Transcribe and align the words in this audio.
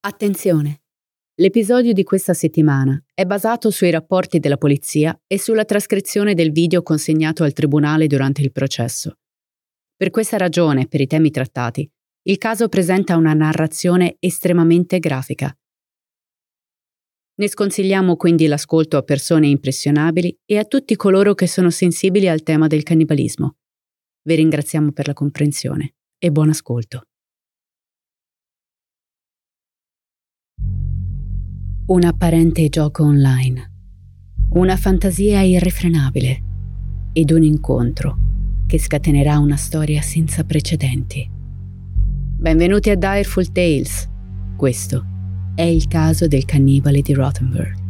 Attenzione! 0.00 0.82
L'episodio 1.38 1.92
di 1.92 2.02
questa 2.02 2.32
settimana 2.32 3.02
è 3.12 3.24
basato 3.24 3.70
sui 3.70 3.90
rapporti 3.90 4.38
della 4.38 4.56
polizia 4.56 5.20
e 5.26 5.38
sulla 5.38 5.64
trascrizione 5.64 6.34
del 6.34 6.52
video 6.52 6.82
consegnato 6.82 7.44
al 7.44 7.52
tribunale 7.52 8.06
durante 8.06 8.40
il 8.40 8.52
processo. 8.52 9.18
Per 9.96 10.10
questa 10.10 10.36
ragione 10.36 10.86
per 10.86 11.00
i 11.00 11.06
temi 11.06 11.30
trattati, 11.30 11.90
il 12.22 12.38
caso 12.38 12.68
presenta 12.68 13.16
una 13.16 13.34
narrazione 13.34 14.16
estremamente 14.18 14.98
grafica. 14.98 15.54
Ne 17.38 17.48
sconsigliamo 17.48 18.16
quindi 18.16 18.46
l'ascolto 18.46 18.96
a 18.96 19.02
persone 19.02 19.48
impressionabili 19.48 20.38
e 20.46 20.56
a 20.56 20.64
tutti 20.64 20.96
coloro 20.96 21.34
che 21.34 21.46
sono 21.46 21.70
sensibili 21.70 22.28
al 22.28 22.42
tema 22.42 22.66
del 22.66 22.82
cannibalismo. 22.82 23.56
Vi 24.22 24.34
ringraziamo 24.34 24.92
per 24.92 25.06
la 25.06 25.12
comprensione 25.12 25.96
e 26.18 26.30
buon 26.30 26.48
ascolto. 26.48 27.08
Un 31.88 32.02
apparente 32.02 32.68
gioco 32.68 33.04
online, 33.04 33.70
una 34.54 34.76
fantasia 34.76 35.42
irrefrenabile 35.42 36.42
ed 37.12 37.30
un 37.30 37.44
incontro 37.44 38.18
che 38.66 38.76
scatenerà 38.76 39.38
una 39.38 39.54
storia 39.54 40.02
senza 40.02 40.42
precedenti. 40.42 41.30
Benvenuti 41.30 42.90
a 42.90 42.96
Direful 42.96 43.52
Tales. 43.52 44.08
Questo 44.56 45.04
è 45.54 45.62
il 45.62 45.86
caso 45.86 46.26
del 46.26 46.44
cannibale 46.44 47.02
di 47.02 47.12
Rothenburg. 47.14 47.85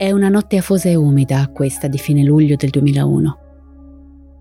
È 0.00 0.10
una 0.12 0.30
notte 0.30 0.56
afosa 0.56 0.88
e 0.88 0.94
umida 0.94 1.50
questa 1.52 1.86
di 1.86 1.98
fine 1.98 2.22
luglio 2.22 2.56
del 2.56 2.70
2001. 2.70 3.38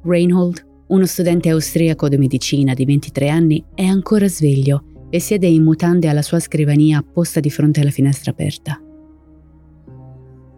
Reinhold, 0.04 0.66
uno 0.88 1.06
studente 1.06 1.50
austriaco 1.50 2.08
di 2.08 2.18
medicina 2.18 2.74
di 2.74 2.86
23 2.86 3.28
anni, 3.28 3.66
è 3.76 3.84
ancora 3.84 4.30
sveglio 4.30 5.08
e 5.10 5.20
siede 5.20 5.48
in 5.48 5.66
mutande 5.66 6.08
alla 6.08 6.22
sua 6.22 6.40
scrivania 6.40 7.04
posta 7.04 7.42
di 7.42 7.50
fronte 7.50 7.82
alla 7.82 7.90
finestra 7.90 8.32
aperta. 8.32 8.82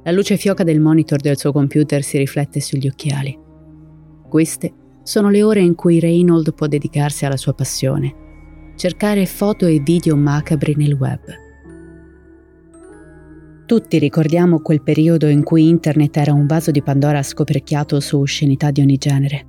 La 0.03 0.11
luce 0.11 0.37
fioca 0.37 0.63
del 0.63 0.79
monitor 0.79 1.19
del 1.19 1.35
suo 1.35 1.51
computer 1.51 2.03
si 2.03 2.19
riflette 2.19 2.59
sugli 2.59 2.87
occhiali. 2.87 3.35
Queste 4.29 4.71
sono 5.01 5.31
le 5.31 5.41
ore 5.41 5.61
in 5.61 5.73
cui 5.73 5.99
Reinhold 5.99 6.53
può 6.53 6.67
dedicarsi 6.67 7.25
alla 7.25 7.37
sua 7.37 7.55
passione, 7.55 8.73
cercare 8.75 9.25
foto 9.25 9.65
e 9.65 9.79
video 9.79 10.15
macabri 10.15 10.75
nel 10.75 10.93
web. 10.93 11.40
Tutti 13.71 13.99
ricordiamo 13.99 14.59
quel 14.59 14.83
periodo 14.83 15.29
in 15.29 15.43
cui 15.43 15.69
internet 15.69 16.17
era 16.17 16.33
un 16.33 16.45
vaso 16.45 16.71
di 16.71 16.81
Pandora 16.81 17.23
scoperchiato 17.23 18.01
su 18.01 18.19
oscenità 18.19 18.69
di 18.69 18.81
ogni 18.81 18.97
genere. 18.97 19.47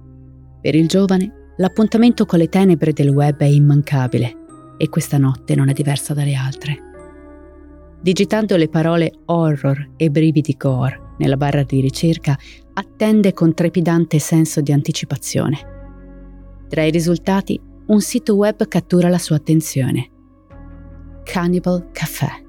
Per 0.60 0.76
il 0.76 0.86
giovane, 0.86 1.54
l'appuntamento 1.56 2.24
con 2.24 2.38
le 2.38 2.48
tenebre 2.48 2.92
del 2.92 3.08
web 3.08 3.38
è 3.38 3.46
immancabile 3.46 4.36
e 4.76 4.88
questa 4.88 5.18
notte 5.18 5.56
non 5.56 5.70
è 5.70 5.72
diversa 5.72 6.14
dalle 6.14 6.36
altre. 6.36 6.78
Digitando 8.00 8.54
le 8.54 8.68
parole 8.68 9.10
horror 9.24 9.94
e 9.96 10.08
brividi 10.08 10.54
gore 10.56 11.14
nella 11.18 11.36
barra 11.36 11.64
di 11.64 11.80
ricerca, 11.80 12.38
attende 12.74 13.32
con 13.32 13.54
trepidante 13.54 14.20
senso 14.20 14.60
di 14.60 14.70
anticipazione. 14.70 15.58
Tra 16.68 16.84
i 16.84 16.92
risultati, 16.92 17.60
un 17.86 18.00
sito 18.00 18.36
web 18.36 18.68
cattura 18.68 19.08
la 19.08 19.18
sua 19.18 19.34
attenzione. 19.34 20.08
Cannibal 21.24 21.88
Café. 21.90 22.41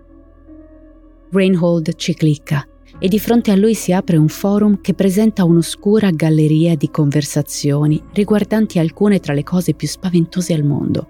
Reinhold 1.34 1.96
ci 1.96 2.14
clicca 2.14 2.64
e 3.00 3.08
di 3.08 3.18
fronte 3.18 3.50
a 3.50 3.56
lui 3.56 3.74
si 3.74 3.92
apre 3.92 4.18
un 4.18 4.28
forum 4.28 4.80
che 4.82 4.94
presenta 4.94 5.44
un'oscura 5.44 6.12
galleria 6.12 6.76
di 6.76 6.92
conversazioni 6.92 8.00
riguardanti 8.14 8.78
alcune 8.78 9.20
tra 9.20 9.34
le 9.34 9.42
cose 9.42 9.74
più 9.74 9.88
spaventose 9.88 10.54
al 10.54 10.64
mondo. 10.64 11.08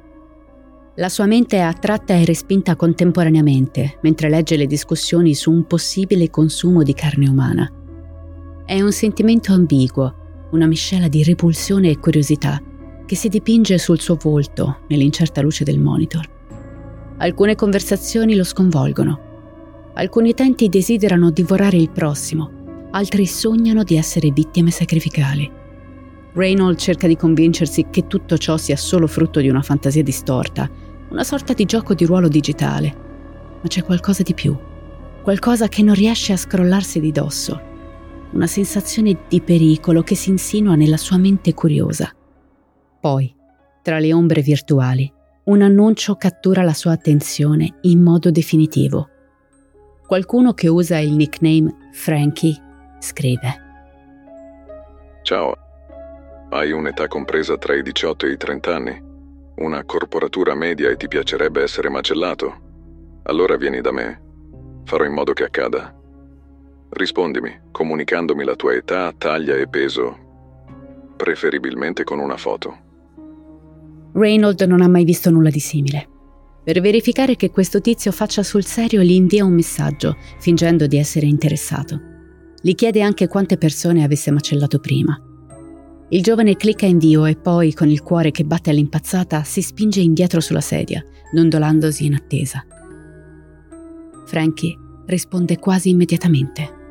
La 0.95 1.09
sua 1.09 1.25
mente 1.25 1.57
è 1.57 1.59
attratta 1.59 2.13
e 2.13 2.23
respinta 2.23 2.77
contemporaneamente 2.77 3.97
mentre 4.01 4.29
legge 4.29 4.55
le 4.55 4.65
discussioni 4.65 5.35
su 5.35 5.51
un 5.51 5.65
possibile 5.65 6.29
consumo 6.29 6.83
di 6.83 6.93
carne 6.93 7.27
umana. 7.27 7.69
È 8.65 8.79
un 8.79 8.91
sentimento 8.93 9.51
ambiguo, 9.51 10.47
una 10.51 10.67
miscela 10.67 11.09
di 11.09 11.21
repulsione 11.23 11.89
e 11.89 11.99
curiosità 11.99 12.61
che 13.05 13.15
si 13.15 13.27
dipinge 13.27 13.77
sul 13.77 13.99
suo 13.99 14.17
volto 14.21 14.83
nell'incerta 14.87 15.41
luce 15.41 15.65
del 15.65 15.79
monitor. 15.79 16.25
Alcune 17.17 17.55
conversazioni 17.55 18.35
lo 18.35 18.45
sconvolgono 18.45 19.31
Alcuni 19.95 20.29
utenti 20.29 20.69
desiderano 20.69 21.29
divorare 21.29 21.77
il 21.77 21.91
prossimo, 21.91 22.87
altri 22.91 23.27
sognano 23.27 23.83
di 23.83 23.95
essere 23.95 24.31
vittime 24.31 24.71
sacrificali. 24.71 25.49
Reynold 26.33 26.77
cerca 26.77 27.05
di 27.05 27.15
convincersi 27.15 27.87
che 27.91 28.07
tutto 28.07 28.37
ciò 28.37 28.57
sia 28.57 28.75
solo 28.75 29.05
frutto 29.05 29.39
di 29.39 29.49
una 29.49 29.61
fantasia 29.61 30.01
distorta, 30.01 30.67
una 31.09 31.23
sorta 31.23 31.53
di 31.53 31.65
gioco 31.65 31.93
di 31.93 32.05
ruolo 32.05 32.27
digitale. 32.27 32.95
Ma 33.61 33.67
c'è 33.67 33.83
qualcosa 33.83 34.23
di 34.23 34.33
più, 34.33 34.57
qualcosa 35.21 35.67
che 35.67 35.83
non 35.83 35.93
riesce 35.93 36.33
a 36.33 36.37
scrollarsi 36.37 36.99
di 36.99 37.11
dosso, 37.11 37.61
una 38.31 38.47
sensazione 38.47 39.25
di 39.29 39.41
pericolo 39.41 40.01
che 40.01 40.15
si 40.15 40.31
insinua 40.31 40.73
nella 40.73 40.97
sua 40.97 41.17
mente 41.17 41.53
curiosa. 41.53 42.11
Poi, 42.99 43.31
tra 43.83 43.99
le 43.99 44.11
ombre 44.11 44.41
virtuali, 44.41 45.11
un 45.45 45.61
annuncio 45.61 46.15
cattura 46.15 46.63
la 46.63 46.73
sua 46.73 46.93
attenzione 46.93 47.77
in 47.81 48.01
modo 48.01 48.31
definitivo. 48.31 49.09
Qualcuno 50.13 50.53
che 50.53 50.67
usa 50.67 50.99
il 50.99 51.13
nickname 51.13 51.89
Frankie 51.91 52.55
scrive. 52.99 53.61
Ciao, 55.23 55.55
hai 56.51 56.71
un'età 56.71 57.07
compresa 57.07 57.57
tra 57.57 57.73
i 57.73 57.81
18 57.81 58.27
e 58.27 58.33
i 58.33 58.37
30 58.37 58.75
anni? 58.75 59.01
Una 59.55 59.83
corporatura 59.83 60.53
media 60.53 60.91
e 60.91 60.97
ti 60.97 61.07
piacerebbe 61.07 61.63
essere 61.63 61.89
macellato? 61.89 63.21
Allora 63.23 63.57
vieni 63.57 63.81
da 63.81 63.91
me. 63.91 64.21
Farò 64.83 65.03
in 65.03 65.13
modo 65.13 65.33
che 65.33 65.45
accada. 65.45 65.91
Rispondimi, 66.91 67.61
comunicandomi 67.71 68.43
la 68.43 68.55
tua 68.55 68.75
età, 68.75 69.11
taglia 69.17 69.55
e 69.55 69.67
peso, 69.67 70.15
preferibilmente 71.17 72.03
con 72.03 72.19
una 72.19 72.37
foto. 72.37 72.77
Reynold 74.13 74.61
non 74.61 74.81
ha 74.81 74.87
mai 74.87 75.05
visto 75.05 75.31
nulla 75.31 75.49
di 75.49 75.59
simile. 75.59 76.07
Per 76.63 76.79
verificare 76.79 77.35
che 77.35 77.51
questo 77.51 77.81
tizio 77.81 78.11
faccia 78.13 78.41
sul 78.41 78.63
serio 78.63 79.01
gli 79.01 79.11
invia 79.11 79.43
un 79.43 79.53
messaggio, 79.53 80.15
fingendo 80.39 80.87
di 80.87 80.97
essere 80.97 81.25
interessato. 81.25 81.99
Gli 82.61 82.73
chiede 82.73 83.01
anche 83.01 83.27
quante 83.27 83.57
persone 83.57 84.03
avesse 84.03 84.31
macellato 84.31 84.79
prima. 84.79 85.21
Il 86.07 86.21
giovane 86.21 86.55
clicca 86.55 86.85
invio 86.85 87.25
e 87.25 87.35
poi, 87.35 87.73
con 87.73 87.89
il 87.89 88.01
cuore 88.01 88.31
che 88.31 88.45
batte 88.45 88.69
all'impazzata, 88.69 89.43
si 89.43 89.61
spinge 89.61 89.99
indietro 89.99 90.39
sulla 90.39 90.61
sedia, 90.61 91.03
dondolandosi 91.33 92.05
in 92.05 92.13
attesa. 92.13 92.65
Frankie 94.25 94.77
risponde 95.07 95.59
quasi 95.59 95.89
immediatamente. 95.89 96.81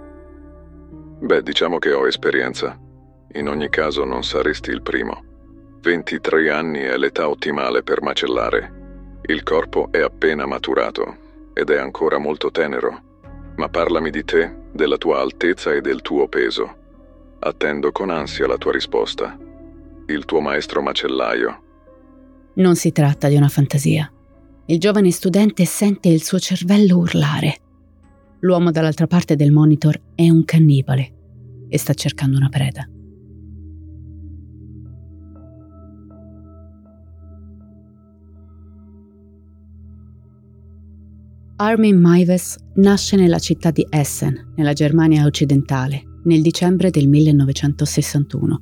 Beh, 1.20 1.42
diciamo 1.42 1.78
che 1.78 1.92
ho 1.92 2.06
esperienza. 2.06 2.78
In 3.34 3.48
ogni 3.48 3.70
caso 3.70 4.04
non 4.04 4.22
saresti 4.22 4.70
il 4.70 4.82
primo. 4.82 5.24
23 5.80 6.50
anni 6.50 6.80
è 6.80 6.96
l'età 6.98 7.28
ottimale 7.28 7.82
per 7.82 8.02
macellare. 8.02 8.80
Il 9.32 9.44
corpo 9.44 9.90
è 9.90 9.98
appena 9.98 10.44
maturato 10.44 11.16
ed 11.54 11.70
è 11.70 11.78
ancora 11.78 12.18
molto 12.18 12.50
tenero. 12.50 13.00
Ma 13.56 13.70
parlami 13.70 14.10
di 14.10 14.24
te, 14.24 14.54
della 14.70 14.98
tua 14.98 15.22
altezza 15.22 15.72
e 15.72 15.80
del 15.80 16.02
tuo 16.02 16.28
peso. 16.28 16.76
Attendo 17.38 17.92
con 17.92 18.10
ansia 18.10 18.46
la 18.46 18.58
tua 18.58 18.72
risposta. 18.72 19.34
Il 20.08 20.26
tuo 20.26 20.40
maestro 20.40 20.82
macellaio. 20.82 21.62
Non 22.56 22.76
si 22.76 22.92
tratta 22.92 23.28
di 23.28 23.36
una 23.36 23.48
fantasia. 23.48 24.12
Il 24.66 24.78
giovane 24.78 25.10
studente 25.10 25.64
sente 25.64 26.10
il 26.10 26.22
suo 26.22 26.38
cervello 26.38 26.98
urlare. 26.98 27.56
L'uomo 28.40 28.70
dall'altra 28.70 29.06
parte 29.06 29.34
del 29.34 29.50
monitor 29.50 29.98
è 30.14 30.28
un 30.28 30.44
cannibale 30.44 31.12
e 31.70 31.78
sta 31.78 31.94
cercando 31.94 32.36
una 32.36 32.50
preda. 32.50 32.86
Armin 41.64 41.96
Maives 41.96 42.56
nasce 42.74 43.14
nella 43.14 43.38
città 43.38 43.70
di 43.70 43.86
Essen, 43.88 44.52
nella 44.56 44.72
Germania 44.72 45.24
occidentale, 45.24 46.02
nel 46.24 46.42
dicembre 46.42 46.90
del 46.90 47.06
1961. 47.06 48.60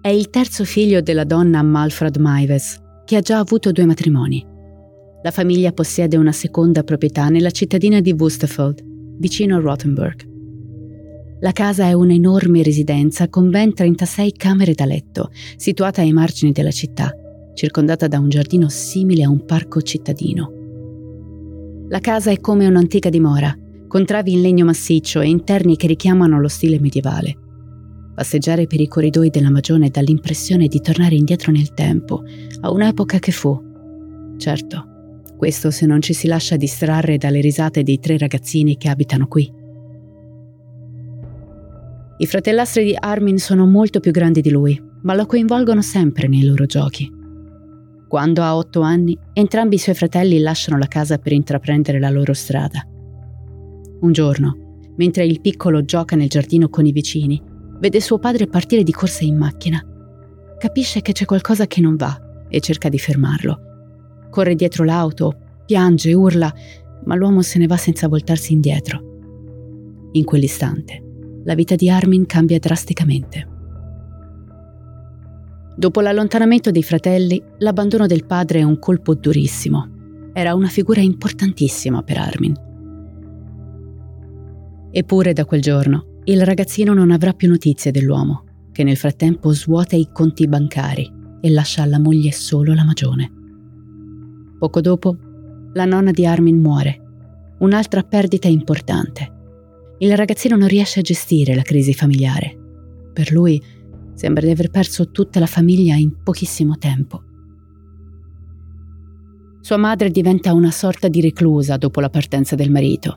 È 0.00 0.08
il 0.08 0.28
terzo 0.28 0.64
figlio 0.64 1.00
della 1.00 1.22
donna 1.22 1.62
Malfred 1.62 2.16
Maives, 2.16 2.80
che 3.04 3.14
ha 3.14 3.20
già 3.20 3.38
avuto 3.38 3.70
due 3.70 3.86
matrimoni. 3.86 4.44
La 5.22 5.30
famiglia 5.30 5.70
possiede 5.70 6.16
una 6.16 6.32
seconda 6.32 6.82
proprietà 6.82 7.28
nella 7.28 7.52
cittadina 7.52 8.00
di 8.00 8.10
Wustefeld, 8.10 8.82
vicino 9.20 9.54
a 9.54 9.60
Rothenburg. 9.60 10.28
La 11.38 11.52
casa 11.52 11.86
è 11.86 11.92
un'enorme 11.92 12.64
residenza 12.64 13.28
con 13.28 13.48
ben 13.48 13.74
36 13.74 14.32
camere 14.32 14.72
da 14.72 14.86
letto, 14.86 15.30
situata 15.54 16.00
ai 16.00 16.12
margini 16.12 16.50
della 16.50 16.72
città, 16.72 17.14
circondata 17.54 18.08
da 18.08 18.18
un 18.18 18.28
giardino 18.28 18.68
simile 18.68 19.22
a 19.22 19.30
un 19.30 19.44
parco 19.44 19.80
cittadino. 19.82 20.61
La 21.92 22.00
casa 22.00 22.30
è 22.30 22.40
come 22.40 22.66
un'antica 22.66 23.10
dimora, 23.10 23.54
con 23.86 24.06
travi 24.06 24.32
in 24.32 24.40
legno 24.40 24.64
massiccio 24.64 25.20
e 25.20 25.28
interni 25.28 25.76
che 25.76 25.86
richiamano 25.86 26.40
lo 26.40 26.48
stile 26.48 26.80
medievale. 26.80 27.36
Passeggiare 28.14 28.66
per 28.66 28.80
i 28.80 28.88
corridoi 28.88 29.28
della 29.28 29.50
Magione 29.50 29.90
dà 29.90 30.00
l'impressione 30.00 30.68
di 30.68 30.80
tornare 30.80 31.16
indietro 31.16 31.52
nel 31.52 31.74
tempo, 31.74 32.22
a 32.62 32.70
un'epoca 32.70 33.18
che 33.18 33.30
fu. 33.30 33.60
Certo, 34.38 34.86
questo 35.36 35.70
se 35.70 35.84
non 35.84 36.00
ci 36.00 36.14
si 36.14 36.26
lascia 36.28 36.56
distrarre 36.56 37.18
dalle 37.18 37.42
risate 37.42 37.82
dei 37.82 37.98
tre 37.98 38.16
ragazzini 38.16 38.78
che 38.78 38.88
abitano 38.88 39.26
qui. 39.26 39.52
I 42.16 42.26
fratellastri 42.26 42.84
di 42.84 42.96
Armin 42.98 43.36
sono 43.36 43.66
molto 43.66 44.00
più 44.00 44.12
grandi 44.12 44.40
di 44.40 44.50
lui, 44.50 44.82
ma 45.02 45.14
lo 45.14 45.26
coinvolgono 45.26 45.82
sempre 45.82 46.26
nei 46.26 46.44
loro 46.44 46.64
giochi. 46.64 47.20
Quando 48.12 48.42
ha 48.42 48.54
otto 48.54 48.82
anni, 48.82 49.16
entrambi 49.32 49.76
i 49.76 49.78
suoi 49.78 49.94
fratelli 49.94 50.38
lasciano 50.38 50.76
la 50.76 50.86
casa 50.86 51.16
per 51.16 51.32
intraprendere 51.32 51.98
la 51.98 52.10
loro 52.10 52.34
strada. 52.34 52.86
Un 54.00 54.12
giorno, 54.12 54.80
mentre 54.96 55.24
il 55.24 55.40
piccolo 55.40 55.82
gioca 55.82 56.14
nel 56.14 56.28
giardino 56.28 56.68
con 56.68 56.84
i 56.84 56.92
vicini, 56.92 57.42
vede 57.78 58.02
suo 58.02 58.18
padre 58.18 58.48
partire 58.48 58.82
di 58.82 58.92
corsa 58.92 59.24
in 59.24 59.38
macchina. 59.38 59.82
Capisce 60.58 61.00
che 61.00 61.12
c'è 61.12 61.24
qualcosa 61.24 61.66
che 61.66 61.80
non 61.80 61.96
va 61.96 62.44
e 62.50 62.60
cerca 62.60 62.90
di 62.90 62.98
fermarlo. 62.98 63.58
Corre 64.28 64.56
dietro 64.56 64.84
l'auto, 64.84 65.34
piange, 65.64 66.12
urla, 66.12 66.52
ma 67.06 67.14
l'uomo 67.14 67.40
se 67.40 67.58
ne 67.58 67.66
va 67.66 67.78
senza 67.78 68.08
voltarsi 68.08 68.52
indietro. 68.52 70.10
In 70.12 70.24
quell'istante, 70.24 71.02
la 71.44 71.54
vita 71.54 71.76
di 71.76 71.88
Armin 71.88 72.26
cambia 72.26 72.58
drasticamente. 72.58 73.51
Dopo 75.74 76.00
l'allontanamento 76.00 76.70
dei 76.70 76.82
fratelli, 76.82 77.42
l'abbandono 77.58 78.06
del 78.06 78.26
padre 78.26 78.60
è 78.60 78.62
un 78.62 78.78
colpo 78.78 79.14
durissimo. 79.14 80.30
Era 80.34 80.54
una 80.54 80.68
figura 80.68 81.00
importantissima 81.00 82.02
per 82.02 82.18
Armin. 82.18 82.54
Eppure 84.90 85.32
da 85.32 85.44
quel 85.46 85.62
giorno 85.62 86.20
il 86.24 86.44
ragazzino 86.44 86.92
non 86.92 87.10
avrà 87.10 87.32
più 87.32 87.48
notizie 87.48 87.90
dell'uomo, 87.90 88.44
che 88.70 88.84
nel 88.84 88.96
frattempo 88.96 89.52
svuota 89.52 89.96
i 89.96 90.08
conti 90.12 90.46
bancari 90.46 91.10
e 91.40 91.50
lascia 91.50 91.82
alla 91.82 91.98
moglie 91.98 92.32
solo 92.32 92.74
la 92.74 92.84
magione. 92.84 93.30
Poco 94.58 94.80
dopo, 94.80 95.16
la 95.72 95.84
nonna 95.86 96.10
di 96.10 96.26
Armin 96.26 96.60
muore, 96.60 97.00
un'altra 97.58 98.02
perdita 98.02 98.46
importante. 98.46 99.32
Il 99.98 100.16
ragazzino 100.16 100.56
non 100.56 100.68
riesce 100.68 101.00
a 101.00 101.02
gestire 101.02 101.54
la 101.54 101.62
crisi 101.62 101.94
familiare. 101.94 102.56
Per 103.12 103.32
lui 103.32 103.60
Sembra 104.14 104.44
di 104.44 104.52
aver 104.52 104.70
perso 104.70 105.10
tutta 105.10 105.40
la 105.40 105.46
famiglia 105.46 105.94
in 105.94 106.22
pochissimo 106.22 106.76
tempo. 106.76 107.22
Sua 109.60 109.76
madre 109.76 110.10
diventa 110.10 110.52
una 110.52 110.70
sorta 110.70 111.08
di 111.08 111.20
reclusa 111.20 111.76
dopo 111.76 112.00
la 112.00 112.10
partenza 112.10 112.54
del 112.56 112.70
marito. 112.70 113.16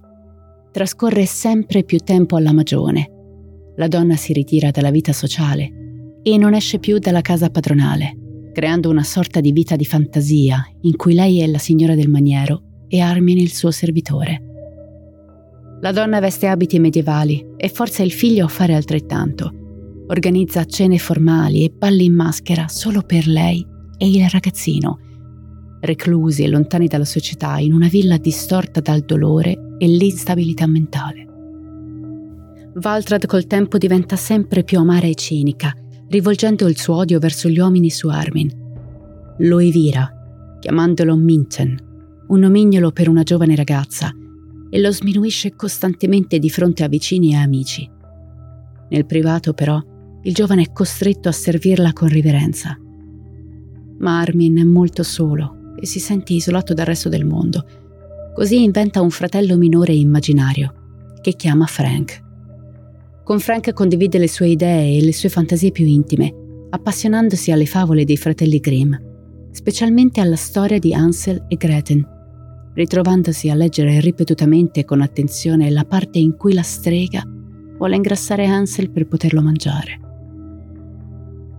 Trascorre 0.71 1.25
sempre 1.25 1.83
più 1.83 1.97
tempo 1.99 2.35
alla 2.35 2.53
magione. 2.53 3.11
La 3.77 3.87
donna 3.87 4.15
si 4.15 4.31
ritira 4.31 4.71
dalla 4.71 4.91
vita 4.91 5.11
sociale 5.11 6.19
e 6.21 6.37
non 6.37 6.53
esce 6.53 6.79
più 6.79 6.99
dalla 6.99 7.21
casa 7.21 7.49
padronale, 7.49 8.51
creando 8.53 8.89
una 8.89 9.03
sorta 9.03 9.41
di 9.41 9.51
vita 9.51 9.75
di 9.75 9.85
fantasia 9.85 10.63
in 10.81 10.95
cui 10.95 11.13
lei 11.13 11.41
è 11.41 11.47
la 11.47 11.57
signora 11.57 11.95
del 11.95 12.09
maniero 12.09 12.83
e 12.87 13.01
Armin 13.01 13.37
il 13.37 13.51
suo 13.51 13.71
servitore. 13.71 14.41
La 15.81 15.91
donna 15.91 16.19
veste 16.19 16.47
abiti 16.47 16.79
medievali 16.79 17.53
e 17.57 17.69
forza 17.69 18.03
il 18.03 18.11
figlio 18.11 18.45
a 18.45 18.49
fare 18.49 18.75
altrettanto 18.75 19.64
Organizza 20.07 20.65
cene 20.65 20.99
formali 20.99 21.63
e 21.63 21.73
balli 21.75 22.05
in 22.05 22.13
maschera 22.13 22.67
solo 22.67 23.01
per 23.01 23.25
lei 23.25 23.65
e 23.97 24.07
il 24.07 24.29
ragazzino, 24.29 24.99
reclusi 25.81 26.43
e 26.43 26.47
lontani 26.47 26.87
dalla 26.87 27.05
società 27.05 27.57
in 27.57 27.73
una 27.73 27.87
villa 27.87 28.17
distorta 28.17 28.81
dal 28.81 29.01
dolore 29.01 29.75
e 29.77 29.87
l'instabilità 29.87 30.67
mentale. 30.67 31.25
Valtrad 32.75 33.25
col 33.25 33.47
tempo 33.47 33.77
diventa 33.77 34.15
sempre 34.15 34.63
più 34.63 34.77
amara 34.77 35.07
e 35.07 35.15
cinica, 35.15 35.73
rivolgendo 36.09 36.67
il 36.67 36.77
suo 36.77 36.97
odio 36.97 37.17
verso 37.17 37.49
gli 37.49 37.59
uomini 37.59 37.89
su 37.89 38.07
Armin. 38.07 38.51
Lo 39.39 39.59
evira, 39.59 40.57
chiamandolo 40.59 41.15
Minten, 41.15 41.77
un 42.27 42.39
nomignolo 42.39 42.91
per 42.91 43.09
una 43.09 43.23
giovane 43.23 43.55
ragazza, 43.55 44.11
e 44.69 44.79
lo 44.79 44.91
sminuisce 44.91 45.55
costantemente 45.55 46.37
di 46.37 46.49
fronte 46.49 46.83
a 46.83 46.87
vicini 46.87 47.31
e 47.31 47.37
amici. 47.37 47.89
Nel 48.89 49.05
privato, 49.05 49.53
però, 49.53 49.81
il 50.25 50.33
giovane 50.33 50.63
è 50.63 50.71
costretto 50.71 51.29
a 51.29 51.31
servirla 51.31 51.93
con 51.93 52.07
riverenza. 52.07 52.75
Ma 53.99 54.19
Armin 54.21 54.57
è 54.57 54.63
molto 54.63 55.03
solo 55.03 55.73
e 55.79 55.85
si 55.85 55.99
sente 55.99 56.33
isolato 56.33 56.73
dal 56.73 56.87
resto 56.87 57.09
del 57.09 57.25
mondo. 57.25 57.63
Così 58.33 58.63
inventa 58.63 59.01
un 59.01 59.11
fratello 59.11 59.55
minore 59.55 59.93
immaginario, 59.93 61.11
che 61.21 61.33
chiama 61.33 61.67
Frank. 61.67 62.23
Con 63.23 63.39
Frank 63.39 63.71
condivide 63.73 64.17
le 64.17 64.27
sue 64.27 64.47
idee 64.47 64.97
e 64.97 65.03
le 65.03 65.13
sue 65.13 65.29
fantasie 65.29 65.71
più 65.71 65.85
intime, 65.85 66.33
appassionandosi 66.71 67.51
alle 67.51 67.67
favole 67.67 68.03
dei 68.03 68.17
fratelli 68.17 68.59
Grimm, 68.59 68.95
specialmente 69.51 70.21
alla 70.21 70.35
storia 70.35 70.79
di 70.79 70.95
Ansel 70.95 71.45
e 71.47 71.55
Gretel, 71.55 72.03
ritrovandosi 72.73 73.51
a 73.51 73.55
leggere 73.55 73.99
ripetutamente 73.99 74.85
con 74.85 75.01
attenzione 75.01 75.69
la 75.69 75.85
parte 75.85 76.17
in 76.17 76.35
cui 76.35 76.53
la 76.53 76.63
strega 76.63 77.23
vuole 77.77 77.95
ingrassare 77.95 78.47
Ansel 78.47 78.89
per 78.89 79.07
poterlo 79.07 79.41
mangiare. 79.41 79.99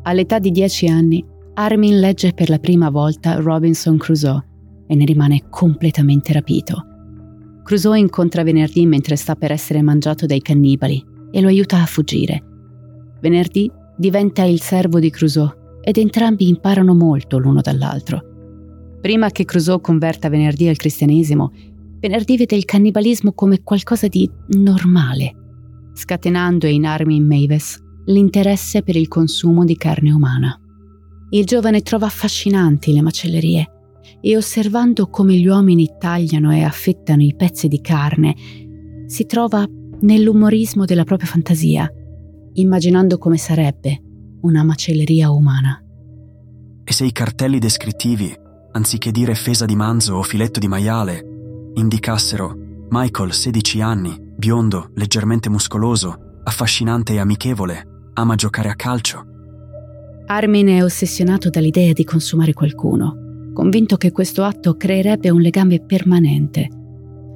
All'età 0.09 0.39
di 0.39 0.53
10 0.53 0.87
anni, 0.87 1.25
Armin 1.55 1.99
legge 1.99 2.33
per 2.33 2.49
la 2.49 2.61
prima 2.61 2.91
volta 2.91 3.41
Robinson 3.41 3.97
Crusoe 3.97 4.41
e 4.87 4.95
ne 4.95 5.05
rimane 5.05 5.47
completamente 5.51 6.33
rapito. 6.33 6.85
Crusoe 7.65 7.99
incontra 7.99 8.45
Venerdì 8.45 8.87
mentre 8.87 9.17
sta 9.17 9.35
per 9.35 9.51
essere 9.51 9.83
mangiato 9.83 10.25
dai 10.25 10.41
cannibali 10.41 11.05
e 11.33 11.41
lo 11.41 11.49
aiuta 11.49 11.83
a 11.83 11.87
fuggire. 11.87 12.41
Venerdì 13.21 13.69
diventa 13.97 14.45
il 14.45 14.61
servo 14.61 15.01
di 15.01 15.11
Crusoe 15.11 15.81
ed 15.83 15.97
entrambi 15.97 16.47
imparano 16.47 16.95
molto 16.95 17.39
l'uno 17.39 17.61
dall'altro. 17.61 18.23
Prima 19.01 19.31
che 19.31 19.45
Crusoe 19.45 19.81
converta 19.81 20.29
Venerdì 20.29 20.69
al 20.69 20.77
cristianesimo, 20.77 21.51
Venerdì 21.99 22.37
vede 22.37 22.55
il 22.55 22.65
cannibalismo 22.65 23.33
come 23.33 23.65
qualcosa 23.65 24.07
di 24.07 24.31
normale, 24.51 25.35
scatenando 25.95 26.69
in 26.69 26.87
Armin 26.87 27.27
Mavis 27.27 27.83
l'interesse 28.07 28.83
per 28.83 28.97
il 28.97 29.09
consumo 29.09 29.65
di 29.65 29.77
carne 29.77 30.11
umana. 30.11 30.59
Il 31.31 31.45
giovane 31.45 31.83
trova 31.83 32.07
affascinanti 32.07 32.93
le 32.93 33.03
macellerie 33.03 33.71
e 34.21 34.37
osservando 34.37 35.09
come 35.09 35.35
gli 35.35 35.47
uomini 35.47 35.95
tagliano 35.99 36.53
e 36.53 36.63
affettano 36.63 37.23
i 37.23 37.35
pezzi 37.37 37.69
di 37.69 37.81
carne, 37.81 38.35
si 39.07 39.27
trova 39.27 39.67
nell'umorismo 40.01 40.85
della 40.85 41.05
propria 41.05 41.29
fantasia, 41.29 41.91
immaginando 42.55 43.19
come 43.19 43.39
sarebbe 43.39 44.01
una 44.43 44.63
macelleria 44.63 45.31
umana. 45.31 45.83
E 46.85 46.93
se 46.93 47.05
i 47.05 47.13
cartelli 47.13 47.59
descrittivi, 47.59 48.33
anziché 48.73 49.11
dire 49.11 49.35
fesa 49.35 49.65
di 49.65 49.75
manzo 49.75 50.15
o 50.15 50.23
filetto 50.23 50.61
di 50.61 50.69
maiale, 50.69 51.71
indicassero 51.75 52.57
Michael, 52.89 53.33
16 53.33 53.81
anni, 53.81 54.17
biondo, 54.37 54.91
leggermente 54.95 55.51
muscoloso, 55.51 56.41
affascinante 56.45 57.15
e 57.15 57.19
amichevole, 57.19 57.96
ama 58.19 58.35
giocare 58.35 58.69
a 58.69 58.75
calcio. 58.75 59.25
Armin 60.27 60.69
è 60.69 60.83
ossessionato 60.83 61.51
dall'idea 61.51 61.93
di 61.93 62.05
consumare 62.05 62.53
qualcuno, 62.53 63.51
convinto 63.53 63.97
che 63.97 64.11
questo 64.11 64.43
atto 64.43 64.77
creerebbe 64.77 65.31
un 65.31 65.41
legame 65.41 65.81
permanente. 65.81 66.69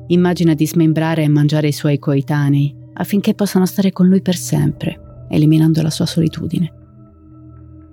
Immagina 0.08 0.54
di 0.54 0.66
smembrare 0.66 1.22
e 1.22 1.28
mangiare 1.28 1.68
i 1.68 1.72
suoi 1.72 1.98
coetanei 1.98 2.74
affinché 2.94 3.34
possano 3.34 3.66
stare 3.66 3.92
con 3.92 4.08
lui 4.08 4.22
per 4.22 4.34
sempre, 4.34 5.26
eliminando 5.28 5.82
la 5.82 5.90
sua 5.90 6.06
solitudine. 6.06 6.72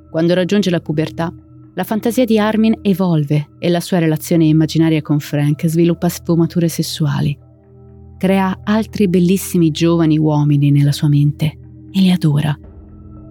Quando 0.09 0.33
raggiunge 0.33 0.69
la 0.69 0.79
pubertà, 0.79 1.31
la 1.75 1.83
fantasia 1.83 2.25
di 2.25 2.39
Armin 2.39 2.79
evolve 2.81 3.49
e 3.59 3.69
la 3.69 3.81
sua 3.81 3.99
relazione 3.99 4.45
immaginaria 4.45 5.01
con 5.01 5.19
Frank 5.19 5.67
sviluppa 5.67 6.09
sfumature 6.09 6.69
sessuali. 6.69 7.37
Crea 8.17 8.61
altri 8.63 9.07
bellissimi 9.07 9.69
giovani 9.69 10.17
uomini 10.17 10.71
nella 10.71 10.91
sua 10.91 11.07
mente 11.07 11.45
e 11.91 11.99
li 11.99 12.09
adora. 12.09 12.57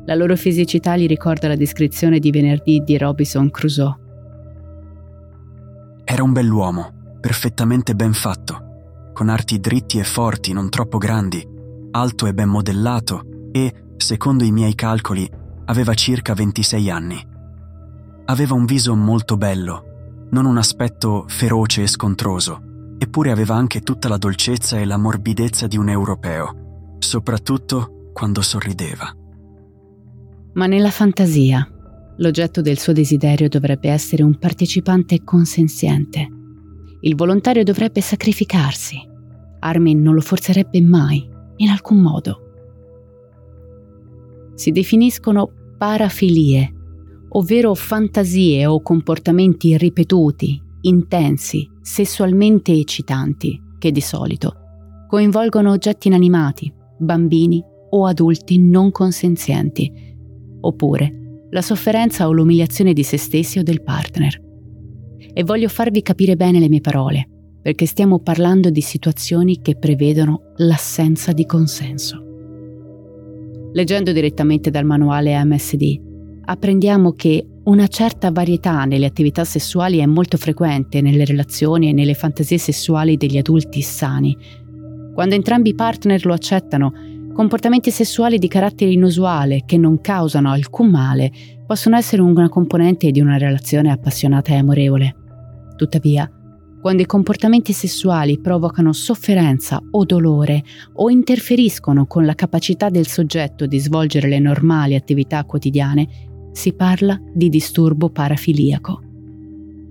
La 0.06 0.14
loro 0.14 0.36
fisicità 0.36 0.96
gli 0.96 1.08
ricorda 1.08 1.48
la 1.48 1.56
descrizione 1.56 2.20
di 2.20 2.30
venerdì 2.30 2.80
di 2.84 2.96
Robinson 2.96 3.50
Crusoe. 3.50 3.96
Era 6.04 6.22
un 6.22 6.32
bell'uomo, 6.32 7.18
perfettamente 7.20 7.96
ben 7.96 8.12
fatto, 8.12 9.10
con 9.12 9.28
arti 9.28 9.58
dritti 9.58 9.98
e 9.98 10.04
forti, 10.04 10.52
non 10.52 10.70
troppo 10.70 10.98
grandi, 10.98 11.44
alto 11.90 12.26
e 12.26 12.34
ben 12.34 12.48
modellato 12.48 13.48
e, 13.50 13.94
secondo 13.96 14.44
i 14.44 14.52
miei 14.52 14.76
calcoli, 14.76 15.28
aveva 15.64 15.92
circa 15.94 16.34
26 16.34 16.88
anni. 16.88 17.26
Aveva 18.26 18.54
un 18.54 18.64
viso 18.64 18.94
molto 18.94 19.36
bello, 19.36 20.28
non 20.30 20.46
un 20.46 20.56
aspetto 20.56 21.25
feroce 21.26 21.82
e 21.82 21.88
scontroso, 21.88 22.94
eppure 22.96 23.32
aveva 23.32 23.56
anche 23.56 23.80
tutta 23.80 24.08
la 24.08 24.18
dolcezza 24.18 24.78
e 24.78 24.84
la 24.84 24.98
morbidezza 24.98 25.66
di 25.66 25.76
un 25.76 25.88
europeo, 25.88 26.94
soprattutto 27.00 28.10
quando 28.12 28.40
sorrideva. 28.40 29.12
Ma 30.56 30.66
nella 30.66 30.90
fantasia, 30.90 31.68
l'oggetto 32.16 32.62
del 32.62 32.78
suo 32.78 32.94
desiderio 32.94 33.46
dovrebbe 33.46 33.90
essere 33.90 34.22
un 34.22 34.38
partecipante 34.38 35.22
consenziente. 35.22 36.26
Il 37.00 37.14
volontario 37.14 37.62
dovrebbe 37.62 38.00
sacrificarsi. 38.00 38.96
Armin 39.58 40.00
non 40.00 40.14
lo 40.14 40.22
forzerebbe 40.22 40.80
mai, 40.80 41.28
in 41.56 41.68
alcun 41.68 41.98
modo. 41.98 42.40
Si 44.54 44.70
definiscono 44.72 45.50
parafilie, 45.76 46.72
ovvero 47.28 47.75
fantasie 47.75 48.64
o 48.64 48.80
comportamenti 48.80 49.76
ripetuti, 49.76 50.58
intensi, 50.80 51.70
sessualmente 51.82 52.72
eccitanti, 52.72 53.60
che 53.78 53.92
di 53.92 54.00
solito 54.00 54.54
coinvolgono 55.06 55.70
oggetti 55.70 56.08
inanimati, 56.08 56.72
bambini 56.98 57.62
o 57.90 58.06
adulti 58.06 58.58
non 58.58 58.90
consenzienti, 58.90 60.05
oppure 60.66 61.25
la 61.50 61.62
sofferenza 61.62 62.26
o 62.26 62.32
l'umiliazione 62.32 62.92
di 62.92 63.02
se 63.02 63.16
stessi 63.16 63.58
o 63.58 63.62
del 63.62 63.82
partner. 63.82 64.42
E 65.32 65.44
voglio 65.44 65.68
farvi 65.68 66.02
capire 66.02 66.37
bene 66.37 66.58
le 66.58 66.68
mie 66.68 66.80
parole, 66.80 67.28
perché 67.62 67.87
stiamo 67.87 68.20
parlando 68.20 68.70
di 68.70 68.80
situazioni 68.80 69.61
che 69.61 69.76
prevedono 69.76 70.52
l'assenza 70.56 71.32
di 71.32 71.46
consenso. 71.46 72.23
Leggendo 73.73 74.12
direttamente 74.12 74.70
dal 74.70 74.85
manuale 74.85 75.42
MSD, 75.44 76.00
apprendiamo 76.44 77.12
che 77.12 77.46
una 77.64 77.88
certa 77.88 78.30
varietà 78.30 78.85
nelle 78.85 79.06
attività 79.06 79.44
sessuali 79.44 79.99
è 79.99 80.06
molto 80.06 80.37
frequente 80.37 81.00
nelle 81.00 81.25
relazioni 81.25 81.88
e 81.88 81.92
nelle 81.92 82.14
fantasie 82.14 82.58
sessuali 82.58 83.16
degli 83.16 83.37
adulti 83.37 83.82
sani. 83.82 84.37
Quando 85.12 85.35
entrambi 85.35 85.70
i 85.70 85.75
partner 85.75 86.25
lo 86.25 86.32
accettano, 86.32 86.92
comportamenti 87.37 87.90
sessuali 87.90 88.38
di 88.38 88.49
carattere 88.49 88.93
inusuale 88.93 89.64
che 89.66 89.76
non 89.76 90.00
causano 90.00 90.50
alcun 90.50 90.88
male 90.88 91.31
possono 91.66 91.97
essere 91.97 92.23
una 92.23 92.49
componente 92.49 93.11
di 93.11 93.21
una 93.21 93.37
relazione 93.37 93.90
appassionata 93.90 94.52
e 94.52 94.57
amorevole. 94.57 95.14
Tuttavia, 95.76 96.31
quando 96.81 97.02
i 97.02 97.07
comportamenti 97.07 97.75
sessuali 97.75 98.40
provocano 98.40 98.95
sofferenza 98.95 99.83
o 99.90 100.05
dolore 100.07 100.62
o 100.95 101.11
interferiscono 101.11 102.07
con 102.07 102.25
la 102.25 102.35
capacità 102.35 102.88
del 102.88 103.07
soggetto 103.07 103.66
di 103.66 103.78
svolgere 103.81 104.28
le 104.28 104.38
normali 104.38 104.95
attività 104.95 105.45
quotidiane, 105.45 106.09
si 106.52 106.73
parla 106.73 107.21
di 107.35 107.50
disturbo 107.50 108.09
parafiliaco. 108.09 109.02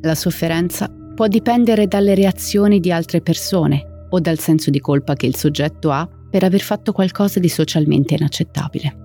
La 0.01 0.15
sofferenza 0.15 0.91
può 1.13 1.27
dipendere 1.27 1.85
dalle 1.85 2.15
reazioni 2.15 2.79
di 2.79 2.91
altre 2.91 3.21
persone 3.21 4.07
o 4.09 4.19
dal 4.19 4.39
senso 4.39 4.71
di 4.71 4.79
colpa 4.79 5.13
che 5.13 5.27
il 5.27 5.35
soggetto 5.35 5.91
ha 5.91 6.09
per 6.35 6.43
aver 6.43 6.59
fatto 6.59 6.91
qualcosa 6.91 7.39
di 7.39 7.47
socialmente 7.47 8.13
inaccettabile. 8.13 8.97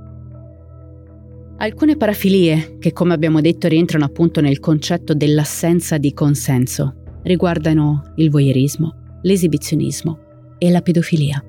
Alcune 1.58 1.96
parafilie, 1.96 2.78
che 2.80 2.92
come 2.92 3.14
abbiamo 3.14 3.40
detto 3.40 3.68
rientrano 3.68 4.04
appunto 4.04 4.40
nel 4.40 4.58
concetto 4.58 5.14
dell'assenza 5.14 5.96
di 5.96 6.12
consenso, 6.12 7.20
riguardano 7.22 8.14
il 8.16 8.30
voyeurismo, 8.30 9.20
l'esibizionismo 9.22 10.18
e 10.58 10.70
la 10.70 10.80
pedofilia. 10.80 11.40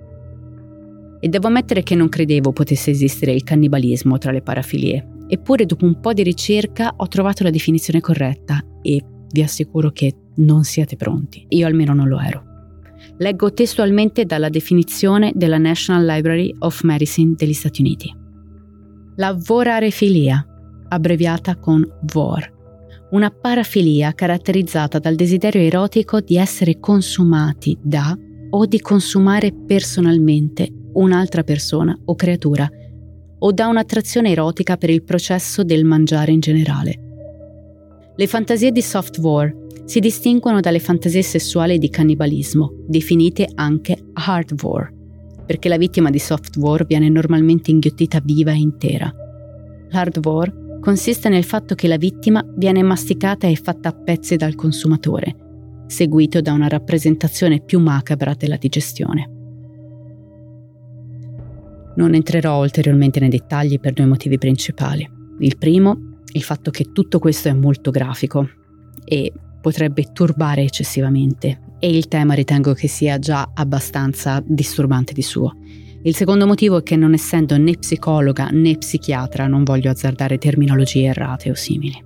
E 1.19 1.27
devo 1.27 1.47
ammettere 1.47 1.81
che 1.81 1.95
non 1.95 2.09
credevo 2.09 2.51
potesse 2.51 2.91
esistere 2.91 3.31
il 3.31 3.41
cannibalismo 3.41 4.19
tra 4.19 4.31
le 4.31 4.43
parafilie, 4.43 5.07
eppure 5.27 5.65
dopo 5.65 5.85
un 5.85 5.99
po' 5.99 6.13
di 6.13 6.21
ricerca 6.21 6.93
ho 6.95 7.07
trovato 7.07 7.41
la 7.41 7.49
definizione 7.49 8.01
corretta 8.01 8.63
e 8.83 9.03
vi 9.31 9.41
assicuro 9.41 9.89
che 9.89 10.13
non 10.35 10.63
siete 10.63 10.95
pronti. 10.95 11.43
Io 11.49 11.65
almeno 11.65 11.95
non 11.95 12.07
lo 12.07 12.19
ero. 12.19 12.50
Leggo 13.21 13.53
testualmente 13.53 14.25
dalla 14.25 14.49
definizione 14.49 15.31
della 15.35 15.59
National 15.59 16.03
Library 16.03 16.55
of 16.57 16.81
Medicine 16.81 17.35
degli 17.35 17.53
Stati 17.53 17.81
Uniti. 17.81 18.11
La 19.17 19.37
vorarefilia, 19.39 20.43
abbreviata 20.87 21.55
con 21.57 21.87
VOR, 22.11 22.51
una 23.11 23.29
parafilia 23.29 24.13
caratterizzata 24.13 24.97
dal 24.97 25.13
desiderio 25.13 25.61
erotico 25.61 26.19
di 26.19 26.35
essere 26.35 26.79
consumati 26.79 27.77
da 27.79 28.17
o 28.49 28.65
di 28.65 28.81
consumare 28.81 29.53
personalmente 29.53 30.67
un'altra 30.93 31.43
persona 31.43 31.95
o 32.03 32.15
creatura, 32.15 32.67
o 33.37 33.51
da 33.51 33.67
un'attrazione 33.67 34.31
erotica 34.31 34.77
per 34.77 34.89
il 34.89 35.03
processo 35.03 35.63
del 35.63 35.85
mangiare 35.85 36.31
in 36.31 36.39
generale. 36.39 37.10
Le 38.15 38.27
fantasie 38.27 38.71
di 38.71 38.81
soft 38.81 39.17
war 39.19 39.55
si 39.85 39.99
distinguono 39.99 40.59
dalle 40.59 40.79
fantasie 40.79 41.21
sessuali 41.21 41.77
di 41.77 41.89
cannibalismo, 41.89 42.73
definite 42.87 43.49
anche 43.55 43.97
hard 44.13 44.61
war, 44.61 44.91
perché 45.45 45.69
la 45.69 45.77
vittima 45.77 46.09
di 46.09 46.19
soft 46.19 46.55
war 46.57 46.85
viene 46.85 47.09
normalmente 47.09 47.71
inghiottita 47.71 48.21
viva 48.23 48.51
e 48.51 48.57
intera. 48.57 49.13
L'hard 49.89 50.19
war 50.25 50.79
consiste 50.79 51.29
nel 51.29 51.43
fatto 51.43 51.75
che 51.75 51.87
la 51.87 51.97
vittima 51.97 52.45
viene 52.55 52.83
masticata 52.83 53.47
e 53.47 53.55
fatta 53.55 53.89
a 53.89 53.93
pezzi 53.93 54.35
dal 54.35 54.55
consumatore, 54.55 55.35
seguito 55.87 56.41
da 56.41 56.53
una 56.53 56.67
rappresentazione 56.67 57.61
più 57.61 57.79
macabra 57.79 58.33
della 58.33 58.57
digestione. 58.57 59.29
Non 61.95 62.13
entrerò 62.13 62.61
ulteriormente 62.61 63.19
nei 63.19 63.29
dettagli 63.29 63.79
per 63.79 63.93
due 63.93 64.05
motivi 64.05 64.37
principali. 64.37 65.09
Il 65.39 65.57
primo, 65.57 66.10
il 66.33 66.43
fatto 66.43 66.71
che 66.71 66.91
tutto 66.91 67.19
questo 67.19 67.49
è 67.49 67.53
molto 67.53 67.91
grafico 67.91 68.49
e 69.03 69.31
potrebbe 69.61 70.11
turbare 70.11 70.63
eccessivamente 70.63 71.61
e 71.79 71.95
il 71.95 72.07
tema 72.07 72.33
ritengo 72.33 72.73
che 72.73 72.87
sia 72.87 73.19
già 73.19 73.51
abbastanza 73.53 74.41
disturbante 74.45 75.13
di 75.13 75.21
suo. 75.21 75.55
Il 76.03 76.15
secondo 76.15 76.47
motivo 76.47 76.79
è 76.79 76.83
che 76.83 76.95
non 76.95 77.13
essendo 77.13 77.57
né 77.57 77.75
psicologa 77.75 78.49
né 78.49 78.77
psichiatra 78.77 79.47
non 79.47 79.63
voglio 79.63 79.91
azzardare 79.91 80.37
terminologie 80.37 81.05
errate 81.05 81.51
o 81.51 81.55
simili. 81.55 82.03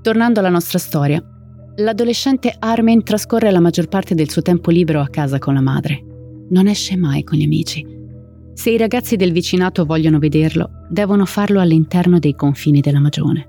Tornando 0.00 0.40
alla 0.40 0.48
nostra 0.48 0.78
storia, 0.78 1.22
l'adolescente 1.76 2.54
Armin 2.58 3.02
trascorre 3.02 3.50
la 3.50 3.60
maggior 3.60 3.88
parte 3.88 4.14
del 4.14 4.30
suo 4.30 4.42
tempo 4.42 4.70
libero 4.70 5.00
a 5.00 5.08
casa 5.08 5.38
con 5.38 5.54
la 5.54 5.60
madre. 5.60 6.02
Non 6.50 6.66
esce 6.66 6.96
mai 6.96 7.22
con 7.22 7.36
gli 7.36 7.44
amici. 7.44 7.97
Se 8.58 8.70
i 8.70 8.76
ragazzi 8.76 9.14
del 9.14 9.30
vicinato 9.30 9.84
vogliono 9.84 10.18
vederlo, 10.18 10.84
devono 10.88 11.24
farlo 11.26 11.60
all'interno 11.60 12.18
dei 12.18 12.34
confini 12.34 12.80
della 12.80 12.98
magione. 12.98 13.46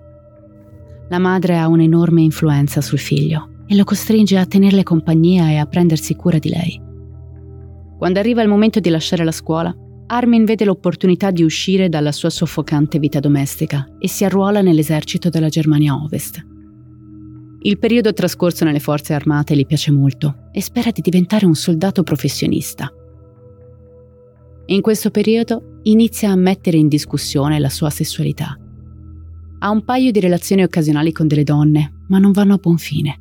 La 1.09 1.17
madre 1.17 1.57
ha 1.57 1.67
un'enorme 1.67 2.21
influenza 2.21 2.79
sul 2.79 2.99
figlio 2.99 3.63
e 3.65 3.75
lo 3.75 3.85
costringe 3.85 4.37
a 4.37 4.45
tenerle 4.45 4.83
compagnia 4.83 5.49
e 5.49 5.55
a 5.55 5.65
prendersi 5.65 6.13
cura 6.13 6.37
di 6.37 6.49
lei. 6.49 6.79
Quando 7.97 8.19
arriva 8.19 8.43
il 8.43 8.49
momento 8.49 8.79
di 8.79 8.89
lasciare 8.89 9.23
la 9.23 9.31
scuola, 9.31 9.75
Armin 10.05 10.45
vede 10.45 10.63
l'opportunità 10.63 11.31
di 11.31 11.41
uscire 11.41 11.89
dalla 11.89 12.11
sua 12.11 12.29
soffocante 12.29 12.99
vita 12.99 13.19
domestica 13.19 13.87
e 13.97 14.07
si 14.07 14.25
arruola 14.25 14.61
nell'esercito 14.61 15.29
della 15.29 15.49
Germania 15.49 15.95
Ovest. 15.95 16.45
Il 17.61 17.79
periodo 17.79 18.13
trascorso 18.13 18.63
nelle 18.63 18.79
forze 18.79 19.15
armate 19.15 19.55
gli 19.55 19.65
piace 19.65 19.89
molto 19.89 20.49
e 20.51 20.61
spera 20.61 20.91
di 20.91 21.01
diventare 21.01 21.47
un 21.47 21.55
soldato 21.55 22.03
professionista. 22.03 22.93
In 24.69 24.81
questo 24.81 25.09
periodo 25.09 25.79
inizia 25.83 26.29
a 26.29 26.35
mettere 26.35 26.77
in 26.77 26.88
discussione 26.88 27.57
la 27.57 27.69
sua 27.69 27.89
sessualità. 27.89 28.55
Ha 29.61 29.69
un 29.71 29.83
paio 29.83 30.11
di 30.11 30.19
relazioni 30.19 30.61
occasionali 30.61 31.11
con 31.11 31.27
delle 31.27 31.43
donne, 31.43 32.03
ma 32.07 32.19
non 32.19 32.31
vanno 32.31 32.53
a 32.53 32.57
buon 32.57 32.77
fine. 32.77 33.17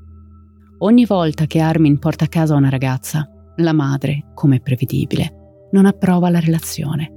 Ogni 0.81 1.07
volta 1.07 1.47
che 1.47 1.61
Armin 1.61 1.99
porta 1.99 2.27
a 2.27 2.29
casa 2.29 2.55
una 2.55 2.69
ragazza, 2.69 3.27
la 3.57 3.73
madre, 3.73 4.27
come 4.35 4.61
prevedibile, 4.61 5.69
non 5.71 5.87
approva 5.87 6.29
la 6.29 6.39
relazione. 6.39 7.11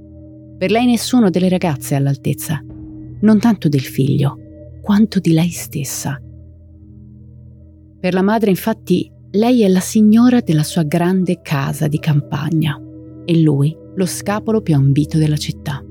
Per 0.56 0.70
lei 0.70 0.86
nessuno 0.86 1.28
delle 1.28 1.50
ragazze 1.50 1.94
è 1.94 1.98
all'altezza, 1.98 2.58
non 3.20 3.38
tanto 3.38 3.68
del 3.68 3.82
figlio, 3.82 4.38
quanto 4.80 5.18
di 5.18 5.34
lei 5.34 5.50
stessa. 5.50 6.18
Per 8.00 8.14
la 8.14 8.22
madre, 8.22 8.48
infatti, 8.48 9.12
lei 9.32 9.62
è 9.62 9.68
la 9.68 9.80
signora 9.80 10.40
della 10.40 10.64
sua 10.64 10.84
grande 10.84 11.42
casa 11.42 11.86
di 11.86 11.98
campagna 11.98 12.80
e 13.26 13.38
lui 13.38 13.80
lo 13.94 14.06
scapolo 14.06 14.60
più 14.60 14.74
ambito 14.74 15.18
della 15.18 15.36
città. 15.36 15.84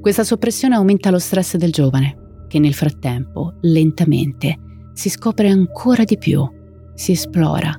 Questa 0.00 0.24
soppressione 0.24 0.74
aumenta 0.74 1.10
lo 1.10 1.18
stress 1.18 1.56
del 1.56 1.70
giovane, 1.70 2.44
che 2.48 2.58
nel 2.58 2.74
frattempo, 2.74 3.54
lentamente, 3.60 4.58
si 4.94 5.08
scopre 5.08 5.48
ancora 5.48 6.04
di 6.04 6.18
più, 6.18 6.46
si 6.94 7.12
esplora 7.12 7.74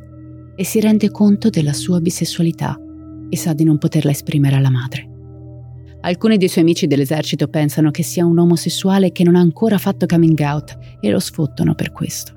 e 0.55 0.63
si 0.63 0.79
rende 0.79 1.11
conto 1.11 1.49
della 1.49 1.73
sua 1.73 1.99
bisessualità 1.99 2.79
e 3.29 3.37
sa 3.37 3.53
di 3.53 3.63
non 3.63 3.77
poterla 3.77 4.11
esprimere 4.11 4.55
alla 4.55 4.69
madre. 4.69 5.09
Alcuni 6.01 6.37
dei 6.37 6.49
suoi 6.49 6.63
amici 6.63 6.85
dell'esercito 6.85 7.47
pensano 7.47 7.89
che 7.89 8.03
sia 8.03 8.25
un 8.25 8.37
omosessuale 8.37 9.11
che 9.11 9.23
non 9.23 9.35
ha 9.35 9.39
ancora 9.39 9.77
fatto 9.77 10.05
coming 10.05 10.39
out 10.39 10.77
e 10.99 11.09
lo 11.09 11.19
sfottono 11.19 11.75
per 11.75 11.91
questo. 11.91 12.33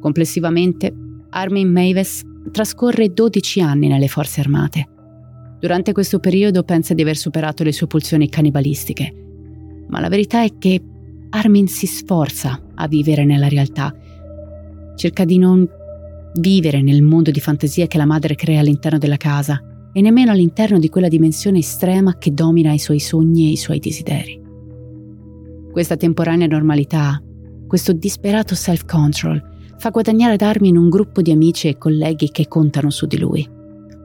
Complessivamente, 0.00 0.94
Armin 1.30 1.70
Maves 1.70 2.22
trascorre 2.52 3.12
12 3.12 3.60
anni 3.60 3.88
nelle 3.88 4.08
forze 4.08 4.40
armate. 4.40 4.88
Durante 5.60 5.92
questo 5.92 6.20
periodo 6.20 6.62
pensa 6.62 6.94
di 6.94 7.02
aver 7.02 7.16
superato 7.16 7.64
le 7.64 7.72
sue 7.72 7.88
pulsioni 7.88 8.28
cannibalistiche, 8.28 9.12
ma 9.88 9.98
la 9.98 10.08
verità 10.08 10.44
è 10.44 10.56
che 10.56 10.80
Armin 11.30 11.66
si 11.66 11.86
sforza 11.86 12.60
a 12.74 12.86
vivere 12.86 13.24
nella 13.24 13.48
realtà, 13.48 13.92
cerca 14.94 15.24
di 15.24 15.36
non 15.38 15.68
vivere 16.34 16.80
nel 16.80 17.02
mondo 17.02 17.30
di 17.30 17.40
fantasia 17.40 17.86
che 17.86 17.98
la 17.98 18.06
madre 18.06 18.36
crea 18.36 18.60
all'interno 18.60 18.98
della 18.98 19.16
casa 19.16 19.60
e 19.92 20.00
nemmeno 20.00 20.30
all'interno 20.30 20.78
di 20.78 20.88
quella 20.88 21.08
dimensione 21.08 21.58
estrema 21.58 22.18
che 22.18 22.32
domina 22.32 22.72
i 22.72 22.78
suoi 22.78 23.00
sogni 23.00 23.48
e 23.48 23.52
i 23.52 23.56
suoi 23.56 23.80
desideri. 23.80 24.40
Questa 25.72 25.96
temporanea 25.96 26.46
normalità, 26.46 27.20
questo 27.66 27.92
disperato 27.92 28.54
self-control, 28.54 29.56
fa 29.76 29.90
guadagnare 29.90 30.34
ad 30.34 30.42
Armin 30.42 30.76
un 30.76 30.88
gruppo 30.88 31.20
di 31.20 31.32
amici 31.32 31.68
e 31.68 31.78
colleghi 31.78 32.30
che 32.30 32.46
contano 32.46 32.90
su 32.90 33.06
di 33.06 33.18
lui. 33.18 33.56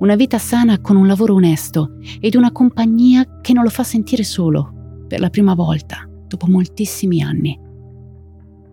Una 0.03 0.17
vita 0.17 0.37
sana 0.37 0.81
con 0.81 0.97
un 0.97 1.07
lavoro 1.07 1.35
onesto 1.35 1.95
ed 2.19 2.35
una 2.35 2.51
compagnia 2.51 3.39
che 3.39 3.53
non 3.53 3.63
lo 3.63 3.69
fa 3.69 3.83
sentire 3.83 4.25
solo, 4.25 5.05
per 5.07 5.21
la 5.21 5.29
prima 5.29 5.53
volta, 5.53 6.05
dopo 6.27 6.45
moltissimi 6.47 7.23
anni. 7.23 7.57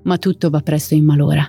Ma 0.03 0.19
tutto 0.19 0.51
va 0.51 0.59
presto 0.59 0.97
in 0.97 1.05
malora. 1.05 1.49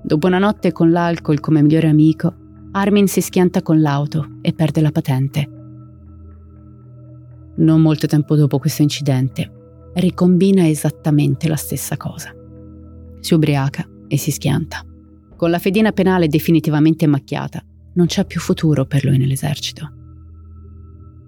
Dopo 0.00 0.28
una 0.28 0.38
notte 0.38 0.70
con 0.70 0.92
l'alcol 0.92 1.40
come 1.40 1.60
migliore 1.60 1.88
amico, 1.88 2.36
Armin 2.70 3.08
si 3.08 3.20
schianta 3.20 3.62
con 3.62 3.80
l'auto 3.80 4.38
e 4.40 4.52
perde 4.52 4.80
la 4.80 4.92
patente. 4.92 5.50
Non 7.56 7.80
molto 7.80 8.06
tempo 8.06 8.36
dopo 8.36 8.60
questo 8.60 8.82
incidente, 8.82 9.90
ricombina 9.94 10.68
esattamente 10.68 11.48
la 11.48 11.56
stessa 11.56 11.96
cosa. 11.96 12.32
Si 13.18 13.34
ubriaca 13.34 13.84
e 14.06 14.16
si 14.16 14.30
schianta. 14.30 14.84
Con 15.34 15.50
la 15.50 15.58
fedina 15.58 15.90
penale 15.90 16.28
definitivamente 16.28 17.08
macchiata, 17.08 17.60
non 17.94 18.06
c'è 18.06 18.24
più 18.24 18.40
futuro 18.40 18.84
per 18.84 19.04
lui 19.04 19.18
nell'esercito. 19.18 19.90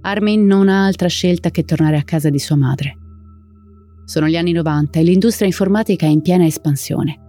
Armin 0.03 0.47
non 0.47 0.69
ha 0.69 0.85
altra 0.85 1.09
scelta 1.09 1.51
che 1.51 1.65
tornare 1.65 1.97
a 1.97 2.05
casa 2.05 2.31
di 2.31 2.39
sua 2.39 2.57
madre. 2.57 2.97
Sono 4.05 4.29
gli 4.29 4.37
anni 4.37 4.53
90 4.53 5.01
e 5.01 5.03
l'industria 5.03 5.49
informatica 5.49 6.07
è 6.07 6.09
in 6.09 6.23
piena 6.23 6.47
espansione. 6.47 7.21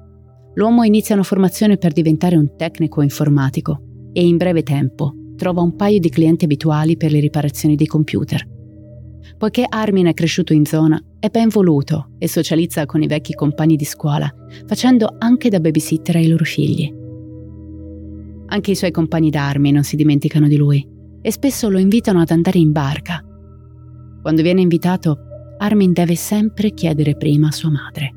L'uomo 0.54 0.84
inizia 0.84 1.16
una 1.16 1.24
formazione 1.24 1.78
per 1.78 1.92
diventare 1.92 2.36
un 2.36 2.56
tecnico 2.56 3.02
informatico 3.02 4.10
e 4.14 4.26
in 4.26 4.38
breve 4.38 4.64
tempo 4.64 5.14
trova 5.36 5.62
un 5.62 5.76
paio 5.76 6.00
di 6.00 6.10
clienti 6.10 6.46
abituali 6.46 6.98
per 6.98 7.12
le 7.12 7.20
riparazioni 7.20 7.76
dei 7.76 7.88
computer. 7.88 8.46
Poiché 9.38 9.66
Armin 9.68 10.08
è 10.08 10.14
cresciuto 10.14 10.54
in 10.54 10.66
zona, 10.66 11.00
è 11.20 11.30
ben 11.30 11.50
voluto 11.50 12.12
e 12.18 12.28
socializza 12.28 12.86
con 12.86 13.02
i 13.02 13.08
vecchi 13.08 13.34
compagni 13.34 13.76
di 13.76 13.86
scuola, 13.86 14.32
facendo 14.66 15.16
anche 15.20 15.50
da 15.50 15.60
babysitter 15.60 16.16
ai 16.16 16.28
loro 16.28 16.46
figli. 16.46 16.97
Anche 18.48 18.72
i 18.72 18.76
suoi 18.76 18.92
compagni 18.92 19.30
d'armi 19.30 19.72
non 19.72 19.84
si 19.84 19.96
dimenticano 19.96 20.48
di 20.48 20.56
lui 20.56 20.86
e 21.22 21.32
spesso 21.32 21.70
lo 21.70 21.78
invitano 21.78 22.22
ad 22.22 22.32
andare 22.32 22.60
in 22.60 22.72
barca. 22.72 23.24
Quando 24.22 24.42
viene 24.42 24.62
invitato, 24.62 25.20
Armin 25.58 25.94
deve 25.94 26.16
sempre 26.16 26.72
chiedere 26.72 27.16
prima 27.16 27.48
a 27.48 27.52
sua 27.52 27.70
madre. 27.70 28.14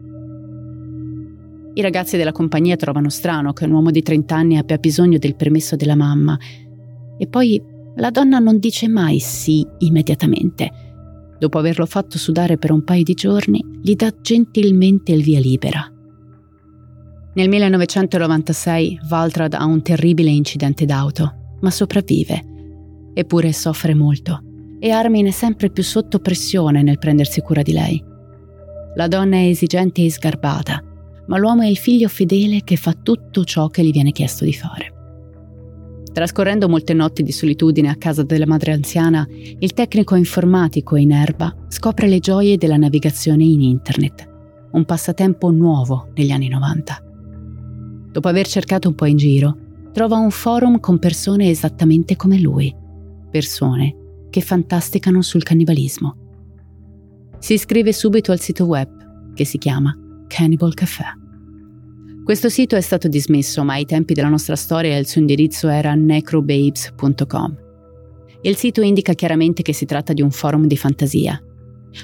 I 1.74 1.80
ragazzi 1.82 2.16
della 2.16 2.32
compagnia 2.32 2.76
trovano 2.76 3.08
strano 3.08 3.52
che 3.52 3.64
un 3.64 3.72
uomo 3.72 3.90
di 3.90 4.02
30 4.02 4.34
anni 4.34 4.56
abbia 4.58 4.76
bisogno 4.78 5.18
del 5.18 5.36
permesso 5.36 5.76
della 5.76 5.96
mamma 5.96 6.38
e 7.16 7.26
poi 7.26 7.62
la 7.96 8.10
donna 8.10 8.38
non 8.38 8.58
dice 8.58 8.88
mai 8.88 9.18
sì 9.18 9.66
immediatamente 9.78 10.88
dopo 11.40 11.56
averlo 11.56 11.86
fatto 11.86 12.18
sudare 12.18 12.58
per 12.58 12.70
un 12.70 12.84
paio 12.84 13.02
di 13.02 13.14
giorni, 13.14 13.64
gli 13.80 13.96
dà 13.96 14.12
gentilmente 14.20 15.12
il 15.12 15.22
via 15.22 15.40
libera. 15.40 15.90
Nel 17.32 17.48
1996 17.48 19.00
Valtrad 19.08 19.54
ha 19.54 19.64
un 19.64 19.82
terribile 19.82 20.30
incidente 20.30 20.84
d'auto, 20.84 21.56
ma 21.60 21.70
sopravvive. 21.70 22.44
Eppure 23.14 23.52
soffre 23.52 23.94
molto 23.94 24.42
e 24.80 24.90
Armin 24.90 25.26
è 25.26 25.30
sempre 25.30 25.70
più 25.70 25.82
sotto 25.82 26.18
pressione 26.18 26.82
nel 26.82 26.98
prendersi 26.98 27.40
cura 27.42 27.62
di 27.62 27.72
lei. 27.72 28.02
La 28.96 29.06
donna 29.06 29.36
è 29.36 29.46
esigente 29.46 30.02
e 30.02 30.10
sgarbata, 30.10 30.82
ma 31.26 31.38
l'uomo 31.38 31.62
è 31.62 31.66
il 31.66 31.76
figlio 31.76 32.08
fedele 32.08 32.62
che 32.64 32.76
fa 32.76 32.94
tutto 32.94 33.44
ciò 33.44 33.68
che 33.68 33.84
gli 33.84 33.92
viene 33.92 34.10
chiesto 34.10 34.44
di 34.44 34.54
fare. 34.54 34.94
Trascorrendo 36.12 36.68
molte 36.68 36.94
notti 36.94 37.22
di 37.22 37.30
solitudine 37.30 37.90
a 37.90 37.94
casa 37.94 38.24
della 38.24 38.46
madre 38.46 38.72
anziana, 38.72 39.24
il 39.30 39.72
tecnico 39.72 40.16
informatico 40.16 40.96
in 40.96 41.12
erba 41.12 41.54
scopre 41.68 42.08
le 42.08 42.18
gioie 42.18 42.56
della 42.56 42.76
navigazione 42.76 43.44
in 43.44 43.60
Internet, 43.60 44.28
un 44.72 44.84
passatempo 44.84 45.50
nuovo 45.50 46.08
negli 46.14 46.32
anni 46.32 46.48
90. 46.48 47.04
Dopo 48.10 48.28
aver 48.28 48.46
cercato 48.46 48.88
un 48.88 48.94
po' 48.94 49.06
in 49.06 49.16
giro, 49.16 49.56
trova 49.92 50.16
un 50.16 50.30
forum 50.30 50.80
con 50.80 50.98
persone 50.98 51.50
esattamente 51.50 52.16
come 52.16 52.40
lui, 52.40 52.74
persone 53.30 53.96
che 54.30 54.40
fantasticano 54.40 55.22
sul 55.22 55.42
cannibalismo. 55.42 56.16
Si 57.38 57.54
iscrive 57.54 57.92
subito 57.92 58.32
al 58.32 58.40
sito 58.40 58.64
web 58.64 59.32
che 59.34 59.44
si 59.44 59.58
chiama 59.58 59.96
Cannibal 60.26 60.74
Café. 60.74 61.18
Questo 62.24 62.48
sito 62.48 62.76
è 62.76 62.80
stato 62.80 63.08
dismesso, 63.08 63.64
ma 63.64 63.74
ai 63.74 63.86
tempi 63.86 64.14
della 64.14 64.28
nostra 64.28 64.54
storia 64.54 64.96
il 64.96 65.06
suo 65.06 65.20
indirizzo 65.20 65.68
era 65.68 65.94
necrobabes.com. 65.94 67.56
Il 68.42 68.56
sito 68.56 68.82
indica 68.82 69.14
chiaramente 69.14 69.62
che 69.62 69.72
si 69.72 69.84
tratta 69.84 70.12
di 70.12 70.22
un 70.22 70.30
forum 70.30 70.66
di 70.66 70.76
fantasia. 70.76 71.42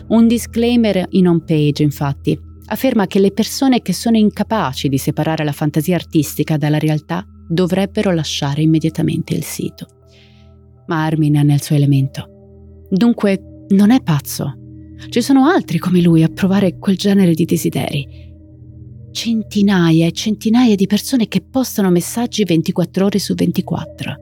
Un 0.09 0.27
disclaimer 0.27 1.07
in 1.11 1.29
home 1.29 1.43
page, 1.47 1.83
infatti, 1.83 2.39
afferma 2.67 3.07
che 3.07 3.19
le 3.19 3.33
persone 3.33 3.83
che 3.83 3.93
sono 3.93 4.17
incapaci 4.17 4.89
di 4.89 4.99
separare 4.99 5.45
la 5.45 5.53
fantasia 5.53 5.97
artistica 5.97 6.57
dalla 6.57 6.79
realtà 6.79 7.27
dovrebbero 7.49 8.13
lasciare 8.13 8.63
immediatamente 8.63 9.35
il 9.35 9.45
sito. 9.45 9.87
Ma 10.87 11.05
Armin 11.05 11.37
è 11.37 11.43
nel 11.43 11.63
suo 11.63 11.77
elemento. 11.77 12.87
Dunque, 12.89 13.65
non 13.69 13.91
è 13.91 14.01
pazzo. 14.03 14.55
Ci 15.09 15.21
sono 15.21 15.47
altri 15.47 15.79
come 15.79 16.01
lui 16.01 16.23
a 16.23 16.29
provare 16.29 16.79
quel 16.79 16.97
genere 16.97 17.35
di 17.35 17.45
desideri 17.45 18.27
centinaia 19.17 20.07
e 20.07 20.13
centinaia 20.13 20.75
di 20.75 20.87
persone 20.87 21.27
che 21.27 21.41
postano 21.41 21.89
messaggi 21.91 22.45
24 22.45 23.07
ore 23.07 23.19
su 23.19 23.33
24. 23.33 24.15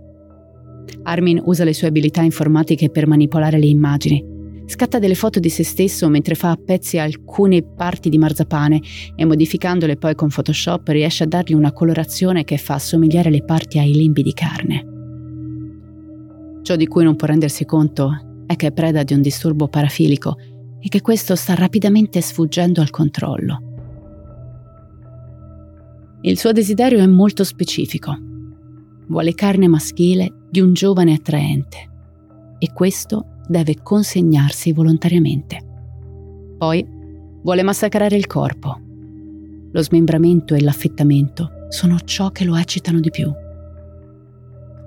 Armin 1.03 1.43
usa 1.47 1.65
le 1.65 1.75
sue 1.75 1.89
abilità 1.89 2.23
informatiche 2.23 2.91
per 2.91 3.09
manipolare 3.09 3.59
le 3.59 3.67
immagini. 3.67 4.25
Scatta 4.67 4.99
delle 4.99 5.15
foto 5.15 5.41
di 5.41 5.51
se 5.51 5.63
stesso 5.63 6.09
mentre 6.09 6.35
fa 6.35 6.51
a 6.51 6.57
pezzi 6.57 6.99
alcune 6.99 7.63
parti 7.63 8.09
di 8.09 8.17
marzapane 8.17 8.81
e 9.15 9.25
modificandole 9.25 9.97
poi 9.97 10.15
con 10.15 10.29
Photoshop 10.29 10.89
riesce 10.89 11.25
a 11.25 11.27
dargli 11.27 11.53
una 11.53 11.73
colorazione 11.73 12.45
che 12.45 12.57
fa 12.57 12.75
assomigliare 12.75 13.31
le 13.31 13.45
parti 13.45 13.79
ai 13.79 13.93
limbi 13.93 14.23
di 14.23 14.33
carne. 14.33 14.93
Ciò 16.63 16.77
di 16.77 16.87
cui 16.87 17.05
non 17.05 17.15
può 17.15 17.27
rendersi 17.27 17.67
conto 17.67 18.43
è 18.47 18.57
che 18.57 18.69
è 18.69 18.73
preda 18.73 19.03
di 19.03 19.13
un 19.13 19.21
disturbo 19.21 19.69
parafilico 19.69 20.37
e 20.81 20.89
che 20.89 21.03
questo 21.03 21.37
sta 21.37 21.55
rapidamente 21.55 22.23
sfuggendo 22.23 22.81
al 22.81 22.91
controllo. 22.91 23.73
Il 26.23 26.39
suo 26.39 26.53
desiderio 26.53 27.01
è 27.01 27.07
molto 27.07 27.45
specifico. 27.45 28.17
Vuole 29.09 29.35
carne 29.35 29.69
maschile 29.69 30.47
di 30.51 30.61
un 30.61 30.73
giovane 30.73 31.13
attraente 31.13 31.91
e 32.59 32.73
questo 32.73 33.34
deve 33.47 33.77
consegnarsi 33.83 34.73
volontariamente. 34.73 35.61
Poi 36.59 36.87
vuole 37.43 37.63
massacrare 37.63 38.17
il 38.17 38.27
corpo. 38.27 38.79
Lo 39.73 39.83
smembramento 39.83 40.55
e 40.55 40.63
l'affettamento 40.63 41.67
sono 41.69 41.99
ciò 42.01 42.31
che 42.31 42.45
lo 42.45 42.57
eccitano 42.57 43.01
di 43.01 43.11
più. 43.11 43.31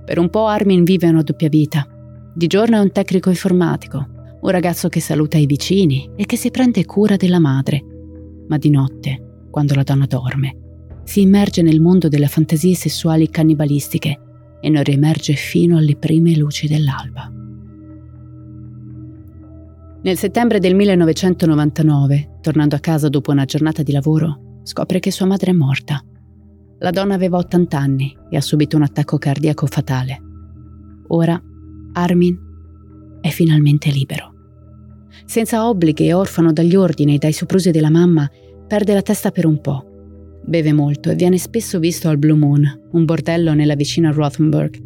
Per 0.05 0.17
un 0.19 0.29
po' 0.29 0.47
Armin 0.47 0.83
vive 0.83 1.09
una 1.09 1.21
doppia 1.21 1.49
vita. 1.49 1.85
Di 2.33 2.47
giorno 2.47 2.77
è 2.77 2.79
un 2.79 2.91
tecnico 2.91 3.29
informatico, 3.29 4.07
un 4.39 4.49
ragazzo 4.49 4.87
che 4.87 5.01
saluta 5.01 5.37
i 5.37 5.45
vicini 5.45 6.09
e 6.15 6.25
che 6.25 6.37
si 6.37 6.49
prende 6.49 6.85
cura 6.85 7.17
della 7.17 7.39
madre. 7.39 7.83
Ma 8.47 8.57
di 8.57 8.69
notte, 8.69 9.45
quando 9.51 9.75
la 9.75 9.83
donna 9.83 10.05
dorme, 10.05 10.55
si 11.03 11.21
immerge 11.21 11.61
nel 11.61 11.81
mondo 11.81 12.07
delle 12.07 12.27
fantasie 12.27 12.75
sessuali 12.75 13.29
cannibalistiche 13.29 14.19
e 14.61 14.69
non 14.69 14.83
riemerge 14.83 15.33
fino 15.33 15.77
alle 15.77 15.95
prime 15.95 16.35
luci 16.35 16.67
dell'alba. 16.67 17.36
Nel 19.99 20.17
settembre 20.17 20.59
del 20.59 20.75
1999, 20.75 22.37
tornando 22.41 22.75
a 22.75 22.79
casa 22.79 23.09
dopo 23.09 23.31
una 23.31 23.45
giornata 23.45 23.81
di 23.81 23.91
lavoro, 23.91 24.59
scopre 24.63 24.99
che 24.99 25.11
sua 25.11 25.25
madre 25.25 25.51
è 25.51 25.53
morta. 25.55 26.01
La 26.79 26.91
donna 26.91 27.15
aveva 27.15 27.37
80 27.37 27.77
anni 27.77 28.15
e 28.29 28.37
ha 28.37 28.41
subito 28.41 28.77
un 28.77 28.83
attacco 28.83 29.17
cardiaco 29.17 29.65
fatale. 29.65 30.21
Ora 31.07 31.41
Armin 31.93 32.37
è 33.21 33.29
finalmente 33.29 33.89
libero. 33.89 34.33
Senza 35.25 35.67
obblighi 35.67 36.05
e 36.05 36.13
orfano 36.13 36.53
dagli 36.53 36.75
ordini 36.75 37.15
e 37.15 37.17
dai 37.17 37.33
soprusi 37.33 37.71
della 37.71 37.89
mamma, 37.89 38.29
perde 38.67 38.93
la 38.93 39.01
testa 39.01 39.31
per 39.31 39.47
un 39.47 39.59
po'. 39.59 39.83
Beve 40.45 40.73
molto 40.73 41.09
e 41.09 41.15
viene 41.15 41.39
spesso 41.39 41.79
visto 41.79 42.07
al 42.07 42.19
Blue 42.19 42.37
Moon, 42.37 42.89
un 42.91 43.03
bordello 43.03 43.53
nella 43.55 43.75
vicina 43.75 44.11
Rothenburg. 44.11 44.79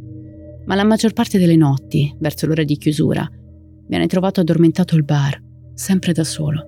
Ma 0.65 0.75
la 0.75 0.85
maggior 0.85 1.11
parte 1.11 1.37
delle 1.37 1.57
notti, 1.57 2.15
verso 2.17 2.47
l'ora 2.47 2.63
di 2.63 2.77
chiusura, 2.77 3.29
viene 3.91 4.07
trovato 4.07 4.39
addormentato 4.39 4.95
al 4.95 5.03
bar, 5.03 5.37
sempre 5.73 6.13
da 6.13 6.23
solo. 6.23 6.65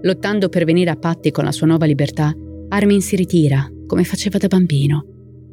Lottando 0.00 0.48
per 0.48 0.64
venire 0.64 0.88
a 0.88 0.96
patti 0.96 1.30
con 1.30 1.44
la 1.44 1.52
sua 1.52 1.66
nuova 1.66 1.84
libertà, 1.84 2.34
Armin 2.68 3.02
si 3.02 3.16
ritira, 3.16 3.70
come 3.86 4.02
faceva 4.02 4.38
da 4.38 4.46
bambino. 4.46 5.04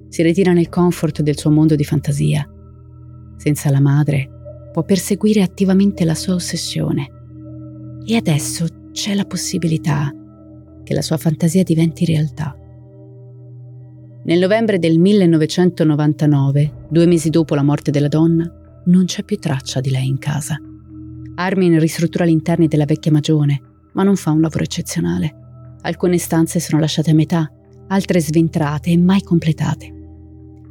Si 0.07 0.23
ritira 0.23 0.53
nel 0.53 0.69
comfort 0.69 1.21
del 1.21 1.37
suo 1.37 1.51
mondo 1.51 1.75
di 1.75 1.83
fantasia. 1.83 2.49
Senza 3.35 3.69
la 3.71 3.81
madre, 3.81 4.69
può 4.71 4.83
perseguire 4.83 5.41
attivamente 5.41 6.05
la 6.05 6.15
sua 6.15 6.35
ossessione. 6.35 7.09
E 8.05 8.15
adesso 8.15 8.67
c'è 8.93 9.13
la 9.15 9.25
possibilità 9.25 10.13
che 10.81 10.93
la 10.93 11.01
sua 11.01 11.17
fantasia 11.17 11.63
diventi 11.63 12.05
realtà. 12.05 12.57
Nel 14.23 14.39
novembre 14.39 14.79
del 14.79 14.97
1999, 14.97 16.85
due 16.89 17.05
mesi 17.05 17.29
dopo 17.29 17.53
la 17.53 17.63
morte 17.63 17.91
della 17.91 18.07
donna, 18.07 18.58
non 18.89 19.05
c'è 19.05 19.23
più 19.23 19.37
traccia 19.37 19.79
di 19.79 19.91
lei 19.91 20.07
in 20.07 20.17
casa. 20.17 20.57
Armin 21.35 21.79
ristruttura 21.79 22.25
gli 22.25 22.31
interni 22.31 22.67
della 22.67 22.85
vecchia 22.85 23.11
magione, 23.11 23.61
ma 23.93 24.03
non 24.03 24.15
fa 24.15 24.31
un 24.31 24.41
lavoro 24.41 24.63
eccezionale. 24.63 25.77
Alcune 25.81 26.17
stanze 26.17 26.59
sono 26.59 26.81
lasciate 26.81 27.11
a 27.11 27.13
metà, 27.13 27.49
altre 27.87 28.19
sventrate 28.19 28.89
e 28.89 28.97
mai 28.97 29.21
completate. 29.21 29.93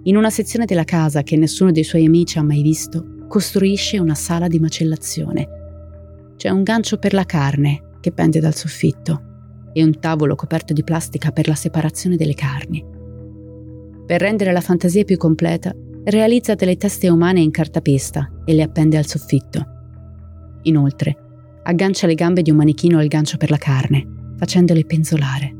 In 0.03 0.17
una 0.17 0.31
sezione 0.31 0.65
della 0.65 0.85
casa 0.85 1.23
che 1.23 1.37
nessuno 1.37 1.71
dei 1.71 1.85
suoi 1.85 2.07
amici 2.07 2.39
ha 2.39 2.43
mai 2.43 2.63
visto, 2.63 3.27
costruisce 3.29 3.99
una 3.99 4.15
sala 4.15 4.49
di 4.49 4.59
macellazione. 4.59 5.49
C'è 6.37 6.51
un 6.51 6.63
gancio 6.63 6.99
per 6.99 7.15
la 7.15 7.25
carne 7.25 7.97
che 8.01 8.13
pende 8.13 8.41
dal 8.41 8.55
soffitto 8.55 9.23
e 9.73 9.83
un 9.83 9.99
tavolo 9.99 10.35
coperto 10.35 10.73
di 10.73 10.83
plastica 10.83 11.31
per 11.31 11.47
la 11.47 11.55
separazione 11.55 12.17
delle 12.17 12.35
carni. 12.35 12.85
Per 14.07 14.21
rendere 14.21 14.53
la 14.53 14.61
fantasia 14.61 15.05
più 15.05 15.17
completa, 15.17 15.75
realizza 16.11 16.55
delle 16.55 16.77
teste 16.77 17.09
umane 17.09 17.41
in 17.41 17.51
cartapesta 17.51 18.31
e 18.45 18.55
le 18.55 18.63
appende 18.63 18.97
al 18.97 19.07
soffitto. 19.07 19.67
Inoltre, 20.63 21.17
aggancia 21.65 22.07
le 22.07 22.15
gambe 22.15 22.43
di 22.43 22.51
un 22.51 22.57
manichino 22.57 22.99
al 22.99 23.09
gancio 23.09 23.37
per 23.37 23.51
la 23.51 23.59
carne, 23.59 24.07
facendole 24.37 24.85
penzolare. 24.85 25.55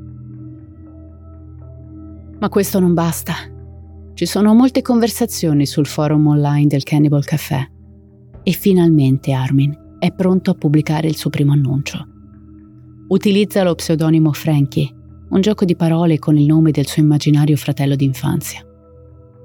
Ma 2.39 2.49
questo 2.49 2.79
non 2.81 2.95
basta. 2.95 3.35
Ci 4.15 4.27
sono 4.27 4.55
molte 4.55 4.81
conversazioni 4.81 5.67
sul 5.67 5.87
forum 5.87 6.27
online 6.27 6.67
del 6.67 6.83
Cannibal 6.83 7.25
Café 7.25 7.71
e 8.43 8.53
finalmente 8.53 9.33
Armin 9.33 9.77
è 9.99 10.13
pronto 10.13 10.53
a 10.53 10.55
pubblicare 10.55 11.09
il 11.09 11.17
suo 11.17 11.31
primo 11.31 11.53
annuncio. 11.53 12.07
Utilizza 13.09 13.63
lo 13.63 13.75
pseudonimo 13.75 14.33
Frankie, 14.33 14.95
un 15.29 15.41
gioco 15.41 15.65
di 15.65 15.77
parole 15.77 16.19
con 16.19 16.39
il 16.39 16.47
nome 16.47 16.71
del 16.71 16.87
suo 16.87 17.03
immaginario 17.03 17.57
fratello 17.57 17.97
d'infanzia. 17.97 18.65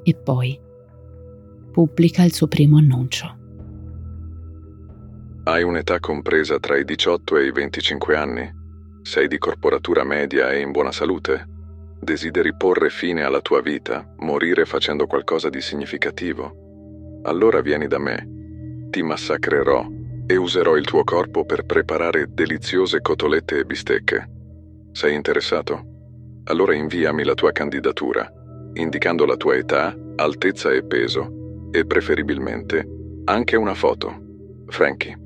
E 0.04 0.16
poi 0.16 0.60
pubblica 1.74 2.24
il 2.24 2.34
suo 2.34 2.48
primo 2.48 2.78
annuncio. 2.78 3.42
Hai 5.46 5.64
un'età 5.64 6.00
compresa 6.00 6.60
tra 6.60 6.78
i 6.78 6.86
18 6.86 7.38
e 7.38 7.48
i 7.48 7.52
25 7.52 8.16
anni? 8.16 8.50
Sei 9.02 9.28
di 9.28 9.38
corporatura 9.38 10.06
media 10.06 10.52
e 10.52 10.60
in 10.60 10.72
buona 10.72 10.94
salute? 10.94 11.46
Desideri 12.00 12.56
porre 12.56 12.90
fine 12.90 13.24
alla 13.24 13.42
tua 13.42 13.62
vita, 13.62 14.08
morire 14.20 14.66
facendo 14.66 15.06
qualcosa 15.06 15.50
di 15.50 15.60
significativo? 15.60 17.20
Allora 17.24 17.60
vieni 17.62 17.88
da 17.88 17.98
me. 17.98 18.88
Ti 18.90 19.02
massacrerò 19.02 19.86
e 20.28 20.36
userò 20.38 20.78
il 20.78 20.86
tuo 20.86 21.04
corpo 21.04 21.44
per 21.44 21.66
preparare 21.66 22.28
deliziose 22.30 23.02
cotolette 23.02 23.58
e 23.58 23.66
bistecche. 23.66 24.30
Sei 24.92 25.16
interessato? 25.16 25.84
Allora 26.46 26.74
inviami 26.76 27.24
la 27.24 27.34
tua 27.34 27.52
candidatura, 27.52 28.32
indicando 28.74 29.26
la 29.26 29.36
tua 29.36 29.56
età, 29.56 29.94
altezza 30.16 30.72
e 30.72 30.84
peso 30.86 31.42
e 31.74 31.86
preferibilmente 31.88 32.88
anche 33.26 33.56
una 33.56 33.74
foto. 33.74 34.22
Frankie. 34.68 35.18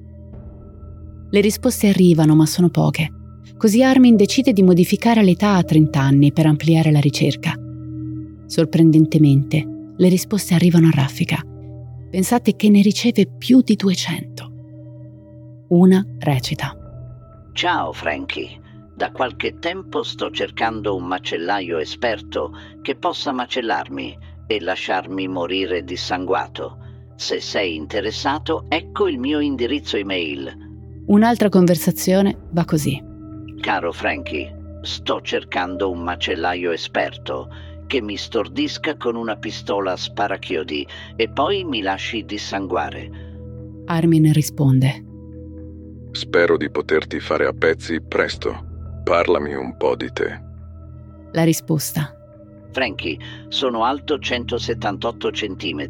Le 1.29 1.41
risposte 1.41 1.89
arrivano, 1.89 2.36
ma 2.36 2.45
sono 2.45 2.69
poche. 2.69 3.12
Così 3.57 3.83
Armin 3.83 4.15
decide 4.15 4.53
di 4.53 4.63
modificare 4.63 5.23
l'età 5.23 5.55
a 5.55 5.63
30 5.63 5.99
anni 5.99 6.31
per 6.31 6.45
ampliare 6.45 6.91
la 6.91 6.99
ricerca. 6.99 7.53
Sorprendentemente, 8.45 9.93
le 9.97 10.10
risposte 10.10 10.53
arrivano 10.53 10.88
a 10.88 10.91
raffica. 10.91 11.41
Pensate 12.10 12.55
che 12.55 12.69
ne 12.69 12.81
riceve 12.81 13.25
più 13.27 13.62
di 13.62 13.75
200. 13.75 14.51
Una 15.69 16.05
recita. 16.19 16.77
Ciao 17.51 17.91
Frankie. 17.91 18.62
Da 18.95 19.12
qualche 19.12 19.60
tempo 19.60 20.03
sto 20.03 20.31
cercando 20.31 20.95
un 20.95 21.03
macellaio 21.03 21.77
esperto 21.77 22.51
che 22.81 22.95
possa 22.95 23.31
macellarmi 23.33 24.36
e 24.47 24.62
lasciarmi 24.62 25.27
morire 25.27 25.83
dissanguato. 25.83 26.77
Se 27.15 27.39
sei 27.39 27.75
interessato, 27.75 28.65
ecco 28.69 29.07
il 29.07 29.19
mio 29.19 29.39
indirizzo 29.39 29.97
email. 29.97 30.65
Un'altra 31.07 31.49
conversazione 31.49 32.38
va 32.51 32.65
così. 32.65 33.03
Caro 33.60 33.91
Frankie, 33.91 34.79
sto 34.81 35.21
cercando 35.21 35.91
un 35.91 35.99
macellaio 35.99 36.71
esperto 36.71 37.49
che 37.88 38.01
mi 38.01 38.17
stordisca 38.17 38.97
con 38.97 39.15
una 39.15 39.38
pistola 39.38 39.93
a 39.93 39.97
sparachiodi 39.97 40.86
e 41.15 41.29
poi 41.29 41.63
mi 41.63 41.81
lasci 41.81 42.25
dissanguare. 42.25 43.10
Armin 43.86 44.31
risponde. 44.33 45.05
Spero 46.12 46.57
di 46.57 46.69
poterti 46.69 47.19
fare 47.19 47.45
a 47.45 47.53
pezzi 47.53 48.01
presto. 48.01 48.65
Parlami 49.03 49.53
un 49.53 49.77
po' 49.77 49.95
di 49.95 50.12
te. 50.12 50.41
La 51.31 51.43
risposta 51.43 52.16
Frankie, 52.71 53.17
sono 53.49 53.84
alto 53.84 54.19
178 54.19 55.30
cm, 55.30 55.88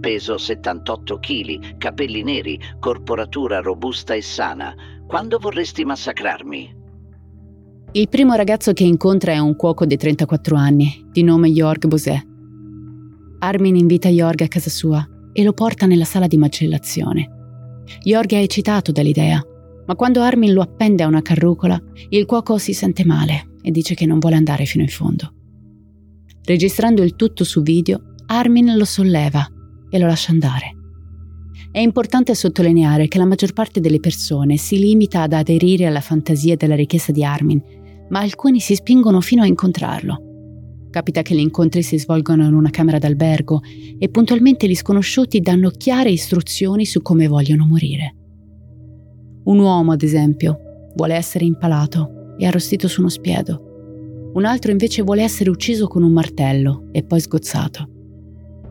peso 0.00 0.38
78 0.38 1.18
kg, 1.18 1.76
capelli 1.78 2.22
neri, 2.22 2.58
corporatura 2.78 3.60
robusta 3.60 4.14
e 4.14 4.22
sana. 4.22 4.74
Quando 5.06 5.38
vorresti 5.38 5.84
massacrarmi? 5.84 6.80
Il 7.92 8.08
primo 8.08 8.34
ragazzo 8.34 8.72
che 8.72 8.84
incontra 8.84 9.32
è 9.32 9.38
un 9.38 9.54
cuoco 9.54 9.84
di 9.84 9.96
34 9.96 10.56
anni, 10.56 11.06
di 11.10 11.22
nome 11.22 11.50
Jorg 11.50 11.86
Bosé. 11.86 12.26
Armin 13.40 13.76
invita 13.76 14.08
Jorg 14.08 14.40
a 14.42 14.48
casa 14.48 14.70
sua 14.70 15.06
e 15.32 15.42
lo 15.42 15.52
porta 15.52 15.84
nella 15.84 16.04
sala 16.04 16.26
di 16.26 16.38
macellazione. 16.38 17.28
Jorg 18.02 18.32
è 18.32 18.38
eccitato 18.38 18.92
dall'idea, 18.92 19.44
ma 19.84 19.94
quando 19.94 20.22
Armin 20.22 20.52
lo 20.52 20.62
appende 20.62 21.02
a 21.02 21.06
una 21.06 21.22
carrucola, 21.22 21.78
il 22.08 22.24
cuoco 22.24 22.56
si 22.56 22.72
sente 22.72 23.04
male 23.04 23.56
e 23.60 23.70
dice 23.70 23.94
che 23.94 24.06
non 24.06 24.18
vuole 24.18 24.36
andare 24.36 24.64
fino 24.64 24.82
in 24.82 24.88
fondo. 24.88 25.34
Registrando 26.44 27.02
il 27.02 27.14
tutto 27.14 27.44
su 27.44 27.62
video, 27.62 28.14
Armin 28.26 28.76
lo 28.76 28.84
solleva 28.84 29.46
e 29.88 29.98
lo 29.98 30.06
lascia 30.06 30.32
andare. 30.32 30.76
È 31.70 31.78
importante 31.78 32.34
sottolineare 32.34 33.06
che 33.06 33.18
la 33.18 33.24
maggior 33.24 33.52
parte 33.52 33.78
delle 33.78 34.00
persone 34.00 34.56
si 34.56 34.78
limita 34.78 35.22
ad 35.22 35.34
aderire 35.34 35.86
alla 35.86 36.00
fantasia 36.00 36.56
della 36.56 36.74
richiesta 36.74 37.12
di 37.12 37.24
Armin, 37.24 37.62
ma 38.08 38.20
alcuni 38.20 38.58
si 38.58 38.74
spingono 38.74 39.20
fino 39.20 39.42
a 39.42 39.46
incontrarlo. 39.46 40.88
Capita 40.90 41.22
che 41.22 41.36
gli 41.36 41.38
incontri 41.38 41.82
si 41.84 41.96
svolgano 41.96 42.44
in 42.44 42.54
una 42.54 42.70
camera 42.70 42.98
d'albergo 42.98 43.60
e 43.98 44.08
puntualmente 44.08 44.68
gli 44.68 44.74
sconosciuti 44.74 45.40
danno 45.40 45.70
chiare 45.70 46.10
istruzioni 46.10 46.84
su 46.84 47.02
come 47.02 47.28
vogliono 47.28 47.66
morire. 47.66 48.16
Un 49.44 49.58
uomo, 49.60 49.92
ad 49.92 50.02
esempio, 50.02 50.58
vuole 50.96 51.14
essere 51.14 51.44
impalato 51.44 52.34
e 52.36 52.46
arrostito 52.46 52.88
su 52.88 53.00
uno 53.00 53.08
spiedo 53.08 53.71
un 54.34 54.44
altro 54.46 54.70
invece 54.70 55.02
vuole 55.02 55.22
essere 55.22 55.50
ucciso 55.50 55.86
con 55.86 56.02
un 56.02 56.12
martello 56.12 56.88
e 56.90 57.02
poi 57.02 57.20
sgozzato. 57.20 57.88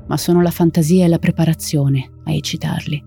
Ma 0.08 0.17
sono 0.17 0.41
la 0.41 0.50
fantasia 0.50 1.06
e 1.06 1.08
la 1.08 1.19
preparazione 1.19 2.10
a 2.24 2.34
eccitarli. 2.34 3.04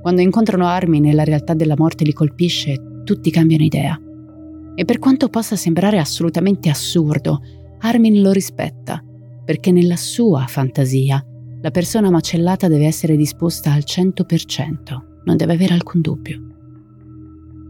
Quando 0.00 0.22
incontrano 0.22 0.66
Armin 0.66 1.06
e 1.06 1.12
la 1.12 1.24
realtà 1.24 1.54
della 1.54 1.74
morte 1.76 2.04
li 2.04 2.12
colpisce, 2.12 3.02
tutti 3.04 3.30
cambiano 3.30 3.62
idea. 3.62 3.98
E 4.74 4.84
per 4.84 4.98
quanto 4.98 5.28
possa 5.28 5.56
sembrare 5.56 5.98
assolutamente 5.98 6.70
assurdo, 6.70 7.40
Armin 7.80 8.22
lo 8.22 8.32
rispetta, 8.32 9.02
perché 9.44 9.70
nella 9.70 9.96
sua 9.96 10.46
fantasia 10.46 11.24
La 11.60 11.70
persona 11.70 12.10
macellata 12.10 12.68
deve 12.68 12.84
essere 12.84 13.16
disposta 13.16 13.72
al 13.72 13.84
100%, 13.86 15.22
non 15.24 15.36
deve 15.36 15.54
avere 15.54 15.72
alcun 15.72 16.02
dubbio. 16.02 16.42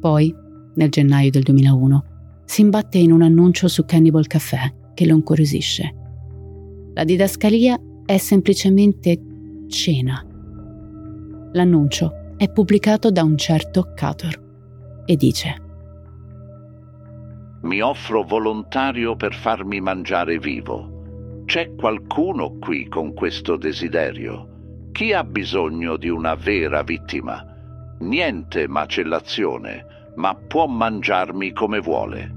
Poi, 0.01 0.35
nel 0.75 0.89
gennaio 0.89 1.31
del 1.31 1.45
2001, 1.45 2.05
si 2.45 2.61
imbatte 2.61 2.99
in 2.99 3.13
un 3.13 3.23
annuncio 3.23 3.69
su 3.69 3.85
Cannibal 3.85 4.27
Café 4.27 4.93
che 4.95 5.07
lo 5.07 5.15
incuriosisce. 5.15 5.95
La 6.95 7.05
didascalia 7.05 7.79
è 8.07 8.17
semplicemente 8.19 9.21
cena. 9.69 10.25
L'annuncio 11.53 12.37
è 12.37 12.51
pubblicato 12.51 13.11
da 13.11 13.23
un 13.23 13.37
certo 13.37 13.93
Cator 13.95 15.03
e 15.05 15.17
dice 15.17 15.63
Mi 17.63 17.81
offro 17.81 18.23
volontario 18.23 19.17
per 19.17 19.35
farmi 19.35 19.81
mangiare 19.81 20.39
vivo. 20.39 21.43
C'è 21.45 21.75
qualcuno 21.75 22.59
qui 22.59 22.89
con 22.89 23.13
questo 23.15 23.57
desiderio? 23.57 24.89
Chi 24.93 25.13
ha 25.13 25.25
bisogno 25.25 25.97
di 25.97 26.09
una 26.09 26.35
vera 26.35 26.83
vittima? 26.83 27.45
Niente 28.01 28.69
macellazione, 28.69 29.87
ma 30.17 30.35
può 30.35 30.67
mangiarmi 30.67 31.53
come 31.53 31.81
vuole. 31.81 32.33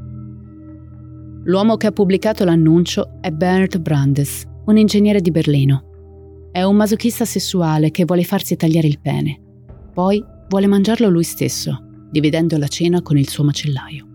L'uomo 1.43 1.77
che 1.77 1.87
ha 1.87 1.91
pubblicato 1.91 2.43
l'annuncio 2.43 3.19
è 3.21 3.31
Bernard 3.31 3.79
Brandes, 3.79 4.45
un 4.65 4.77
ingegnere 4.77 5.21
di 5.21 5.31
Berlino. 5.31 6.49
È 6.51 6.61
un 6.63 6.75
masochista 6.75 7.23
sessuale 7.23 7.91
che 7.91 8.03
vuole 8.05 8.23
farsi 8.23 8.55
tagliare 8.55 8.87
il 8.87 8.99
pene. 8.99 9.39
Poi 9.93 10.23
vuole 10.49 10.67
mangiarlo 10.67 11.07
lui 11.07 11.23
stesso, 11.23 11.83
dividendo 12.11 12.57
la 12.57 12.67
cena 12.67 13.01
con 13.01 13.17
il 13.17 13.29
suo 13.29 13.43
macellaio. 13.43 14.05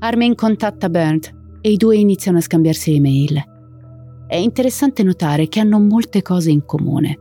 Armin 0.00 0.34
contatta 0.34 0.88
Bernd 0.88 1.58
e 1.60 1.70
i 1.70 1.76
due 1.76 1.96
iniziano 1.96 2.38
a 2.38 2.42
scambiarsi 2.42 2.94
email. 2.94 3.42
È 4.26 4.36
interessante 4.36 5.02
notare 5.02 5.48
che 5.48 5.60
hanno 5.60 5.78
molte 5.78 6.20
cose 6.22 6.50
in 6.50 6.64
comune. 6.64 7.18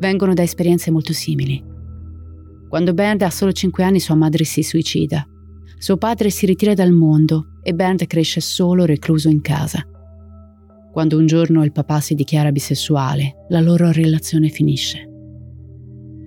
Vengono 0.00 0.34
da 0.34 0.42
esperienze 0.42 0.90
molto 0.90 1.12
simili. 1.12 1.69
Quando 2.70 2.94
Bernd 2.94 3.22
ha 3.22 3.30
solo 3.30 3.50
5 3.50 3.82
anni 3.82 3.98
sua 3.98 4.14
madre 4.14 4.44
si 4.44 4.62
suicida. 4.62 5.26
Suo 5.76 5.96
padre 5.96 6.30
si 6.30 6.46
ritira 6.46 6.72
dal 6.72 6.92
mondo 6.92 7.58
e 7.64 7.74
Bernd 7.74 8.06
cresce 8.06 8.40
solo 8.40 8.84
recluso 8.84 9.28
in 9.28 9.40
casa. 9.40 9.84
Quando 10.92 11.18
un 11.18 11.26
giorno 11.26 11.64
il 11.64 11.72
papà 11.72 11.98
si 11.98 12.14
dichiara 12.14 12.52
bisessuale, 12.52 13.46
la 13.48 13.60
loro 13.60 13.90
relazione 13.90 14.50
finisce. 14.50 15.04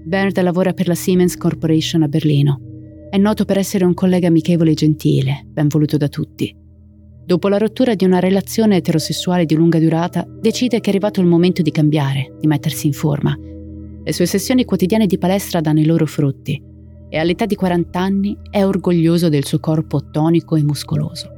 Bernd 0.05 0.37
lavora 0.41 0.73
per 0.73 0.89
la 0.89 0.95
Siemens 0.95 1.37
Corporation 1.37 2.03
a 2.03 2.09
Berlino. 2.09 2.59
È 3.09 3.17
noto 3.17 3.45
per 3.45 3.57
essere 3.57 3.85
un 3.85 3.93
collega 3.93 4.27
amichevole 4.27 4.71
e 4.71 4.75
gentile, 4.75 5.45
ben 5.47 5.69
voluto 5.69 5.95
da 5.95 6.09
tutti. 6.09 6.53
Dopo 7.25 7.47
la 7.47 7.57
rottura 7.57 7.95
di 7.95 8.03
una 8.03 8.19
relazione 8.19 8.75
eterosessuale 8.75 9.45
di 9.45 9.55
lunga 9.55 9.79
durata, 9.79 10.27
decide 10.41 10.81
che 10.81 10.87
è 10.87 10.89
arrivato 10.89 11.21
il 11.21 11.27
momento 11.27 11.61
di 11.61 11.71
cambiare, 11.71 12.35
di 12.37 12.47
mettersi 12.47 12.87
in 12.87 12.93
forma 12.93 13.33
le 14.03 14.11
sue 14.11 14.25
sessioni 14.25 14.65
quotidiane 14.65 15.05
di 15.05 15.17
palestra 15.17 15.61
danno 15.61 15.79
i 15.79 15.85
loro 15.85 16.05
frutti 16.05 16.61
e 17.07 17.17
all'età 17.17 17.45
di 17.45 17.55
40 17.55 17.99
anni 17.99 18.37
è 18.49 18.65
orgoglioso 18.65 19.29
del 19.29 19.45
suo 19.45 19.59
corpo 19.59 20.09
tonico 20.09 20.55
e 20.55 20.63
muscoloso. 20.63 21.29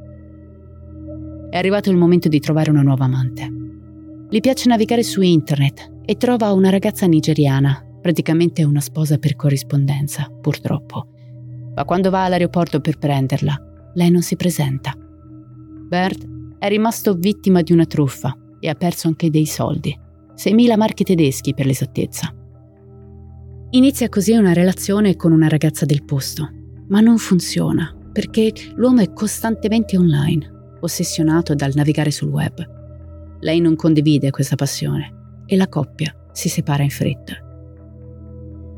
È 1.49 1.57
arrivato 1.57 1.91
il 1.91 1.97
momento 1.97 2.27
di 2.27 2.39
trovare 2.39 2.71
una 2.71 2.81
nuova 2.81 3.05
amante. 3.05 3.51
Gli 4.29 4.39
piace 4.39 4.67
navigare 4.67 5.03
su 5.03 5.21
internet 5.21 5.91
e 6.05 6.15
trova 6.17 6.53
una 6.53 6.69
ragazza 6.69 7.05
nigeriana, 7.05 7.85
praticamente 8.01 8.63
una 8.63 8.79
sposa 8.79 9.17
per 9.17 9.35
corrispondenza, 9.35 10.27
purtroppo. 10.41 11.07
Ma 11.75 11.85
quando 11.85 12.09
va 12.09 12.23
all'aeroporto 12.23 12.79
per 12.79 12.97
prenderla, 12.97 13.91
lei 13.93 14.09
non 14.09 14.21
si 14.21 14.35
presenta. 14.35 14.93
Bert 14.95 16.25
è 16.57 16.67
rimasto 16.67 17.13
vittima 17.13 17.61
di 17.61 17.73
una 17.73 17.85
truffa 17.85 18.35
e 18.59 18.69
ha 18.69 18.75
perso 18.75 19.07
anche 19.07 19.29
dei 19.29 19.45
soldi, 19.45 19.95
6.000 20.35 20.77
marchi 20.77 21.03
tedeschi 21.03 21.53
per 21.53 21.65
l'esattezza. 21.65 22.33
Inizia 23.75 24.07
così 24.07 24.31
una 24.31 24.53
relazione 24.53 25.17
con 25.17 25.33
una 25.33 25.49
ragazza 25.49 25.83
del 25.83 26.05
posto, 26.05 26.49
ma 26.87 27.01
non 27.01 27.17
funziona 27.17 27.93
perché 28.09 28.53
l'uomo 28.75 29.01
è 29.01 29.11
costantemente 29.11 29.97
online, 29.97 30.77
ossessionato 30.79 31.53
dal 31.55 31.73
navigare 31.75 32.09
sul 32.09 32.29
web. 32.29 32.53
Lei 33.41 33.59
non 33.59 33.75
condivide 33.75 34.31
questa 34.31 34.55
passione 34.55 35.43
e 35.45 35.57
la 35.57 35.67
coppia 35.67 36.15
si 36.31 36.47
separa 36.47 36.83
in 36.83 36.89
fretta. 36.89 37.33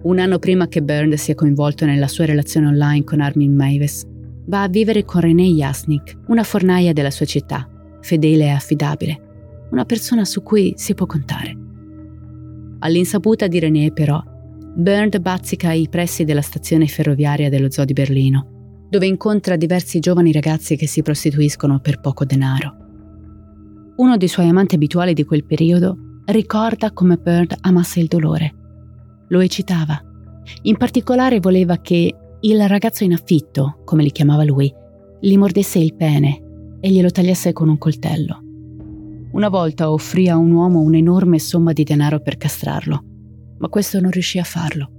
Un 0.02 0.18
anno 0.18 0.40
prima 0.40 0.68
che 0.68 0.82
Bernd 0.82 1.14
sia 1.14 1.36
coinvolto 1.36 1.86
nella 1.86 2.08
sua 2.08 2.26
relazione 2.26 2.66
online 2.66 3.04
con 3.04 3.22
Armin 3.22 3.54
Meiwes, 3.54 4.04
va 4.48 4.64
a 4.64 4.68
vivere 4.68 5.06
con 5.06 5.22
René 5.22 5.46
Jasnik, 5.46 6.22
una 6.26 6.44
fornaia 6.44 6.94
della 6.94 7.12
sua 7.12 7.28
città, 7.28 7.70
fedele 8.02 8.46
e 8.46 8.50
affidabile, 8.50 9.68
una 9.70 9.86
persona 9.86 10.26
su 10.26 10.42
cui 10.42 10.74
si 10.76 10.96
può 10.96 11.06
contare. 11.06 11.56
All'insaputa 12.80 13.46
di 13.46 13.60
René, 13.60 13.92
però, 13.92 14.36
Bernd 14.80 15.18
bazzica 15.18 15.70
ai 15.70 15.90
pressi 15.90 16.24
della 16.24 16.44
stazione 16.44 16.86
ferroviaria 16.86 17.50
dello 17.50 17.72
zoo 17.72 17.84
di 17.84 17.94
Berlino, 17.94 18.86
dove 18.88 19.08
incontra 19.08 19.56
diversi 19.56 19.98
giovani 20.00 20.32
ragazzi 20.32 20.76
che 20.76 20.86
si 20.86 21.02
prostituiscono 21.02 21.80
per 21.80 22.00
poco 22.00 22.26
denaro. 22.26 22.76
Uno 23.96 24.18
dei 24.18 24.28
suoi 24.28 24.48
amanti 24.48 24.76
abituali 24.76 25.16
di 25.16 25.26
quel 25.26 25.46
periodo 25.46 26.22
ricorda 26.26 26.92
come 26.92 27.18
Bernd 27.18 27.56
amasse 27.62 28.00
il 28.02 28.06
dolore. 28.06 28.54
Lo 29.30 29.40
eccitava. 29.40 30.00
In 30.62 30.78
particolare 30.78 31.40
voleva 31.40 31.78
che 31.78 32.16
il 32.40 32.68
ragazzo 32.68 33.04
in 33.04 33.14
affitto, 33.14 33.80
come 33.84 34.04
li 34.04 34.12
chiamava 34.12 34.44
lui, 34.44 34.72
gli 35.20 35.36
mordesse 35.38 35.80
il 35.80 35.96
pene 35.96 36.78
e 36.80 36.92
glielo 36.92 37.10
tagliasse 37.10 37.52
con 37.52 37.68
un 37.68 37.80
coltello. 37.80 38.44
Una 39.32 39.50
volta 39.50 39.90
offrì 39.90 40.30
a 40.30 40.38
un 40.38 40.52
uomo 40.52 40.82
un'enorme 40.82 41.40
somma 41.40 41.74
di 41.74 41.84
denaro 41.84 42.20
per 42.20 42.38
castrarlo 42.38 43.07
ma 43.58 43.68
questo 43.70 44.00
non 44.00 44.12
riuscì 44.12 44.40
a 44.40 44.44
farlo. 44.44 44.92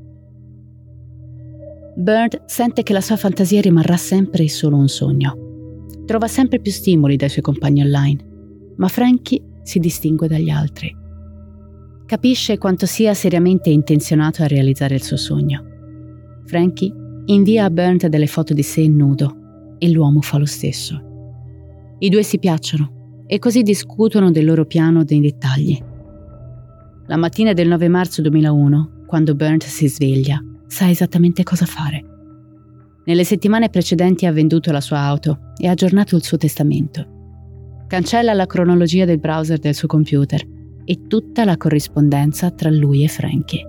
Bird 1.96 2.44
sente 2.46 2.82
che 2.82 2.92
la 2.92 3.00
sua 3.00 3.16
fantasia 3.16 3.60
rimarrà 3.60 3.96
sempre 3.96 4.48
solo 4.48 4.76
un 4.76 4.88
sogno. 4.88 5.86
Trova 6.06 6.28
sempre 6.28 6.60
più 6.60 6.70
stimoli 6.70 7.16
dai 7.16 7.28
suoi 7.28 7.42
compagni 7.42 7.82
online, 7.82 8.24
ma 8.76 8.88
Frankie 8.88 9.42
si 9.62 9.78
distingue 9.80 10.28
dagli 10.28 10.48
altri. 10.48 10.94
Capisce 12.06 12.56
quanto 12.56 12.86
sia 12.86 13.12
seriamente 13.14 13.70
intenzionato 13.70 14.42
a 14.42 14.46
realizzare 14.46 14.94
il 14.94 15.02
suo 15.02 15.16
sogno. 15.16 15.64
Frankie 16.46 16.94
invia 17.26 17.64
a 17.64 17.70
Bernd 17.70 18.06
delle 18.06 18.26
foto 18.26 18.54
di 18.54 18.62
sé 18.62 18.86
nudo 18.88 19.76
e 19.78 19.90
l'uomo 19.90 20.20
fa 20.20 20.38
lo 20.38 20.46
stesso. 20.46 21.02
I 21.98 22.08
due 22.08 22.22
si 22.22 22.38
piacciono 22.38 23.24
e 23.26 23.38
così 23.38 23.62
discutono 23.62 24.30
del 24.30 24.46
loro 24.46 24.64
piano 24.64 25.02
nei 25.06 25.20
dettagli. 25.20 25.87
La 27.08 27.16
mattina 27.16 27.54
del 27.54 27.68
9 27.68 27.88
marzo 27.88 28.20
2001, 28.20 29.04
quando 29.06 29.34
Burnt 29.34 29.64
si 29.64 29.88
sveglia, 29.88 30.44
sa 30.66 30.90
esattamente 30.90 31.42
cosa 31.42 31.64
fare. 31.64 32.04
Nelle 33.06 33.24
settimane 33.24 33.70
precedenti 33.70 34.26
ha 34.26 34.32
venduto 34.32 34.70
la 34.72 34.82
sua 34.82 34.98
auto 34.98 35.52
e 35.56 35.68
ha 35.68 35.70
aggiornato 35.70 36.16
il 36.16 36.22
suo 36.22 36.36
testamento. 36.36 37.86
Cancella 37.86 38.34
la 38.34 38.44
cronologia 38.44 39.06
del 39.06 39.20
browser 39.20 39.58
del 39.58 39.74
suo 39.74 39.88
computer 39.88 40.46
e 40.84 41.06
tutta 41.06 41.46
la 41.46 41.56
corrispondenza 41.56 42.50
tra 42.50 42.68
lui 42.68 43.04
e 43.04 43.08
Frankie. 43.08 43.66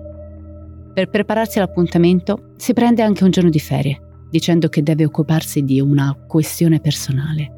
Per 0.92 1.08
prepararsi 1.08 1.56
all'appuntamento 1.56 2.52
si 2.58 2.74
prende 2.74 3.00
anche 3.00 3.24
un 3.24 3.30
giorno 3.30 3.48
di 3.48 3.58
ferie, 3.58 4.26
dicendo 4.28 4.68
che 4.68 4.82
deve 4.82 5.06
occuparsi 5.06 5.62
di 5.62 5.80
una 5.80 6.14
questione 6.28 6.78
personale. 6.78 7.50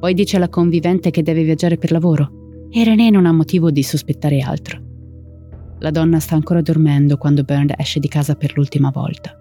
Poi 0.00 0.14
dice 0.14 0.36
alla 0.36 0.48
convivente 0.48 1.10
che 1.10 1.22
deve 1.22 1.42
viaggiare 1.42 1.76
per 1.76 1.92
lavoro 1.92 2.38
e 2.72 2.84
René 2.84 3.10
non 3.10 3.26
ha 3.26 3.32
motivo 3.32 3.70
di 3.70 3.82
sospettare 3.82 4.40
altro. 4.40 4.80
La 5.80 5.90
donna 5.90 6.20
sta 6.20 6.34
ancora 6.34 6.60
dormendo 6.60 7.16
quando 7.16 7.42
Bernd 7.42 7.72
esce 7.76 7.98
di 8.00 8.08
casa 8.08 8.36
per 8.36 8.56
l'ultima 8.56 8.90
volta. 8.90 9.34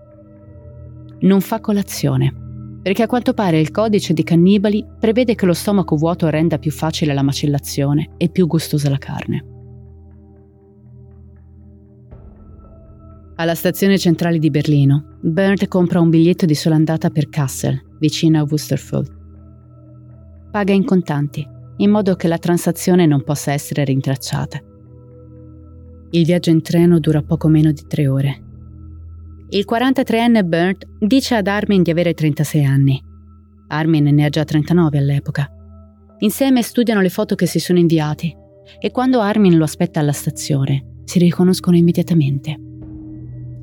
Non 1.22 1.42
fa 1.42 1.60
colazione, 1.60 2.34
perché 2.82 3.04
a 3.04 3.08
quanto 3.08 3.34
pare 3.34 3.60
il 3.60 3.72
codice 3.72 4.14
dei 4.14 4.24
cannibali 4.24 4.86
prevede 5.00 5.36
che 5.36 5.46
lo 5.46 5.54
stomaco 5.54 5.96
vuoto 5.96 6.28
renda 6.30 6.58
più 6.58 6.72
facile 6.72 7.14
la 7.14 7.22
macellazione 7.22 8.12
e 8.18 8.30
più 8.30 8.48
gustosa 8.48 8.90
la 8.90 8.98
carne. 8.98 9.46
Alla 13.36 13.56
stazione 13.56 13.98
centrale 13.98 14.40
di 14.40 14.50
Berlino, 14.50 15.18
Bernd 15.22 15.68
compra 15.68 16.02
un 16.02 16.10
biglietto 16.10 16.46
di 16.46 16.56
sola 16.56 16.76
andata 16.76 17.10
per 17.10 17.30
Kassel, 17.30 17.80
vicino 18.00 18.40
a 18.40 18.44
Wusterfeld. 18.44 19.18
Paga 20.52 20.74
in 20.74 20.84
contanti 20.84 21.58
in 21.80 21.90
modo 21.90 22.16
che 22.16 22.28
la 22.28 22.38
transazione 22.38 23.06
non 23.06 23.24
possa 23.24 23.52
essere 23.52 23.84
rintracciata. 23.84 24.62
Il 26.12 26.26
viaggio 26.26 26.50
in 26.50 26.62
treno 26.62 27.00
dura 27.00 27.22
poco 27.22 27.48
meno 27.48 27.72
di 27.72 27.84
tre 27.88 28.08
ore. 28.08 28.44
Il 29.50 29.66
43enne 29.70 30.44
Bert 30.46 30.86
dice 31.00 31.36
ad 31.36 31.48
Armin 31.48 31.84
di 31.84 31.92
avere 31.92 32.14
36 32.14 32.66
anni. 32.66 33.02
Armin 33.68 34.04
ne 34.06 34.26
ha 34.26 34.30
già 34.30 34.44
39 34.44 34.98
all'epoca. 34.98 35.48
Insieme 36.20 36.62
studiano 36.64 37.02
le 37.02 37.10
foto 37.10 37.36
che 37.36 37.46
si 37.46 37.60
sono 37.60 37.80
inviati 37.80 38.36
e 38.80 38.92
quando 38.92 39.22
Armin 39.22 39.58
lo 39.58 39.64
aspetta 39.64 40.00
alla 40.00 40.12
stazione 40.12 41.02
si 41.06 41.20
riconoscono 41.20 41.78
immediatamente. 41.78 42.60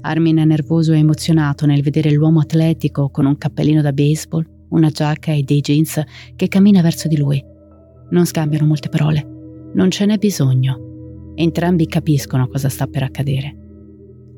Armin 0.01 0.39
è 0.39 0.45
nervoso 0.45 0.93
e 0.93 0.99
emozionato 0.99 1.67
nel 1.67 1.83
vedere 1.83 2.11
l'uomo 2.13 2.41
atletico 2.41 3.11
con 3.11 3.27
un 3.27 3.37
cappellino 3.37 3.83
da 3.83 3.93
baseball, 3.93 4.47
una 4.71 4.91
giacca 4.91 5.33
e 5.33 5.43
dei 5.43 5.61
jeans 5.61 6.01
che 6.37 6.49
cammina 6.49 6.81
verso 6.81 7.09
di 7.09 7.17
lui. 7.17 7.55
Non 8.11 8.27
scambiano 8.27 8.67
molte 8.67 8.89
parole. 8.89 9.71
Non 9.75 9.91
ce 9.91 10.07
n'è 10.07 10.19
bisogno. 10.19 11.33
Entrambi 11.35 11.87
capiscono 11.87 12.49
cosa 12.49 12.69
sta 12.69 12.87
per 12.87 13.03
accadere. 13.03 13.57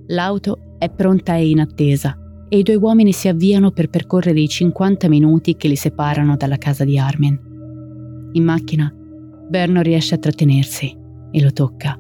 L'auto 0.09 0.77
è 0.79 0.91
pronta 0.91 1.37
e 1.37 1.51
in 1.51 1.61
attesa 1.61 2.17
e 2.49 2.59
i 2.59 2.63
due 2.63 2.77
uomini 2.77 3.13
si 3.13 3.29
avviano 3.29 3.71
per 3.71 3.91
percorrere 3.91 4.41
i 4.41 4.49
50 4.49 5.09
minuti 5.09 5.57
che 5.57 5.69
li 5.69 5.77
separano 5.77 6.37
dalla 6.37 6.57
casa 6.57 6.85
di 6.85 6.99
Armin. 6.99 7.39
In 8.33 8.43
macchina, 8.43 8.93
Berno 9.49 9.81
riesce 9.81 10.15
a 10.15 10.19
trattenersi 10.19 10.97
e 11.31 11.43
lo 11.43 11.53
tocca. 11.53 11.99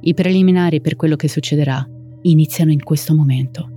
I 0.00 0.14
preliminari 0.14 0.80
per 0.80 0.96
quello 0.96 1.16
che 1.16 1.28
succederà 1.28 1.86
iniziano 2.22 2.72
in 2.72 2.82
questo 2.82 3.14
momento. 3.14 3.68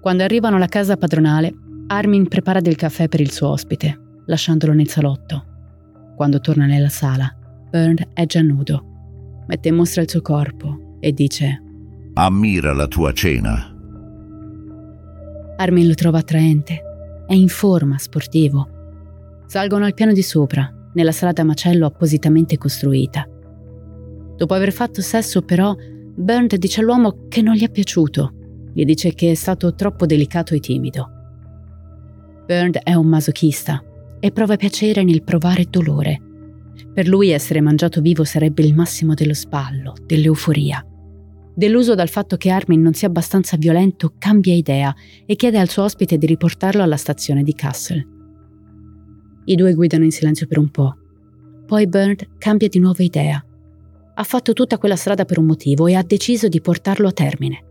Quando 0.00 0.22
arrivano 0.22 0.56
alla 0.56 0.66
casa 0.66 0.96
padronale, 0.96 1.52
Armin 1.88 2.28
prepara 2.28 2.60
del 2.60 2.76
caffè 2.76 3.08
per 3.08 3.20
il 3.20 3.30
suo 3.30 3.48
ospite, 3.48 3.98
lasciandolo 4.30 4.72
nel 4.72 4.88
salotto. 4.88 5.44
Quando 6.16 6.40
torna 6.40 6.64
nella 6.64 6.88
sala, 6.88 7.30
Bernd 7.68 8.08
è 8.14 8.24
già 8.24 8.40
nudo. 8.40 9.42
Mette 9.46 9.68
in 9.68 9.74
mostra 9.74 10.00
il 10.00 10.08
suo 10.08 10.22
corpo 10.22 10.96
e 11.00 11.12
dice: 11.12 11.62
Ammira 12.14 12.72
la 12.72 12.86
tua 12.86 13.12
cena. 13.12 13.76
Armin 15.56 15.86
lo 15.86 15.94
trova 15.94 16.18
attraente. 16.18 16.82
È 17.26 17.34
in 17.34 17.48
forma, 17.48 17.98
sportivo. 17.98 18.68
Salgono 19.46 19.84
al 19.84 19.94
piano 19.94 20.12
di 20.12 20.22
sopra, 20.22 20.72
nella 20.94 21.12
sala 21.12 21.32
da 21.32 21.44
macello 21.44 21.86
appositamente 21.86 22.56
costruita. 22.56 23.28
Dopo 24.36 24.54
aver 24.54 24.72
fatto 24.72 25.02
sesso, 25.02 25.42
però, 25.42 25.74
Bernd 26.14 26.54
dice 26.56 26.80
all'uomo 26.80 27.26
che 27.28 27.42
non 27.42 27.54
gli 27.54 27.64
è 27.64 27.70
piaciuto 27.70 28.34
gli 28.72 28.84
dice 28.84 29.14
che 29.14 29.32
è 29.32 29.34
stato 29.34 29.74
troppo 29.74 30.06
delicato 30.06 30.54
e 30.54 30.60
timido. 30.60 31.10
Bernd 32.46 32.76
è 32.76 32.94
un 32.94 33.06
masochista 33.06 33.82
e 34.20 34.30
prova 34.30 34.56
piacere 34.56 35.02
nel 35.02 35.22
provare 35.22 35.66
dolore. 35.68 36.20
Per 36.92 37.08
lui 37.08 37.30
essere 37.30 37.60
mangiato 37.60 38.00
vivo 38.00 38.24
sarebbe 38.24 38.62
il 38.62 38.74
massimo 38.74 39.14
dello 39.14 39.34
spallo, 39.34 39.94
dell'euforia. 40.06 40.84
Deluso 41.54 41.94
dal 41.94 42.08
fatto 42.08 42.36
che 42.36 42.50
Armin 42.50 42.80
non 42.80 42.94
sia 42.94 43.08
abbastanza 43.08 43.56
violento, 43.56 44.14
cambia 44.18 44.54
idea 44.54 44.94
e 45.26 45.36
chiede 45.36 45.58
al 45.58 45.68
suo 45.68 45.82
ospite 45.82 46.16
di 46.16 46.26
riportarlo 46.26 46.82
alla 46.82 46.96
stazione 46.96 47.42
di 47.42 47.54
Kassel. 47.54 48.06
I 49.44 49.54
due 49.54 49.74
guidano 49.74 50.04
in 50.04 50.10
silenzio 50.10 50.46
per 50.46 50.58
un 50.58 50.70
po'. 50.70 50.96
Poi 51.66 51.86
Bernd 51.86 52.36
cambia 52.38 52.68
di 52.68 52.78
nuovo 52.78 53.02
idea. 53.02 53.44
Ha 54.14 54.22
fatto 54.24 54.52
tutta 54.52 54.78
quella 54.78 54.96
strada 54.96 55.24
per 55.24 55.38
un 55.38 55.46
motivo 55.46 55.86
e 55.86 55.94
ha 55.94 56.02
deciso 56.02 56.48
di 56.48 56.60
portarlo 56.60 57.08
a 57.08 57.12
termine. 57.12 57.64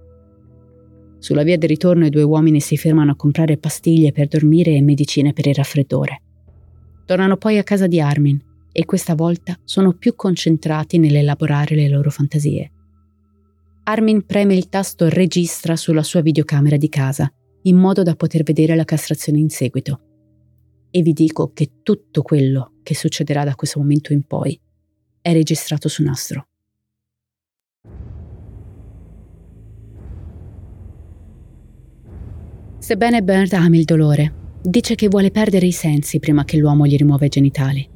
Sulla 1.20 1.44
via 1.44 1.58
del 1.58 1.70
ritorno 1.70 2.06
i 2.06 2.10
due 2.10 2.24
uomini 2.24 2.62
si 2.62 2.78
fermano 2.78 3.12
a 3.12 3.16
comprare 3.16 3.58
pastiglie 3.58 4.12
per 4.12 4.28
dormire 4.28 4.72
e 4.72 4.82
medicine 4.82 5.34
per 5.34 5.48
il 5.48 5.56
raffreddore. 5.56 6.22
Tornano 7.10 7.38
poi 7.38 7.58
a 7.58 7.64
casa 7.64 7.88
di 7.88 8.00
Armin 8.00 8.40
e 8.72 8.86
questa 8.86 9.16
volta 9.16 9.60
sono 9.64 9.94
più 9.94 10.14
concentrati 10.14 11.00
nell'elaborare 11.00 11.74
le 11.74 11.90
loro 11.90 12.12
fantasie. 12.12 12.72
Armin 13.86 14.28
preme 14.28 14.54
il 14.54 14.70
tasto 14.70 15.10
registra 15.10 15.76
sulla 15.76 16.04
sua 16.04 16.22
videocamera 16.22 16.78
di 16.78 16.88
casa 16.88 17.28
in 17.64 17.78
modo 17.78 18.04
da 18.04 18.16
poter 18.16 18.44
vedere 18.44 18.76
la 18.76 18.84
castrazione 18.84 19.40
in 19.40 19.50
seguito. 19.50 20.02
E 20.92 21.02
vi 21.02 21.14
dico 21.14 21.52
che 21.52 21.80
tutto 21.82 22.22
quello 22.22 22.74
che 22.84 22.94
succederà 22.94 23.44
da 23.44 23.56
questo 23.56 23.80
momento 23.80 24.14
in 24.14 24.22
poi 24.22 24.62
è 25.20 25.34
registrato 25.34 25.90
su 25.90 26.04
nastro. 26.04 26.48
Sebbene 32.78 33.24
Bernard 33.24 33.54
ami 33.54 33.80
il 33.80 33.86
dolore, 33.86 34.39
dice 34.62 34.96
che 34.96 35.08
vuole 35.08 35.32
perdere 35.32 35.66
i 35.66 35.72
sensi 35.72 36.20
prima 36.20 36.44
che 36.44 36.58
l'uomo 36.58 36.86
gli 36.86 36.96
rimuova 36.96 37.26
i 37.26 37.30
genitali. 37.30 37.88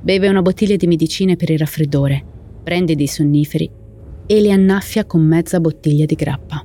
Beve 0.00 0.28
una 0.28 0.42
bottiglia 0.42 0.76
di 0.76 0.86
medicine 0.86 1.36
per 1.36 1.50
il 1.50 1.58
raffreddore, 1.58 2.24
prende 2.62 2.94
dei 2.94 3.06
sonniferi 3.06 3.70
e 4.26 4.40
li 4.40 4.52
annaffia 4.52 5.04
con 5.04 5.22
mezza 5.22 5.60
bottiglia 5.60 6.04
di 6.04 6.14
grappa. 6.14 6.64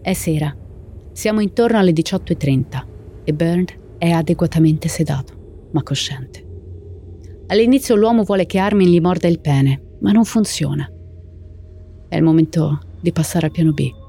È 0.00 0.12
sera. 0.12 0.56
Siamo 1.12 1.40
intorno 1.40 1.78
alle 1.78 1.92
18.30 1.92 2.84
e 3.24 3.32
Bernard 3.34 3.80
è 3.98 4.10
adeguatamente 4.10 4.88
sedato, 4.88 5.68
ma 5.72 5.82
cosciente. 5.82 6.44
All'inizio 7.46 7.94
l'uomo 7.94 8.22
vuole 8.22 8.46
che 8.46 8.58
Armin 8.58 8.88
gli 8.88 9.00
morda 9.00 9.28
il 9.28 9.40
pene, 9.40 9.96
ma 10.00 10.12
non 10.12 10.24
funziona. 10.24 10.90
È 12.08 12.16
il 12.16 12.22
momento 12.22 12.80
di 13.00 13.12
passare 13.12 13.46
al 13.46 13.52
piano 13.52 13.72
B. 13.72 14.01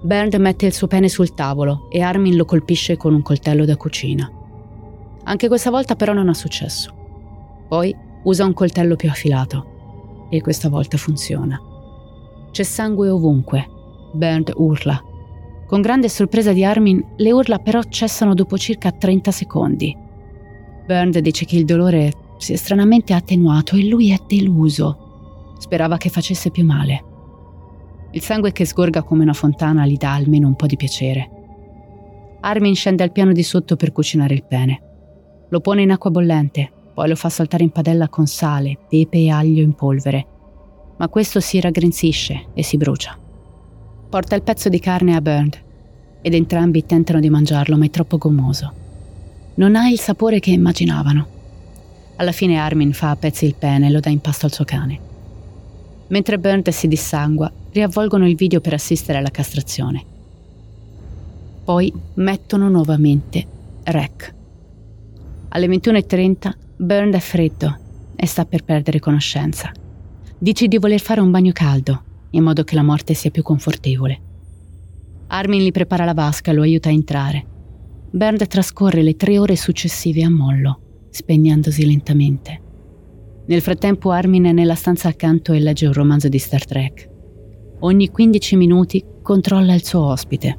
Bernd 0.00 0.34
mette 0.34 0.66
il 0.66 0.72
suo 0.72 0.86
pene 0.86 1.08
sul 1.08 1.34
tavolo 1.34 1.88
e 1.90 2.00
Armin 2.00 2.36
lo 2.36 2.44
colpisce 2.44 2.96
con 2.96 3.14
un 3.14 3.22
coltello 3.22 3.64
da 3.64 3.76
cucina. 3.76 4.30
Anche 5.24 5.48
questa 5.48 5.70
volta 5.70 5.96
però 5.96 6.12
non 6.12 6.28
ha 6.28 6.34
successo. 6.34 6.94
Poi 7.68 7.94
usa 8.24 8.44
un 8.44 8.52
coltello 8.52 8.96
più 8.96 9.08
affilato 9.08 10.26
e 10.30 10.40
questa 10.40 10.68
volta 10.68 10.96
funziona. 10.96 11.60
C'è 12.50 12.62
sangue 12.62 13.08
ovunque. 13.08 13.68
Bernd 14.12 14.52
urla. 14.56 15.02
Con 15.66 15.80
grande 15.80 16.08
sorpresa 16.08 16.52
di 16.52 16.64
Armin, 16.64 17.04
le 17.16 17.32
urla 17.32 17.58
però 17.58 17.82
cessano 17.82 18.34
dopo 18.34 18.56
circa 18.56 18.92
30 18.92 19.30
secondi. 19.30 19.96
Bernd 20.86 21.18
dice 21.18 21.44
che 21.44 21.56
il 21.56 21.64
dolore 21.64 22.12
si 22.38 22.52
è 22.52 22.56
stranamente 22.56 23.12
attenuato 23.12 23.74
e 23.76 23.88
lui 23.88 24.12
è 24.12 24.18
deluso. 24.26 25.54
Sperava 25.58 25.96
che 25.96 26.08
facesse 26.08 26.50
più 26.50 26.64
male. 26.64 27.04
Il 28.16 28.22
sangue 28.22 28.50
che 28.50 28.64
sgorga 28.64 29.02
come 29.02 29.24
una 29.24 29.34
fontana 29.34 29.84
gli 29.84 29.98
dà 29.98 30.14
almeno 30.14 30.46
un 30.46 30.56
po' 30.56 30.64
di 30.64 30.76
piacere. 30.76 31.30
Armin 32.40 32.74
scende 32.74 33.02
al 33.02 33.12
piano 33.12 33.32
di 33.32 33.42
sotto 33.42 33.76
per 33.76 33.92
cucinare 33.92 34.32
il 34.32 34.42
pene. 34.42 34.80
Lo 35.50 35.60
pone 35.60 35.82
in 35.82 35.90
acqua 35.90 36.10
bollente, 36.10 36.72
poi 36.94 37.10
lo 37.10 37.14
fa 37.14 37.28
saltare 37.28 37.62
in 37.62 37.68
padella 37.68 38.08
con 38.08 38.26
sale, 38.26 38.78
pepe 38.88 39.18
e 39.18 39.28
aglio 39.28 39.60
in 39.60 39.74
polvere. 39.74 40.26
Ma 40.96 41.08
questo 41.08 41.40
si 41.40 41.60
raggrinzisce 41.60 42.46
e 42.54 42.62
si 42.62 42.78
brucia. 42.78 43.18
Porta 44.08 44.34
il 44.34 44.42
pezzo 44.42 44.70
di 44.70 44.80
carne 44.80 45.14
a 45.14 45.20
Bernd 45.20 45.62
ed 46.22 46.32
entrambi 46.32 46.86
tentano 46.86 47.20
di 47.20 47.28
mangiarlo, 47.28 47.76
ma 47.76 47.84
è 47.84 47.90
troppo 47.90 48.16
gommoso. 48.16 48.72
Non 49.56 49.76
ha 49.76 49.90
il 49.90 50.00
sapore 50.00 50.40
che 50.40 50.52
immaginavano. 50.52 51.26
Alla 52.16 52.32
fine 52.32 52.56
Armin 52.56 52.94
fa 52.94 53.10
a 53.10 53.16
pezzi 53.16 53.44
il 53.44 53.56
pene 53.56 53.88
e 53.88 53.90
lo 53.90 54.00
dà 54.00 54.08
in 54.08 54.20
pasto 54.20 54.46
al 54.46 54.52
suo 54.54 54.64
cane. 54.64 55.05
Mentre 56.08 56.38
Bernd 56.38 56.68
si 56.68 56.86
dissangua, 56.86 57.52
riavvolgono 57.72 58.28
il 58.28 58.36
video 58.36 58.60
per 58.60 58.74
assistere 58.74 59.18
alla 59.18 59.30
castrazione. 59.30 60.04
Poi 61.64 61.92
mettono 62.14 62.68
nuovamente 62.68 63.46
rec. 63.84 64.34
Alle 65.48 65.66
21.30 65.66 66.52
Bernd 66.76 67.14
è 67.14 67.18
freddo 67.18 67.78
e 68.14 68.26
sta 68.26 68.44
per 68.44 68.62
perdere 68.62 69.00
conoscenza. 69.00 69.72
Dice 70.38 70.68
di 70.68 70.78
voler 70.78 71.00
fare 71.00 71.20
un 71.20 71.30
bagno 71.30 71.52
caldo, 71.52 72.02
in 72.30 72.42
modo 72.42 72.62
che 72.62 72.74
la 72.74 72.82
morte 72.82 73.14
sia 73.14 73.30
più 73.30 73.42
confortevole. 73.42 74.20
Armin 75.28 75.62
gli 75.62 75.72
prepara 75.72 76.04
la 76.04 76.14
vasca 76.14 76.50
e 76.50 76.54
lo 76.54 76.62
aiuta 76.62 76.88
a 76.88 76.92
entrare. 76.92 77.44
Bernd 78.10 78.46
trascorre 78.46 79.02
le 79.02 79.16
tre 79.16 79.38
ore 79.38 79.56
successive 79.56 80.22
a 80.22 80.30
mollo, 80.30 80.80
spegnendosi 81.10 81.84
lentamente. 81.84 82.60
Nel 83.48 83.60
frattempo 83.60 84.10
Armin 84.10 84.44
è 84.46 84.52
nella 84.52 84.74
stanza 84.74 85.08
accanto 85.08 85.52
e 85.52 85.60
legge 85.60 85.86
un 85.86 85.92
romanzo 85.92 86.28
di 86.28 86.38
Star 86.38 86.64
Trek. 86.64 87.08
Ogni 87.80 88.10
15 88.10 88.56
minuti 88.56 89.04
controlla 89.22 89.72
il 89.72 89.84
suo 89.84 90.04
ospite. 90.04 90.58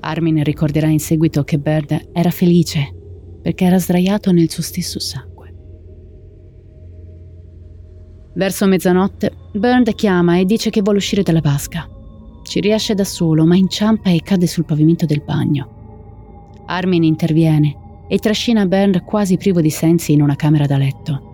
Armin 0.00 0.42
ricorderà 0.42 0.88
in 0.88 0.98
seguito 0.98 1.44
che 1.44 1.58
Bird 1.58 2.08
era 2.12 2.30
felice 2.30 2.92
perché 3.40 3.66
era 3.66 3.78
sdraiato 3.78 4.32
nel 4.32 4.50
suo 4.50 4.62
stesso 4.62 4.98
sangue. 4.98 5.54
Verso 8.34 8.66
mezzanotte, 8.66 9.32
Bird 9.52 9.94
chiama 9.94 10.38
e 10.38 10.44
dice 10.44 10.70
che 10.70 10.82
vuole 10.82 10.98
uscire 10.98 11.22
dalla 11.22 11.40
vasca. 11.40 11.88
Ci 12.42 12.58
riesce 12.58 12.94
da 12.94 13.04
solo, 13.04 13.46
ma 13.46 13.54
inciampa 13.54 14.10
e 14.10 14.20
cade 14.20 14.48
sul 14.48 14.64
pavimento 14.64 15.06
del 15.06 15.22
bagno. 15.24 16.62
Armin 16.66 17.04
interviene 17.04 18.04
e 18.08 18.18
trascina 18.18 18.66
Bernd 18.66 19.04
quasi 19.04 19.36
privo 19.36 19.60
di 19.60 19.70
sensi 19.70 20.12
in 20.12 20.22
una 20.22 20.34
camera 20.34 20.66
da 20.66 20.76
letto. 20.76 21.32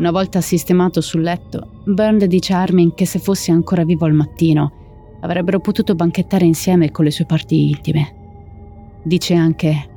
Una 0.00 0.12
volta 0.12 0.40
sistemato 0.40 1.02
sul 1.02 1.20
letto, 1.20 1.82
Bernd 1.84 2.24
dice 2.24 2.54
a 2.54 2.62
Armin 2.62 2.94
che 2.94 3.04
se 3.04 3.18
fosse 3.18 3.52
ancora 3.52 3.84
vivo 3.84 4.06
al 4.06 4.14
mattino 4.14 5.18
avrebbero 5.20 5.60
potuto 5.60 5.94
banchettare 5.94 6.46
insieme 6.46 6.90
con 6.90 7.04
le 7.04 7.10
sue 7.10 7.26
parti 7.26 7.68
intime. 7.68 8.14
Dice 9.02 9.34
anche 9.34 9.88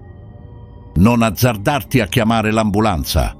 Non 0.95 1.21
azzardarti 1.21 2.01
a 2.01 2.07
chiamare 2.07 2.51
l'ambulanza. 2.51 3.33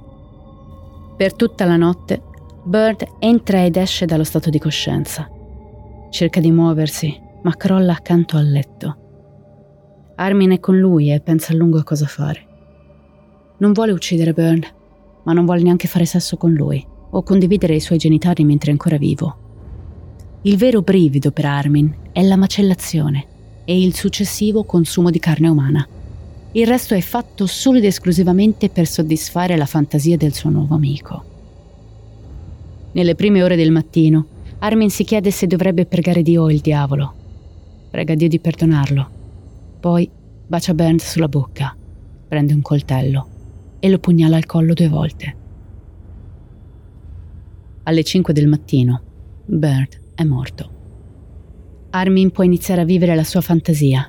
Per 1.18 1.34
tutta 1.34 1.66
la 1.66 1.76
notte, 1.76 2.22
Bird 2.64 3.04
entra 3.18 3.62
ed 3.62 3.76
esce 3.76 4.06
dallo 4.06 4.24
stato 4.24 4.48
di 4.48 4.58
coscienza. 4.58 5.28
Cerca 6.08 6.40
di 6.40 6.50
muoversi, 6.50 7.14
ma 7.42 7.54
crolla 7.56 7.92
accanto 7.92 8.38
al 8.38 8.50
letto. 8.50 8.96
Armin 10.16 10.52
è 10.52 10.60
con 10.60 10.78
lui 10.78 11.12
e 11.12 11.20
pensa 11.20 11.52
a 11.52 11.56
lungo 11.56 11.76
a 11.78 11.84
cosa 11.84 12.06
fare. 12.06 12.46
Non 13.58 13.72
vuole 13.72 13.92
uccidere 13.92 14.32
Bird, 14.32 14.82
ma 15.24 15.32
non 15.32 15.44
vuole 15.44 15.62
neanche 15.62 15.88
fare 15.88 16.06
sesso 16.06 16.36
con 16.36 16.52
lui 16.52 16.84
o 17.10 17.22
condividere 17.22 17.74
i 17.74 17.80
suoi 17.80 17.98
genitali 17.98 18.44
mentre 18.44 18.68
è 18.68 18.72
ancora 18.72 18.96
vivo. 18.96 19.36
Il 20.42 20.56
vero 20.56 20.82
brivido 20.82 21.30
per 21.30 21.46
Armin 21.46 21.94
è 22.12 22.22
la 22.22 22.36
macellazione 22.36 23.26
e 23.64 23.80
il 23.80 23.94
successivo 23.94 24.64
consumo 24.64 25.10
di 25.10 25.18
carne 25.18 25.48
umana. 25.48 25.86
il 26.56 26.66
resto 26.68 26.94
è 26.94 27.00
fatto 27.00 27.46
solo 27.46 27.78
ed 27.78 27.84
esclusivamente 27.84 28.68
per 28.68 28.86
soddisfare 28.86 29.56
la 29.56 29.66
fantasia 29.66 30.16
del 30.16 30.32
suo 30.32 30.50
nuovo 30.50 30.76
amico. 30.76 31.24
Nelle 32.92 33.16
prime 33.16 33.42
ore 33.42 33.56
del 33.56 33.72
mattino, 33.72 34.26
Armin 34.60 34.88
si 34.88 35.02
chiede 35.02 35.32
se 35.32 35.48
dovrebbe 35.48 35.84
pregare 35.84 36.22
Dio 36.22 36.42
o 36.42 36.50
il 36.50 36.60
diavolo. 36.60 37.12
Prega 37.90 38.14
Dio 38.14 38.28
di 38.28 38.38
perdonarlo. 38.38 39.10
Poi 39.80 40.08
bacia 40.46 40.74
Bernd 40.74 41.00
sulla 41.00 41.28
bocca, 41.28 41.74
prende 42.28 42.54
un 42.54 42.62
coltello 42.62 43.33
e 43.84 43.90
lo 43.90 43.98
pugnala 43.98 44.36
al 44.36 44.46
collo 44.46 44.72
due 44.72 44.88
volte. 44.88 45.36
Alle 47.82 48.02
5 48.02 48.32
del 48.32 48.46
mattino, 48.46 49.02
Bernd 49.44 50.00
è 50.14 50.24
morto. 50.24 50.70
Armin 51.90 52.30
può 52.30 52.44
iniziare 52.44 52.80
a 52.80 52.84
vivere 52.84 53.14
la 53.14 53.24
sua 53.24 53.42
fantasia 53.42 54.08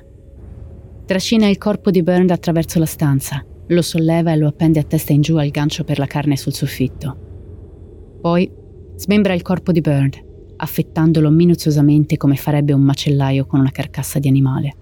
Trascina 1.06 1.46
il 1.46 1.56
corpo 1.56 1.92
di 1.92 2.02
Burned 2.02 2.32
attraverso 2.32 2.80
la 2.80 2.84
stanza, 2.84 3.46
lo 3.68 3.80
solleva 3.80 4.32
e 4.32 4.36
lo 4.36 4.48
appende 4.48 4.80
a 4.80 4.82
testa 4.82 5.12
in 5.12 5.20
giù 5.20 5.36
al 5.36 5.50
gancio 5.50 5.84
per 5.84 6.00
la 6.00 6.06
carne 6.06 6.36
sul 6.36 6.52
soffitto. 6.52 8.18
Poi 8.20 8.50
smembra 8.96 9.32
il 9.32 9.42
corpo 9.42 9.70
di 9.70 9.80
Burned, 9.80 10.16
affettandolo 10.56 11.30
minuziosamente 11.30 12.16
come 12.16 12.34
farebbe 12.34 12.72
un 12.72 12.80
macellaio 12.80 13.46
con 13.46 13.60
una 13.60 13.70
carcassa 13.70 14.18
di 14.18 14.26
animale. 14.26 14.74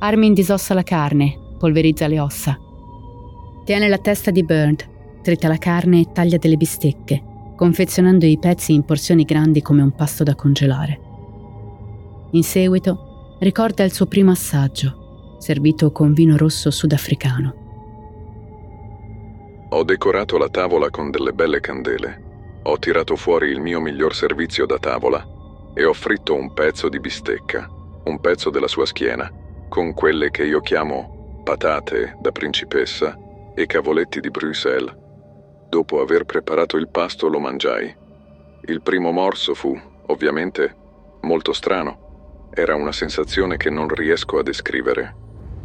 Armin 0.00 0.34
disossa 0.34 0.74
la 0.74 0.82
carne, 0.82 1.34
polverizza 1.58 2.06
le 2.06 2.20
ossa. 2.20 2.58
Tiene 3.70 3.86
la 3.86 3.98
testa 3.98 4.32
di 4.32 4.42
Burned, 4.42 4.84
trita 5.22 5.46
la 5.46 5.56
carne 5.56 6.00
e 6.00 6.10
taglia 6.12 6.38
delle 6.38 6.56
bistecche, 6.56 7.22
confezionando 7.54 8.26
i 8.26 8.36
pezzi 8.36 8.72
in 8.72 8.82
porzioni 8.82 9.22
grandi 9.22 9.62
come 9.62 9.80
un 9.80 9.92
pasto 9.92 10.24
da 10.24 10.34
congelare. 10.34 11.00
In 12.32 12.42
seguito 12.42 13.36
ricorda 13.38 13.84
il 13.84 13.92
suo 13.92 14.06
primo 14.06 14.32
assaggio, 14.32 15.36
servito 15.38 15.92
con 15.92 16.12
vino 16.14 16.36
rosso 16.36 16.72
sudafricano. 16.72 17.54
Ho 19.68 19.84
decorato 19.84 20.36
la 20.36 20.48
tavola 20.48 20.90
con 20.90 21.12
delle 21.12 21.32
belle 21.32 21.60
candele. 21.60 22.22
Ho 22.64 22.76
tirato 22.76 23.14
fuori 23.14 23.50
il 23.50 23.60
mio 23.60 23.78
miglior 23.80 24.16
servizio 24.16 24.66
da 24.66 24.80
tavola 24.80 25.24
e 25.74 25.84
ho 25.84 25.92
fritto 25.92 26.34
un 26.34 26.52
pezzo 26.52 26.88
di 26.88 26.98
bistecca, 26.98 27.70
un 28.06 28.18
pezzo 28.18 28.50
della 28.50 28.66
sua 28.66 28.84
schiena, 28.84 29.30
con 29.68 29.94
quelle 29.94 30.32
che 30.32 30.44
io 30.44 30.58
chiamo 30.60 31.42
patate 31.44 32.16
da 32.20 32.32
principessa 32.32 33.16
e 33.60 33.66
cavoletti 33.66 34.20
di 34.20 34.30
Bruxelles. 34.30 34.96
Dopo 35.68 36.00
aver 36.00 36.24
preparato 36.24 36.78
il 36.78 36.88
pasto 36.88 37.28
lo 37.28 37.38
mangiai. 37.38 37.94
Il 38.62 38.80
primo 38.80 39.12
morso 39.12 39.52
fu, 39.54 39.78
ovviamente, 40.06 40.74
molto 41.20 41.52
strano 41.52 42.48
era 42.54 42.74
una 42.74 42.90
sensazione 42.90 43.58
che 43.58 43.68
non 43.68 43.86
riesco 43.88 44.38
a 44.38 44.42
descrivere. 44.42 45.14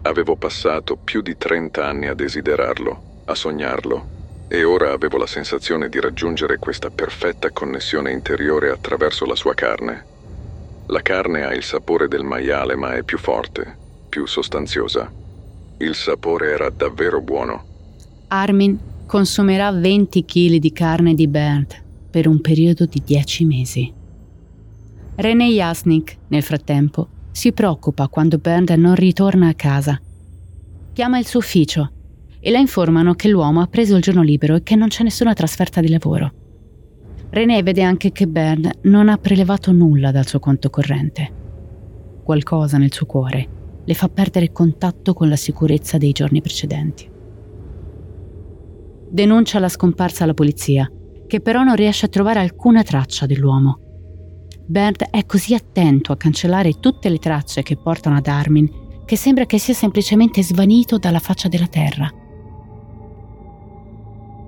Avevo 0.02 0.36
passato 0.36 0.98
più 0.98 1.22
di 1.22 1.38
30 1.38 1.86
anni 1.86 2.08
a 2.08 2.14
desiderarlo, 2.14 3.24
a 3.26 3.34
sognarlo, 3.34 4.08
e 4.50 4.64
ora 4.66 4.92
avevo 4.92 5.18
la 5.18 5.26
sensazione 5.26 5.88
di 5.88 6.00
raggiungere 6.02 6.58
questa 6.58 6.90
perfetta 6.90 7.50
connessione 7.52 8.12
interiore 8.12 8.72
attraverso 8.72 9.26
la 9.26 9.36
sua 9.36 9.54
carne. 9.54 10.06
La 10.88 11.02
carne 11.02 11.46
ha 11.46 11.54
il 11.54 11.64
sapore 11.64 12.10
del 12.10 12.24
maiale 12.24 12.76
ma 12.76 12.94
è 12.94 13.04
più 13.04 13.18
forte, 13.18 13.76
più 14.10 14.26
sostanziosa. 14.26 15.10
Il 15.78 15.96
sapore 15.96 16.52
era 16.52 16.70
davvero 16.70 17.22
buono. 17.22 17.74
Armin 18.36 18.78
consumerà 19.06 19.72
20 19.72 20.26
kg 20.26 20.56
di 20.58 20.72
carne 20.74 21.14
di 21.14 21.28
Bernd 21.28 21.74
per 22.10 22.28
un 22.28 22.42
periodo 22.42 22.86
di 22.86 23.02
10 23.04 23.46
mesi. 23.46 23.94
René 25.16 25.48
Jasnik, 25.48 26.18
nel 26.28 26.44
frattempo, 26.44 27.08
si 27.32 27.54
preoccupa 27.54 28.10
quando 28.10 28.38
Bernd 28.38 28.72
non 28.72 28.96
ritorna 28.96 29.48
a 29.48 29.54
casa. 29.54 30.00
Chiama 30.92 31.18
il 31.18 31.26
suo 31.26 31.40
ufficio 31.40 31.92
e 32.40 32.52
la 32.52 32.60
informano 32.60 33.14
che 33.14 33.30
l'uomo 33.30 33.62
ha 33.62 33.68
preso 33.68 33.96
il 33.96 34.02
giorno 34.02 34.22
libero 34.22 34.56
e 34.56 34.64
che 34.64 34.76
non 34.76 34.90
c'è 34.90 35.04
nessuna 35.04 35.34
trasferta 35.34 35.80
di 35.80 35.90
lavoro. 35.90 36.34
René 37.30 37.64
vede 37.64 37.84
anche 37.84 38.12
che 38.12 38.28
Bernd 38.28 38.70
non 38.84 39.08
ha 39.08 39.18
prelevato 39.18 39.72
nulla 39.72 40.12
dal 40.12 40.28
suo 40.28 40.40
conto 40.40 40.70
corrente. 40.70 41.32
Qualcosa 42.22 42.78
nel 42.78 42.94
suo 42.94 43.06
cuore 43.06 43.48
le 43.86 43.94
fa 43.94 44.10
perdere 44.10 44.52
contatto 44.52 45.14
con 45.14 45.30
la 45.30 45.36
sicurezza 45.38 45.98
dei 45.98 46.12
giorni 46.12 46.42
precedenti. 46.42 47.14
Denuncia 49.16 49.60
la 49.60 49.70
scomparsa 49.70 50.26
alla 50.26 50.34
polizia, 50.34 50.92
che 51.26 51.40
però 51.40 51.64
non 51.64 51.78
riesce 51.78 52.06
a 52.06 52.10
trovare 52.10 52.42
alcuna 52.42 52.84
traccia 52.84 53.26
dell'uomo. 53.26 53.80
Bernd 54.68 55.08
è 55.10 55.26
così 55.26 55.54
attento 55.54 56.12
a 56.12 56.18
cancellare 56.18 56.82
tutte 56.82 57.08
le 57.08 57.18
tracce 57.18 57.64
che 57.64 57.78
portano 57.78 58.18
ad 58.18 58.28
Armin 58.28 58.70
che 59.06 59.16
sembra 59.16 59.46
che 59.46 59.58
sia 59.58 59.74
semplicemente 59.74 60.44
svanito 60.44 60.98
dalla 60.98 61.20
faccia 61.20 61.48
della 61.48 61.68
terra. 61.68 62.12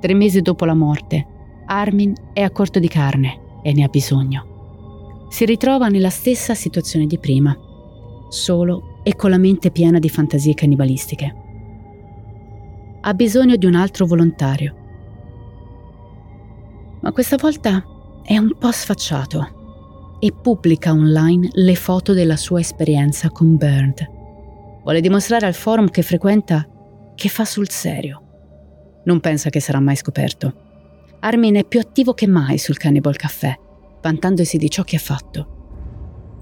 Tre 0.01 0.13
mesi 0.13 0.41
dopo 0.41 0.65
la 0.65 0.75
morte, 0.75 1.25
Armin 1.65 2.13
è 2.33 2.41
a 2.41 2.51
corto 2.51 2.79
di 2.79 2.89
carne 2.89 3.59
e 3.63 3.71
ne 3.71 3.85
ha 3.85 3.87
bisogno. 3.87 5.27
Si 5.29 5.45
ritrova 5.45 5.87
nella 5.87 6.09
stessa 6.09 6.53
situazione 6.53 7.07
di 7.07 7.17
prima, 7.19 7.57
solo 8.27 8.99
e 9.03 9.15
con 9.15 9.29
la 9.29 9.37
mente 9.37 9.71
piena 9.71 9.97
di 9.97 10.09
fantasie 10.09 10.53
cannibalistiche. 10.53 11.45
Ha 13.01 13.13
bisogno 13.13 13.55
di 13.55 13.65
un 13.65 13.75
altro 13.75 14.05
volontario. 14.05 14.75
Ma 17.01 17.11
questa 17.11 17.37
volta 17.37 17.83
è 18.23 18.37
un 18.37 18.53
po' 18.57 18.71
sfacciato 18.71 20.17
e 20.19 20.33
pubblica 20.33 20.91
online 20.91 21.49
le 21.53 21.75
foto 21.75 22.13
della 22.13 22.35
sua 22.35 22.59
esperienza 22.59 23.29
con 23.29 23.55
Bernd. 23.55 24.15
Vuole 24.83 25.01
dimostrare 25.01 25.45
al 25.45 25.53
forum 25.53 25.89
che 25.89 26.01
frequenta 26.01 26.67
che 27.15 27.29
fa 27.29 27.45
sul 27.45 27.69
serio. 27.69 28.21
Non 29.05 29.19
pensa 29.19 29.49
che 29.49 29.59
sarà 29.59 29.79
mai 29.79 29.95
scoperto. 29.95 30.65
Armin 31.19 31.55
è 31.55 31.65
più 31.65 31.79
attivo 31.79 32.13
che 32.13 32.27
mai 32.27 32.57
sul 32.57 32.77
Cannibal 32.77 33.15
Café, 33.15 33.57
vantandosi 34.01 34.57
di 34.57 34.69
ciò 34.69 34.83
che 34.83 34.97
ha 34.97 34.99
fatto. 34.99 35.55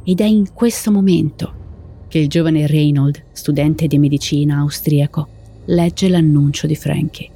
Ed 0.03 0.19
è 0.19 0.25
in 0.25 0.53
questo 0.53 0.91
momento 0.91 1.63
che 2.07 2.19
il 2.19 2.27
giovane 2.27 2.67
Reynold, 2.67 3.23
studente 3.31 3.87
di 3.87 3.97
medicina 3.97 4.57
austriaco, 4.57 5.27
legge 5.65 6.09
l'annuncio 6.09 6.67
di 6.67 6.75
Frankie. 6.75 7.29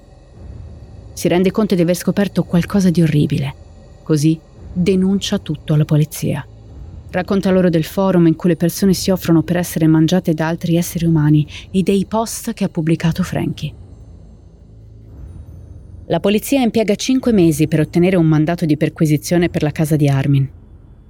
Si 1.14 1.28
rende 1.28 1.52
conto 1.52 1.76
di 1.76 1.82
aver 1.82 1.96
scoperto 1.96 2.44
qualcosa 2.44 2.90
di 2.90 3.02
orribile, 3.02 3.54
così 4.04 4.40
denuncia 4.72 5.40
tutto 5.40 5.74
alla 5.74 5.86
polizia. 5.86 6.46
Racconta 7.12 7.50
loro 7.50 7.70
del 7.70 7.84
forum 7.84 8.28
in 8.28 8.36
cui 8.36 8.50
le 8.50 8.56
persone 8.56 8.94
si 8.94 9.10
offrono 9.10 9.42
per 9.42 9.58
essere 9.58 9.88
mangiate 9.88 10.34
da 10.34 10.48
altri 10.48 10.76
esseri 10.76 11.06
umani 11.06 11.46
e 11.72 11.82
dei 11.82 12.06
post 12.06 12.54
che 12.54 12.64
ha 12.64 12.70
pubblicato 12.70 13.24
Frankie. 13.24 13.74
La 16.06 16.20
polizia 16.20 16.62
impiega 16.62 16.96
cinque 16.96 17.32
mesi 17.32 17.68
per 17.68 17.80
ottenere 17.80 18.16
un 18.16 18.26
mandato 18.26 18.66
di 18.66 18.78
perquisizione 18.78 19.50
per 19.50 19.64
la 19.64 19.72
casa 19.72 19.96
di 19.96 20.08
Armin. 20.08 20.48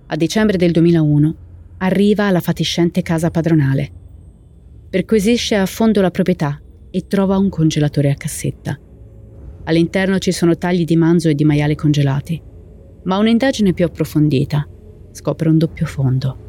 A 0.08 0.16
dicembre 0.16 0.58
del 0.58 0.72
2001 0.72 1.36
arriva 1.78 2.26
alla 2.26 2.42
fatiscente 2.42 3.02
casa 3.02 3.30
padronale. 3.30 3.92
Perquisisce 4.90 5.56
a 5.56 5.66
fondo 5.66 6.02
la 6.02 6.12
proprietà 6.12 6.60
e 6.92 7.08
trova 7.08 7.38
un 7.38 7.50
congelatore 7.50 8.12
a 8.12 8.16
cassetta. 8.16 8.80
All'interno 9.66 10.18
ci 10.20 10.32
sono 10.32 10.58
tagli 10.58 10.86
di 10.86 10.96
manzo 10.96 11.30
e 11.30 11.36
di 11.36 11.44
maiale 11.44 11.76
congelati 11.76 12.48
ma 13.04 13.18
un'indagine 13.18 13.74
più 13.74 13.86
approfondita 13.86 14.68
scopre 15.12 15.50
un 15.50 15.58
doppio 15.58 15.86
fondo. 15.86 16.48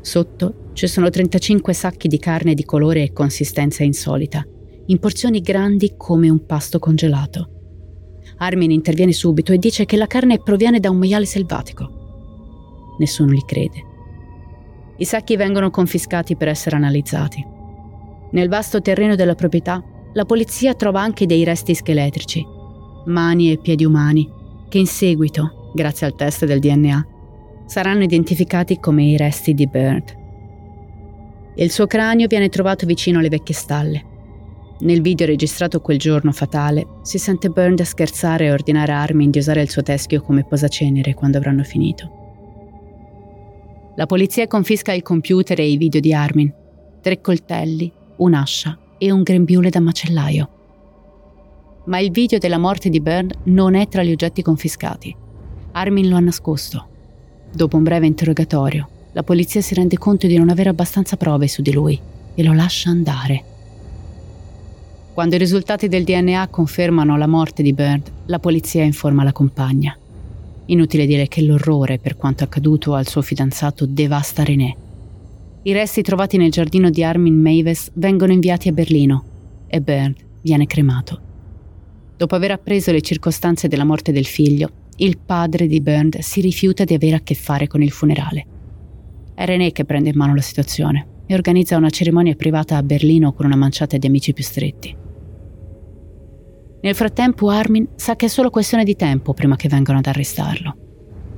Sotto 0.00 0.70
ci 0.74 0.86
sono 0.86 1.08
35 1.08 1.72
sacchi 1.72 2.08
di 2.08 2.18
carne 2.18 2.54
di 2.54 2.64
colore 2.64 3.02
e 3.02 3.12
consistenza 3.12 3.82
insolita, 3.82 4.46
in 4.86 4.98
porzioni 4.98 5.40
grandi 5.40 5.94
come 5.96 6.28
un 6.28 6.44
pasto 6.44 6.78
congelato. 6.78 7.50
Armin 8.38 8.70
interviene 8.70 9.12
subito 9.12 9.52
e 9.52 9.58
dice 9.58 9.86
che 9.86 9.96
la 9.96 10.06
carne 10.06 10.40
proviene 10.42 10.78
da 10.78 10.90
un 10.90 10.98
maiale 10.98 11.24
selvatico. 11.24 12.94
Nessuno 12.98 13.32
gli 13.32 13.44
crede. 13.44 13.84
I 14.98 15.04
sacchi 15.04 15.36
vengono 15.36 15.70
confiscati 15.70 16.36
per 16.36 16.48
essere 16.48 16.76
analizzati. 16.76 17.44
Nel 18.30 18.48
vasto 18.48 18.80
terreno 18.80 19.14
della 19.14 19.34
proprietà, 19.34 19.82
la 20.12 20.24
polizia 20.24 20.74
trova 20.74 21.00
anche 21.00 21.26
dei 21.26 21.44
resti 21.44 21.74
scheletrici, 21.74 22.44
mani 23.06 23.52
e 23.52 23.58
piedi 23.58 23.84
umani, 23.84 24.28
che 24.68 24.78
in 24.78 24.86
seguito 24.86 25.56
grazie 25.76 26.06
al 26.06 26.16
test 26.16 26.44
del 26.44 26.58
DNA, 26.58 27.06
saranno 27.66 28.02
identificati 28.02 28.80
come 28.80 29.04
i 29.04 29.16
resti 29.16 29.54
di 29.54 29.68
Bird. 29.68 30.24
Il 31.56 31.70
suo 31.70 31.86
cranio 31.86 32.26
viene 32.26 32.48
trovato 32.48 32.86
vicino 32.86 33.18
alle 33.18 33.28
vecchie 33.28 33.54
stalle. 33.54 34.04
Nel 34.80 35.00
video 35.00 35.26
registrato 35.26 35.80
quel 35.80 35.98
giorno 35.98 36.32
fatale, 36.32 36.86
si 37.02 37.18
sente 37.18 37.48
Byrne 37.48 37.84
scherzare 37.84 38.46
e 38.46 38.52
ordinare 38.52 38.92
a 38.92 39.00
Armin 39.00 39.30
di 39.30 39.38
usare 39.38 39.62
il 39.62 39.70
suo 39.70 39.82
teschio 39.82 40.20
come 40.20 40.44
posacenere 40.44 41.14
quando 41.14 41.38
avranno 41.38 41.62
finito. 41.62 42.24
La 43.96 44.04
polizia 44.04 44.46
confisca 44.46 44.92
il 44.92 45.02
computer 45.02 45.58
e 45.58 45.70
i 45.70 45.78
video 45.78 46.00
di 46.00 46.12
Armin, 46.12 46.52
tre 47.00 47.22
coltelli, 47.22 47.90
un'ascia 48.16 48.78
e 48.98 49.10
un 49.10 49.22
grembiule 49.22 49.70
da 49.70 49.80
macellaio. 49.80 50.48
Ma 51.84 51.98
il 51.98 52.10
video 52.10 52.38
della 52.38 52.58
morte 52.58 52.88
di 52.88 53.00
Byrne 53.00 53.34
non 53.44 53.74
è 53.74 53.86
tra 53.88 54.02
gli 54.02 54.10
oggetti 54.10 54.42
confiscati. 54.42 55.14
Armin 55.72 56.08
lo 56.08 56.16
ha 56.16 56.20
nascosto. 56.20 56.88
Dopo 57.52 57.76
un 57.76 57.82
breve 57.82 58.06
interrogatorio, 58.06 58.88
la 59.12 59.22
polizia 59.22 59.60
si 59.60 59.74
rende 59.74 59.96
conto 59.96 60.26
di 60.26 60.36
non 60.36 60.50
avere 60.50 60.68
abbastanza 60.68 61.16
prove 61.16 61.48
su 61.48 61.62
di 61.62 61.72
lui 61.72 61.98
e 62.34 62.42
lo 62.42 62.52
lascia 62.52 62.90
andare. 62.90 63.44
Quando 65.14 65.36
i 65.36 65.38
risultati 65.38 65.88
del 65.88 66.04
DNA 66.04 66.48
confermano 66.48 67.16
la 67.16 67.26
morte 67.26 67.62
di 67.62 67.72
Bird, 67.72 68.10
la 68.26 68.38
polizia 68.38 68.82
informa 68.82 69.24
la 69.24 69.32
compagna. 69.32 69.96
Inutile 70.66 71.06
dire 71.06 71.28
che 71.28 71.42
l'orrore 71.42 71.98
per 71.98 72.16
quanto 72.16 72.44
accaduto 72.44 72.94
al 72.94 73.06
suo 73.06 73.22
fidanzato 73.22 73.86
devasta 73.86 74.42
René. 74.42 74.76
I 75.66 75.72
resti 75.72 76.00
trovati 76.00 76.36
nel 76.36 76.52
giardino 76.52 76.90
di 76.90 77.02
Armin 77.02 77.40
Maves 77.40 77.90
vengono 77.94 78.30
inviati 78.30 78.68
a 78.68 78.72
Berlino 78.72 79.24
e 79.66 79.80
Bird 79.80 80.14
viene 80.40 80.64
cremato. 80.64 81.20
Dopo 82.16 82.36
aver 82.36 82.52
appreso 82.52 82.92
le 82.92 83.00
circostanze 83.00 83.66
della 83.66 83.82
morte 83.82 84.12
del 84.12 84.26
figlio, 84.26 84.70
il 84.98 85.18
padre 85.18 85.66
di 85.66 85.80
Bernd 85.80 86.20
si 86.20 86.40
rifiuta 86.40 86.84
di 86.84 86.94
avere 86.94 87.16
a 87.16 87.20
che 87.20 87.34
fare 87.34 87.66
con 87.66 87.82
il 87.82 87.90
funerale. 87.90 88.46
È 89.34 89.44
René 89.44 89.72
che 89.72 89.84
prende 89.84 90.10
in 90.10 90.16
mano 90.16 90.36
la 90.36 90.40
situazione 90.40 91.24
e 91.26 91.34
organizza 91.34 91.76
una 91.76 91.90
cerimonia 91.90 92.36
privata 92.36 92.76
a 92.76 92.82
Berlino 92.84 93.32
con 93.32 93.46
una 93.46 93.56
manciata 93.56 93.96
di 93.96 94.06
amici 94.06 94.32
più 94.32 94.44
stretti. 94.44 94.96
Nel 96.80 96.94
frattempo 96.94 97.48
Armin 97.48 97.88
sa 97.96 98.14
che 98.14 98.26
è 98.26 98.28
solo 98.28 98.50
questione 98.50 98.84
di 98.84 98.94
tempo 98.94 99.34
prima 99.34 99.56
che 99.56 99.68
vengano 99.68 99.98
ad 99.98 100.06
arrestarlo. 100.06 100.76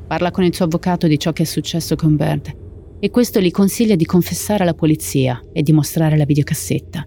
Parla 0.07 0.31
con 0.31 0.45
il 0.45 0.55
suo 0.55 0.67
avvocato 0.67 1.07
di 1.07 1.19
ciò 1.19 1.33
che 1.33 1.45
è 1.45 1.47
successo 1.47 1.97
con 1.97 2.15
Bernd 2.15 2.67
e 3.01 3.11
questo 3.11 3.41
gli 3.41 3.51
consiglia 3.51 3.97
di 3.97 4.05
confessare 4.05 4.63
alla 4.63 4.75
polizia 4.75 5.41
e 5.53 5.63
di 5.63 5.73
mostrare 5.73 6.17
la 6.17 6.25
videocassetta. 6.25 7.07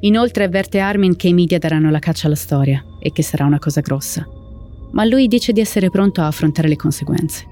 Inoltre 0.00 0.44
avverte 0.44 0.78
Armin 0.78 1.16
che 1.16 1.28
i 1.28 1.32
media 1.32 1.58
daranno 1.58 1.90
la 1.90 1.98
caccia 1.98 2.26
alla 2.26 2.36
storia 2.36 2.84
e 3.00 3.10
che 3.10 3.22
sarà 3.22 3.44
una 3.44 3.58
cosa 3.58 3.80
grossa. 3.80 4.26
Ma 4.92 5.04
lui 5.04 5.26
dice 5.26 5.52
di 5.52 5.60
essere 5.60 5.90
pronto 5.90 6.20
a 6.20 6.26
affrontare 6.26 6.68
le 6.68 6.76
conseguenze. 6.76 7.44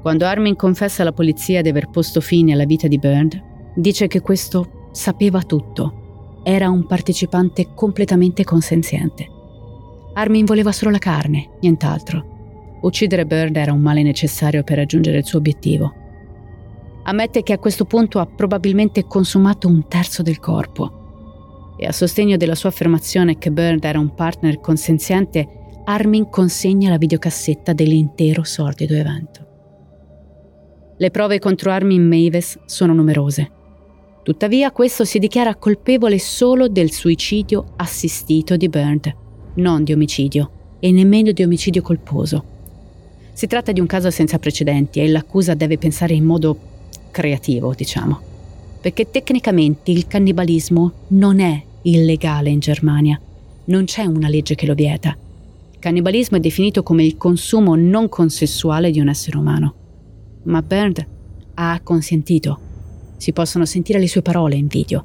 Quando 0.00 0.24
Armin 0.24 0.56
confessa 0.56 1.02
alla 1.02 1.12
polizia 1.12 1.60
di 1.62 1.68
aver 1.68 1.90
posto 1.90 2.20
fine 2.20 2.52
alla 2.52 2.64
vita 2.64 2.86
di 2.86 2.98
Bernd, 2.98 3.40
dice 3.76 4.06
che 4.06 4.20
questo 4.20 4.88
sapeva 4.92 5.42
tutto. 5.42 6.40
Era 6.44 6.68
un 6.70 6.86
partecipante 6.86 7.72
completamente 7.74 8.44
consenziente. 8.44 9.26
Armin 10.14 10.44
voleva 10.44 10.72
solo 10.72 10.90
la 10.90 10.98
carne, 10.98 11.50
nient'altro. 11.60 12.31
Uccidere 12.82 13.26
Bird 13.26 13.56
era 13.56 13.72
un 13.72 13.80
male 13.80 14.02
necessario 14.02 14.62
per 14.62 14.76
raggiungere 14.76 15.18
il 15.18 15.24
suo 15.24 15.38
obiettivo 15.38 15.94
Ammette 17.04 17.42
che 17.42 17.52
a 17.52 17.58
questo 17.58 17.84
punto 17.84 18.20
ha 18.20 18.26
probabilmente 18.26 19.06
consumato 19.06 19.66
un 19.66 19.88
terzo 19.88 20.22
del 20.22 20.38
corpo. 20.38 21.74
E 21.76 21.86
a 21.86 21.92
sostegno 21.92 22.36
della 22.36 22.54
sua 22.54 22.68
affermazione 22.68 23.38
che 23.38 23.50
Bird 23.50 23.82
era 23.84 23.98
un 23.98 24.14
partner 24.14 24.60
consenziente, 24.60 25.48
Armin 25.84 26.28
consegna 26.28 26.90
la 26.90 26.98
videocassetta 26.98 27.72
dell'intero 27.72 28.44
sordido 28.44 28.94
evento. 28.94 29.46
Le 30.96 31.10
prove 31.10 31.40
contro 31.40 31.72
Armin 31.72 32.06
Maves 32.06 32.60
sono 32.66 32.94
numerose. 32.94 33.50
Tuttavia 34.22 34.70
questo 34.70 35.04
si 35.04 35.18
dichiara 35.18 35.56
colpevole 35.56 36.20
solo 36.20 36.68
del 36.68 36.92
suicidio 36.92 37.72
assistito 37.76 38.56
di 38.56 38.68
Bird, 38.68 39.12
non 39.56 39.82
di 39.82 39.92
omicidio 39.92 40.76
e 40.78 40.92
nemmeno 40.92 41.32
di 41.32 41.42
omicidio 41.42 41.82
colposo. 41.82 42.51
Si 43.32 43.46
tratta 43.46 43.72
di 43.72 43.80
un 43.80 43.86
caso 43.86 44.10
senza 44.10 44.38
precedenti 44.38 45.00
e 45.00 45.08
l'accusa 45.08 45.54
deve 45.54 45.78
pensare 45.78 46.14
in 46.14 46.24
modo 46.24 46.56
creativo, 47.10 47.74
diciamo. 47.74 48.20
Perché 48.80 49.10
tecnicamente 49.10 49.90
il 49.90 50.06
cannibalismo 50.06 50.92
non 51.08 51.40
è 51.40 51.62
illegale 51.82 52.50
in 52.50 52.58
Germania, 52.58 53.20
non 53.66 53.84
c'è 53.84 54.04
una 54.04 54.28
legge 54.28 54.54
che 54.54 54.66
lo 54.66 54.74
vieta. 54.74 55.16
Il 55.72 55.78
cannibalismo 55.78 56.36
è 56.36 56.40
definito 56.40 56.82
come 56.82 57.04
il 57.04 57.16
consumo 57.16 57.74
non 57.74 58.08
consensuale 58.08 58.90
di 58.90 59.00
un 59.00 59.08
essere 59.08 59.36
umano. 59.36 59.74
Ma 60.44 60.62
Bernd 60.62 61.06
ha 61.54 61.80
consentito. 61.82 62.58
Si 63.16 63.32
possono 63.32 63.64
sentire 63.64 63.98
le 63.98 64.08
sue 64.08 64.22
parole 64.22 64.56
in 64.56 64.66
video. 64.66 65.04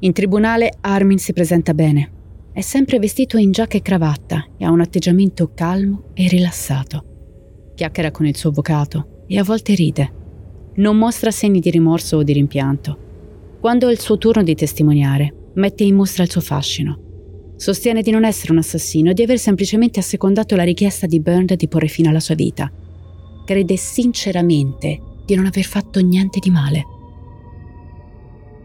In 0.00 0.12
tribunale 0.12 0.72
Armin 0.80 1.18
si 1.18 1.32
presenta 1.32 1.74
bene. 1.74 2.10
È 2.54 2.60
sempre 2.60 2.98
vestito 2.98 3.38
in 3.38 3.50
giacca 3.50 3.78
e 3.78 3.82
cravatta 3.82 4.46
e 4.58 4.66
ha 4.66 4.70
un 4.70 4.82
atteggiamento 4.82 5.52
calmo 5.54 6.10
e 6.12 6.28
rilassato. 6.28 7.72
Chiacchiera 7.74 8.10
con 8.10 8.26
il 8.26 8.36
suo 8.36 8.50
avvocato 8.50 9.24
e 9.26 9.38
a 9.38 9.42
volte 9.42 9.74
ride 9.74 10.12
non 10.74 10.98
mostra 10.98 11.30
segni 11.30 11.60
di 11.60 11.70
rimorso 11.70 12.18
o 12.18 12.22
di 12.22 12.34
rimpianto. 12.34 13.56
Quando 13.58 13.88
è 13.88 13.92
il 13.92 14.00
suo 14.00 14.18
turno 14.18 14.42
di 14.42 14.54
testimoniare, 14.54 15.50
mette 15.54 15.84
in 15.84 15.94
mostra 15.94 16.24
il 16.24 16.30
suo 16.30 16.42
fascino. 16.42 17.54
Sostiene 17.56 18.02
di 18.02 18.10
non 18.10 18.24
essere 18.24 18.52
un 18.52 18.58
assassino 18.58 19.10
e 19.10 19.14
di 19.14 19.22
aver 19.22 19.38
semplicemente 19.38 19.98
assecondato 19.98 20.54
la 20.54 20.62
richiesta 20.62 21.06
di 21.06 21.20
Byrne 21.20 21.56
di 21.56 21.68
porre 21.68 21.88
fine 21.88 22.08
alla 22.08 22.20
sua 22.20 22.34
vita. 22.34 22.70
Crede 23.46 23.76
sinceramente 23.76 25.00
di 25.24 25.34
non 25.34 25.46
aver 25.46 25.64
fatto 25.64 26.00
niente 26.00 26.38
di 26.38 26.50
male. 26.50 26.84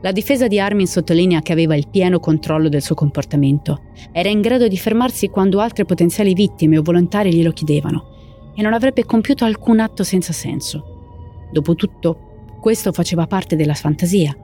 La 0.01 0.11
difesa 0.11 0.47
di 0.47 0.59
Armin 0.59 0.85
sottolinea 0.85 1.41
che 1.41 1.51
aveva 1.51 1.75
il 1.75 1.87
pieno 1.89 2.19
controllo 2.19 2.69
del 2.69 2.83
suo 2.83 2.93
comportamento. 2.93 3.81
Era 4.11 4.29
in 4.29 4.41
grado 4.41 4.67
di 4.67 4.77
fermarsi 4.77 5.29
quando 5.29 5.59
altre 5.59 5.85
potenziali 5.85 6.35
vittime 6.35 6.77
o 6.77 6.83
volontari 6.83 7.33
glielo 7.33 7.51
chiedevano 7.51 8.51
e 8.55 8.61
non 8.61 8.73
avrebbe 8.73 9.05
compiuto 9.05 9.43
alcun 9.43 9.79
atto 9.79 10.03
senza 10.03 10.33
senso. 10.33 11.47
Dopotutto, 11.51 12.55
questo 12.59 12.91
faceva 12.91 13.25
parte 13.25 13.55
della 13.55 13.73
fantasia, 13.73 14.35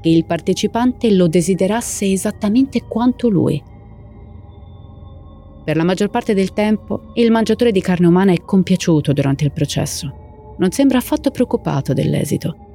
che 0.00 0.08
il 0.08 0.24
partecipante 0.24 1.12
lo 1.12 1.26
desiderasse 1.26 2.10
esattamente 2.10 2.84
quanto 2.86 3.28
lui. 3.28 3.60
Per 5.64 5.76
la 5.76 5.84
maggior 5.84 6.10
parte 6.10 6.32
del 6.34 6.52
tempo, 6.52 7.12
il 7.14 7.30
mangiatore 7.30 7.72
di 7.72 7.80
carne 7.80 8.06
umana 8.06 8.32
è 8.32 8.40
compiaciuto 8.40 9.12
durante 9.12 9.44
il 9.44 9.52
processo. 9.52 10.54
Non 10.58 10.70
sembra 10.70 10.98
affatto 10.98 11.30
preoccupato 11.30 11.92
dell'esito. 11.92 12.70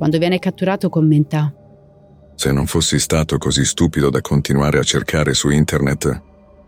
Quando 0.00 0.16
viene 0.16 0.38
catturato 0.38 0.88
commenta 0.88 1.52
Se 2.34 2.50
non 2.52 2.64
fossi 2.64 2.98
stato 2.98 3.36
così 3.36 3.66
stupido 3.66 4.08
da 4.08 4.22
continuare 4.22 4.78
a 4.78 4.82
cercare 4.82 5.34
su 5.34 5.50
internet, 5.50 6.22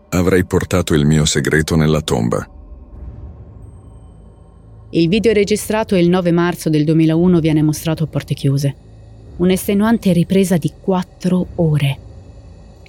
avrei 0.09 0.45
portato 0.45 0.93
il 0.93 1.03
mio 1.07 1.25
segreto 1.25 1.75
nella 1.75 2.01
tomba. 2.01 2.47
Il 4.91 5.09
video 5.09 5.33
registrato 5.33 5.95
il 5.95 6.09
9 6.09 6.31
marzo 6.31 6.69
del 6.69 6.83
2001 6.83 7.39
viene 7.39 7.63
mostrato 7.63 8.03
a 8.03 8.05
porte 8.05 8.35
chiuse. 8.35 8.75
Un'estenuante 9.37 10.13
ripresa 10.13 10.57
di 10.57 10.71
quattro 10.79 11.47
ore. 11.55 11.97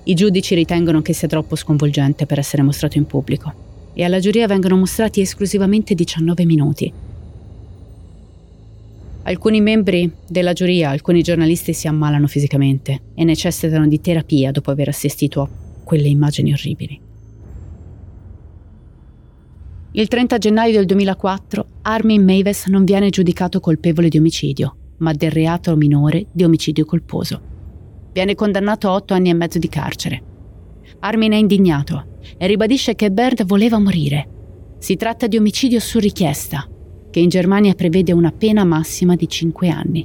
I 0.02 0.12
giudici 0.12 0.54
ritengono 0.54 1.00
che 1.00 1.14
sia 1.14 1.26
troppo 1.26 1.56
sconvolgente 1.56 2.26
per 2.26 2.38
essere 2.38 2.60
mostrato 2.60 2.98
in 2.98 3.06
pubblico 3.06 3.50
e 3.94 4.04
alla 4.04 4.18
giuria 4.18 4.46
vengono 4.46 4.76
mostrati 4.76 5.22
esclusivamente 5.22 5.94
19 5.94 6.44
minuti. 6.44 7.03
Alcuni 9.26 9.62
membri 9.62 10.12
della 10.28 10.52
giuria, 10.52 10.90
alcuni 10.90 11.22
giornalisti 11.22 11.72
si 11.72 11.88
ammalano 11.88 12.26
fisicamente 12.26 13.04
e 13.14 13.24
necessitano 13.24 13.86
di 13.86 13.98
terapia 13.98 14.50
dopo 14.50 14.70
aver 14.70 14.88
assistito 14.88 15.40
a 15.40 15.48
quelle 15.82 16.08
immagini 16.08 16.52
orribili. 16.52 17.00
Il 19.92 20.08
30 20.08 20.36
gennaio 20.36 20.72
del 20.72 20.84
2004 20.84 21.66
Armin 21.82 22.22
Maves 22.22 22.66
non 22.66 22.84
viene 22.84 23.08
giudicato 23.08 23.60
colpevole 23.60 24.08
di 24.08 24.18
omicidio, 24.18 24.76
ma 24.98 25.12
del 25.12 25.30
reato 25.30 25.74
minore 25.74 26.26
di 26.30 26.44
omicidio 26.44 26.84
colposo. 26.84 27.40
Viene 28.12 28.34
condannato 28.34 28.88
a 28.88 28.92
otto 28.92 29.14
anni 29.14 29.30
e 29.30 29.34
mezzo 29.34 29.58
di 29.58 29.68
carcere. 29.68 30.22
Armin 30.98 31.32
è 31.32 31.36
indignato 31.36 32.18
e 32.36 32.46
ribadisce 32.46 32.94
che 32.94 33.10
Bernd 33.10 33.46
voleva 33.46 33.78
morire. 33.78 34.28
Si 34.78 34.96
tratta 34.96 35.26
di 35.26 35.38
omicidio 35.38 35.80
su 35.80 35.98
richiesta, 35.98 36.68
che 37.14 37.20
in 37.20 37.28
Germania 37.28 37.74
prevede 37.74 38.10
una 38.10 38.32
pena 38.32 38.64
massima 38.64 39.14
di 39.14 39.28
cinque 39.28 39.68
anni. 39.68 40.04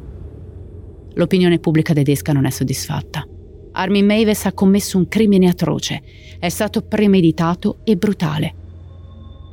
L'opinione 1.15 1.57
pubblica 1.57 1.91
tedesca 1.91 2.33
non 2.33 2.45
è 2.45 2.51
soddisfatta. 2.51 3.27
Armin 3.71 4.05
Maves 4.05 4.45
ha 4.45 4.53
commesso 4.53 4.99
un 4.99 5.07
crimine 5.07 5.49
atroce, 5.49 6.03
è 6.37 6.49
stato 6.49 6.83
premeditato 6.83 7.79
e 7.83 7.95
brutale 7.95 8.53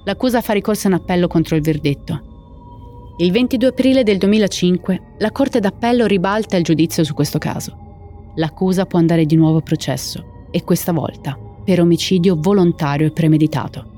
l'accusa 0.06 0.40
fa 0.40 0.52
ricorso 0.52 0.86
in 0.86 0.94
appello 0.94 1.26
contro 1.26 1.56
il 1.56 1.62
verdetto. 1.62 3.14
Il 3.18 3.32
22 3.32 3.68
aprile 3.68 4.02
del 4.02 4.18
2005 4.18 5.14
la 5.18 5.32
Corte 5.32 5.58
d'Appello 5.58 6.06
ribalta 6.06 6.56
il 6.56 6.64
giudizio 6.64 7.02
su 7.04 7.12
questo 7.14 7.38
caso. 7.38 8.32
L'accusa 8.36 8.86
può 8.86 8.98
andare 8.98 9.26
di 9.26 9.34
nuovo 9.36 9.58
a 9.58 9.62
processo 9.62 10.46
e 10.50 10.62
questa 10.62 10.92
volta 10.92 11.38
per 11.64 11.80
omicidio 11.80 12.36
volontario 12.38 13.06
e 13.06 13.10
premeditato. 13.10 13.94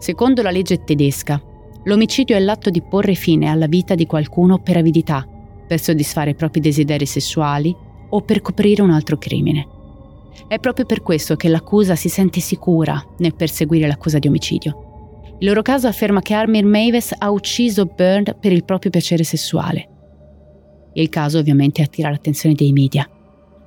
Secondo 0.00 0.42
la 0.42 0.50
legge 0.50 0.82
tedesca, 0.82 1.40
l'omicidio 1.84 2.36
è 2.36 2.40
l'atto 2.40 2.70
di 2.70 2.82
porre 2.82 3.14
fine 3.14 3.48
alla 3.48 3.66
vita 3.66 3.94
di 3.94 4.06
qualcuno 4.06 4.58
per 4.58 4.76
avidità, 4.76 5.26
per 5.66 5.80
soddisfare 5.80 6.30
i 6.30 6.34
propri 6.34 6.60
desideri 6.60 7.06
sessuali 7.06 7.74
o 8.08 8.20
per 8.20 8.42
coprire 8.42 8.82
un 8.82 8.90
altro 8.90 9.16
crimine. 9.16 9.66
È 10.46 10.58
proprio 10.58 10.84
per 10.84 11.02
questo 11.02 11.36
che 11.36 11.48
l'accusa 11.48 11.96
si 11.96 12.08
sente 12.08 12.40
sicura 12.40 13.02
nel 13.18 13.34
perseguire 13.34 13.86
l'accusa 13.86 14.18
di 14.18 14.28
omicidio. 14.28 15.36
Il 15.38 15.48
loro 15.48 15.62
caso 15.62 15.88
afferma 15.88 16.20
che 16.20 16.34
Armin 16.34 16.68
Maves 16.68 17.14
ha 17.16 17.30
ucciso 17.30 17.86
Byrne 17.86 18.36
per 18.38 18.52
il 18.52 18.64
proprio 18.64 18.90
piacere 18.90 19.24
sessuale. 19.24 19.88
Il 20.94 21.08
caso 21.08 21.38
ovviamente 21.38 21.82
attira 21.82 22.10
l'attenzione 22.10 22.54
dei 22.54 22.72
media. 22.72 23.08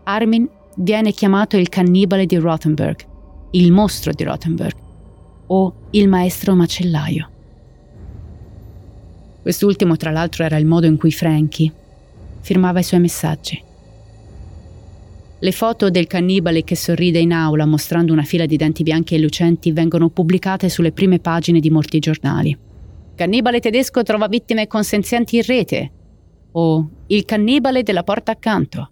Armin 0.03 0.47
viene 0.77 1.11
chiamato 1.11 1.57
il 1.57 1.69
cannibale 1.69 2.25
di 2.25 2.37
Rothenburg, 2.37 2.97
il 3.51 3.71
mostro 3.71 4.11
di 4.13 4.23
Rothenburg 4.23 4.75
o 5.47 5.73
il 5.91 6.07
maestro 6.07 6.55
macellaio. 6.55 7.29
Quest'ultimo, 9.45 9.95
tra 9.95 10.09
l'altro, 10.09 10.43
era 10.43 10.57
il 10.57 10.65
modo 10.65 10.87
in 10.87 10.97
cui 10.97 11.11
Frankie 11.11 11.71
firmava 12.41 12.79
i 12.79 12.83
suoi 12.83 12.99
messaggi. 12.99 13.61
Le 15.37 15.51
foto 15.51 15.91
del 15.91 16.07
cannibale 16.07 16.63
che 16.63 16.75
sorride 16.75 17.19
in 17.19 17.31
aula 17.31 17.67
mostrando 17.67 18.11
una 18.11 18.23
fila 18.23 18.47
di 18.47 18.57
denti 18.57 18.81
bianchi 18.81 19.13
e 19.13 19.19
lucenti 19.19 19.71
vengono 19.71 20.09
pubblicate 20.09 20.67
sulle 20.67 20.91
prime 20.91 21.19
pagine 21.19 21.59
di 21.59 21.69
molti 21.69 21.99
giornali. 21.99 22.57
Cannibale 23.13 23.59
tedesco 23.59 24.01
trova 24.01 24.27
vittime 24.27 24.65
consenzienti 24.65 25.35
in 25.35 25.43
rete. 25.43 25.91
O 26.53 26.89
il 27.05 27.23
cannibale 27.25 27.83
della 27.83 28.01
porta 28.01 28.31
accanto. 28.31 28.89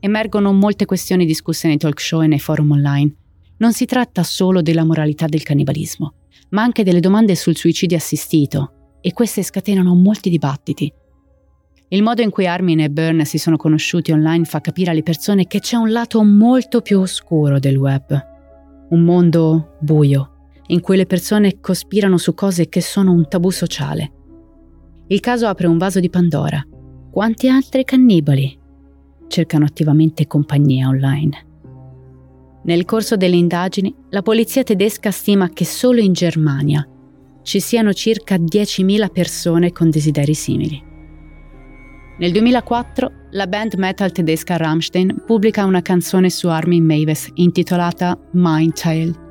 Emergono 0.00 0.52
molte 0.52 0.86
questioni 0.86 1.24
discusse 1.24 1.68
nei 1.68 1.76
talk 1.76 2.00
show 2.00 2.20
e 2.22 2.26
nei 2.26 2.40
forum 2.40 2.72
online. 2.72 3.14
Non 3.58 3.72
si 3.72 3.84
tratta 3.84 4.24
solo 4.24 4.60
della 4.60 4.84
moralità 4.84 5.26
del 5.26 5.44
cannibalismo, 5.44 6.14
ma 6.50 6.62
anche 6.62 6.84
delle 6.84 7.00
domande 7.00 7.34
sul 7.34 7.56
suicidio 7.56 7.96
assistito, 7.96 8.72
e 9.00 9.12
queste 9.12 9.42
scatenano 9.42 9.94
molti 9.94 10.30
dibattiti. 10.30 10.92
Il 11.88 12.02
modo 12.02 12.22
in 12.22 12.30
cui 12.30 12.46
Armin 12.46 12.80
e 12.80 12.90
Byrne 12.90 13.24
si 13.24 13.38
sono 13.38 13.56
conosciuti 13.56 14.12
online 14.12 14.44
fa 14.44 14.60
capire 14.60 14.92
alle 14.92 15.02
persone 15.02 15.46
che 15.46 15.58
c'è 15.58 15.76
un 15.76 15.90
lato 15.90 16.22
molto 16.22 16.82
più 16.82 17.00
oscuro 17.00 17.58
del 17.58 17.76
web. 17.76 18.26
Un 18.90 19.00
mondo 19.00 19.76
buio, 19.80 20.48
in 20.68 20.80
cui 20.80 20.96
le 20.96 21.06
persone 21.06 21.58
cospirano 21.60 22.16
su 22.16 22.34
cose 22.34 22.68
che 22.68 22.80
sono 22.80 23.10
un 23.12 23.26
tabù 23.28 23.50
sociale. 23.50 24.12
Il 25.08 25.18
caso 25.18 25.48
apre 25.48 25.66
un 25.66 25.78
vaso 25.78 25.98
di 25.98 26.10
Pandora. 26.10 26.64
Quanti 27.10 27.48
altri 27.48 27.82
cannibali 27.82 28.56
cercano 29.26 29.64
attivamente 29.64 30.28
compagnia 30.28 30.86
online. 30.86 31.49
Nel 32.62 32.84
corso 32.84 33.16
delle 33.16 33.36
indagini, 33.36 33.94
la 34.10 34.22
polizia 34.22 34.62
tedesca 34.62 35.10
stima 35.10 35.48
che 35.48 35.64
solo 35.64 36.00
in 36.00 36.12
Germania 36.12 36.86
ci 37.42 37.58
siano 37.58 37.92
circa 37.92 38.36
10.000 38.36 39.10
persone 39.10 39.72
con 39.72 39.88
desideri 39.88 40.34
simili. 40.34 40.88
Nel 42.18 42.32
2004 42.32 43.12
la 43.30 43.46
band 43.46 43.74
metal 43.74 44.12
tedesca 44.12 44.58
Rammstein 44.58 45.22
pubblica 45.24 45.64
una 45.64 45.80
canzone 45.80 46.28
su 46.28 46.48
Armin 46.48 46.84
Maves 46.84 47.30
intitolata 47.34 48.18
Mind 48.32 48.74
Tale. 48.74 49.28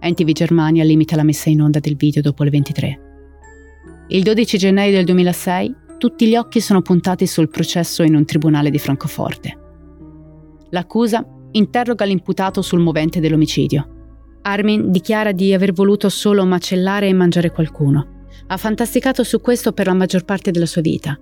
NTV 0.00 0.32
Germania 0.32 0.82
limita 0.82 1.14
la 1.14 1.22
messa 1.22 1.48
in 1.48 1.62
onda 1.62 1.78
del 1.78 1.94
video 1.94 2.22
dopo 2.22 2.42
le 2.42 2.50
23. 2.50 3.00
Il 4.08 4.22
12 4.24 4.58
gennaio 4.58 4.90
del 4.90 5.04
2006 5.04 5.74
tutti 5.98 6.26
gli 6.26 6.34
occhi 6.34 6.60
sono 6.60 6.82
puntati 6.82 7.26
sul 7.26 7.48
processo 7.48 8.02
in 8.02 8.16
un 8.16 8.24
tribunale 8.24 8.70
di 8.70 8.78
Francoforte. 8.78 9.58
L'accusa 10.70 11.24
interroga 11.52 12.04
l'imputato 12.04 12.62
sul 12.62 12.80
movente 12.80 13.20
dell'omicidio. 13.20 13.96
Armin 14.42 14.90
dichiara 14.90 15.32
di 15.32 15.52
aver 15.52 15.72
voluto 15.72 16.08
solo 16.08 16.44
macellare 16.44 17.08
e 17.08 17.12
mangiare 17.12 17.50
qualcuno. 17.50 18.26
Ha 18.46 18.56
fantasticato 18.56 19.24
su 19.24 19.40
questo 19.40 19.72
per 19.72 19.86
la 19.86 19.94
maggior 19.94 20.24
parte 20.24 20.50
della 20.50 20.66
sua 20.66 20.80
vita. 20.80 21.18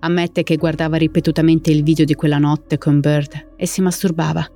Ammette 0.00 0.42
che 0.42 0.56
guardava 0.56 0.96
ripetutamente 0.96 1.70
il 1.70 1.82
video 1.82 2.04
di 2.04 2.14
quella 2.14 2.38
notte 2.38 2.78
con 2.78 3.00
Bird 3.00 3.52
e 3.56 3.66
si 3.66 3.80
masturbava. 3.80 4.46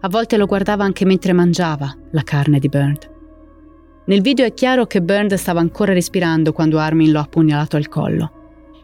A 0.00 0.08
volte 0.08 0.36
lo 0.36 0.46
guardava 0.46 0.84
anche 0.84 1.04
mentre 1.04 1.32
mangiava 1.32 1.94
la 2.12 2.22
carne 2.22 2.58
di 2.58 2.68
Bird. 2.68 3.10
Nel 4.06 4.22
video 4.22 4.46
è 4.46 4.54
chiaro 4.54 4.86
che 4.86 5.02
Bird 5.02 5.34
stava 5.34 5.60
ancora 5.60 5.92
respirando 5.92 6.52
quando 6.52 6.78
Armin 6.78 7.12
lo 7.12 7.20
ha 7.20 7.26
pugnalato 7.26 7.76
al 7.76 7.88
collo. 7.88 8.32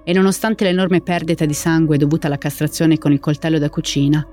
E 0.04 0.12
nonostante 0.12 0.62
l'enorme 0.62 1.00
perdita 1.00 1.46
di 1.46 1.54
sangue 1.54 1.96
dovuta 1.96 2.26
alla 2.26 2.38
castrazione 2.38 2.98
con 2.98 3.12
il 3.12 3.18
coltello 3.18 3.58
da 3.58 3.70
cucina, 3.70 4.24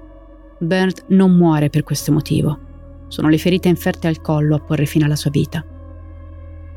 Bernd 0.63 1.03
non 1.07 1.35
muore 1.35 1.69
per 1.69 1.83
questo 1.83 2.11
motivo. 2.11 2.59
Sono 3.07 3.29
le 3.29 3.37
ferite 3.37 3.67
inferte 3.67 4.07
al 4.07 4.21
collo 4.21 4.55
a 4.55 4.59
porre 4.59 4.85
fine 4.85 5.05
alla 5.05 5.15
sua 5.15 5.29
vita. 5.29 5.63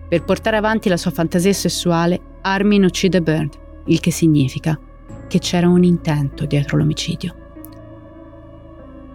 Per 0.09 0.25
portare 0.25 0.57
avanti 0.57 0.89
la 0.89 0.97
sua 0.97 1.11
fantasia 1.11 1.53
sessuale, 1.53 2.21
Armin 2.43 2.85
uccide 2.85 3.23
Bernd, 3.23 3.55
il 3.87 4.01
che 4.01 4.11
significa 4.11 4.79
che 5.27 5.39
c'era 5.39 5.69
un 5.69 5.83
intento 5.83 6.47
dietro 6.47 6.77
l'omicidio. 6.77 7.35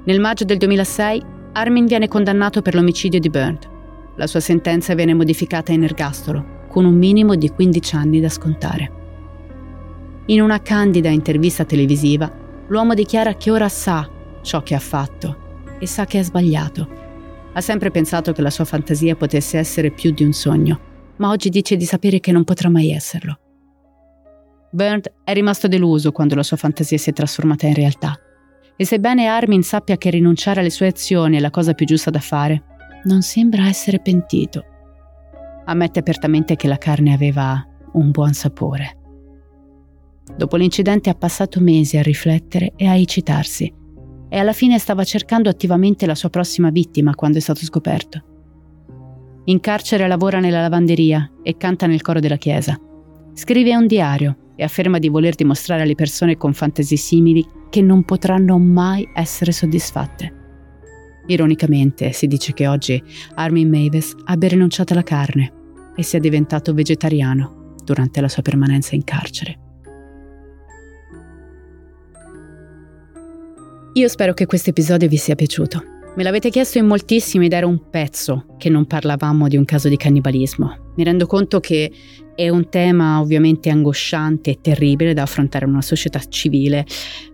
Nel 0.03 0.19
maggio 0.19 0.43
del 0.43 0.57
2006, 0.57 1.24
Armin 1.53 1.86
viene 1.86 2.07
condannato 2.07 2.61
per 2.61 2.76
l'omicidio 2.76 3.19
di 3.19 3.30
Bernd. 3.30 3.69
La 4.15 4.28
sua 4.28 4.39
sentenza 4.39 4.93
viene 4.95 5.13
modificata 5.13 5.72
in 5.72 5.84
ergastolo, 5.84 6.59
con 6.67 6.86
un 6.86 6.95
minimo 6.95 7.36
di 7.36 7.49
15 7.49 7.95
anni 7.95 8.19
da 8.19 8.30
scontare. 8.30 8.91
In 10.26 10.41
una 10.41 10.61
candida 10.61 11.09
intervista 11.09 11.65
televisiva, 11.65 12.32
l'uomo 12.67 12.93
dichiara 12.93 13.36
che 13.36 13.51
ora 13.51 13.69
sa 13.69 14.09
ciò 14.41 14.61
che 14.63 14.75
ha 14.75 14.79
fatto 14.79 15.49
e 15.79 15.87
sa 15.87 16.05
che 16.05 16.19
ha 16.19 16.23
sbagliato. 16.23 16.87
Ha 17.53 17.61
sempre 17.61 17.91
pensato 17.91 18.31
che 18.31 18.41
la 18.41 18.49
sua 18.49 18.65
fantasia 18.65 19.15
potesse 19.15 19.57
essere 19.57 19.91
più 19.91 20.11
di 20.11 20.23
un 20.23 20.31
sogno, 20.31 20.79
ma 21.17 21.29
oggi 21.29 21.49
dice 21.49 21.75
di 21.75 21.85
sapere 21.85 22.19
che 22.19 22.31
non 22.31 22.43
potrà 22.43 22.69
mai 22.69 22.91
esserlo. 22.91 23.39
Bernd 24.71 25.11
è 25.23 25.33
rimasto 25.33 25.67
deluso 25.67 26.11
quando 26.11 26.35
la 26.35 26.43
sua 26.43 26.55
fantasia 26.55 26.97
si 26.97 27.09
è 27.09 27.13
trasformata 27.13 27.67
in 27.67 27.73
realtà. 27.73 28.17
E 28.77 28.85
sebbene 28.85 29.27
Armin 29.27 29.63
sappia 29.63 29.97
che 29.97 30.09
rinunciare 30.09 30.61
alle 30.61 30.69
sue 30.69 30.87
azioni 30.87 31.37
è 31.37 31.39
la 31.39 31.49
cosa 31.49 31.73
più 31.73 31.85
giusta 31.85 32.09
da 32.09 32.19
fare, 32.19 32.63
non 33.03 33.21
sembra 33.21 33.67
essere 33.67 33.99
pentito. 33.99 34.63
Ammette 35.65 35.99
apertamente 35.99 36.55
che 36.55 36.67
la 36.67 36.77
carne 36.77 37.13
aveva 37.13 37.63
un 37.93 38.11
buon 38.11 38.33
sapore. 38.33 38.97
Dopo 40.37 40.55
l'incidente 40.55 41.09
ha 41.09 41.15
passato 41.15 41.59
mesi 41.59 41.97
a 41.97 42.01
riflettere 42.01 42.73
e 42.77 42.87
a 42.87 42.95
ecitarsi 42.95 43.79
e 44.34 44.39
alla 44.39 44.53
fine 44.53 44.79
stava 44.79 45.03
cercando 45.03 45.49
attivamente 45.49 46.05
la 46.05 46.15
sua 46.15 46.29
prossima 46.29 46.69
vittima 46.69 47.13
quando 47.15 47.38
è 47.38 47.41
stato 47.41 47.65
scoperto. 47.65 48.23
In 49.45 49.59
carcere 49.59 50.07
lavora 50.07 50.39
nella 50.39 50.61
lavanderia 50.61 51.29
e 51.43 51.57
canta 51.57 51.86
nel 51.86 52.01
coro 52.01 52.21
della 52.21 52.38
chiesa. 52.38 52.79
Scrive 53.34 53.75
un 53.75 53.88
diario 53.88 54.53
e 54.55 54.63
afferma 54.63 54.99
di 54.99 55.09
voler 55.09 55.36
dimostrare 55.36 55.82
alle 55.82 55.95
persone 55.95 56.38
con 56.38 56.53
fantasie 56.53 56.95
simili 56.95 57.45
che 57.69 57.82
non 57.82 58.05
potranno 58.05 58.57
mai 58.57 59.05
essere 59.13 59.51
soddisfatte. 59.51 60.34
Ironicamente 61.27 62.13
si 62.13 62.27
dice 62.27 62.53
che 62.53 62.67
oggi 62.67 63.03
Armin 63.36 63.69
Mavis 63.69 64.15
abbia 64.25 64.47
rinunciato 64.47 64.93
alla 64.93 65.03
carne 65.03 65.51
e 65.93 66.03
sia 66.03 66.19
diventato 66.19 66.73
vegetariano 66.73 67.73
durante 67.84 68.21
la 68.21 68.29
sua 68.29 68.41
permanenza 68.41 68.95
in 68.95 69.03
carcere. 69.03 69.70
Io 73.95 74.07
spero 74.07 74.33
che 74.33 74.45
questo 74.45 74.69
episodio 74.69 75.09
vi 75.09 75.17
sia 75.17 75.35
piaciuto. 75.35 75.83
Me 76.15 76.23
l'avete 76.23 76.49
chiesto 76.49 76.77
in 76.77 76.85
moltissimi 76.85 77.47
ed 77.47 77.51
era 77.51 77.67
un 77.67 77.89
pezzo 77.89 78.45
che 78.57 78.69
non 78.69 78.85
parlavamo 78.85 79.49
di 79.49 79.57
un 79.57 79.65
caso 79.65 79.89
di 79.89 79.97
cannibalismo. 79.97 80.93
Mi 80.95 81.03
rendo 81.03 81.25
conto 81.25 81.59
che 81.59 81.91
è 82.33 82.47
un 82.47 82.69
tema 82.69 83.19
ovviamente 83.19 83.69
angosciante 83.69 84.51
e 84.51 84.59
terribile 84.61 85.13
da 85.13 85.23
affrontare 85.23 85.65
in 85.65 85.71
una 85.71 85.81
società 85.81 86.21
civile, 86.29 86.85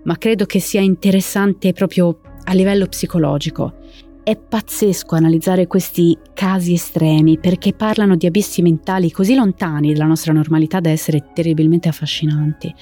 ma 0.06 0.18
credo 0.18 0.48
che 0.48 0.60
sia 0.60 0.82
interessante 0.82 1.74
proprio 1.74 2.22
a 2.46 2.54
livello 2.54 2.88
psicologico. 2.88 3.76
È 4.24 4.36
pazzesco 4.36 5.14
analizzare 5.14 5.68
questi 5.68 6.18
casi 6.34 6.74
estremi 6.74 7.38
perché 7.38 7.74
parlano 7.74 8.16
di 8.16 8.26
abissi 8.26 8.64
mentali 8.64 9.12
così 9.12 9.36
lontani 9.36 9.94
dalla 9.94 10.06
nostra 10.06 10.34
normalità 10.34 10.80
da 10.80 10.90
essere 10.90 11.30
terribilmente 11.36 11.88
affascinanti. 11.88 12.74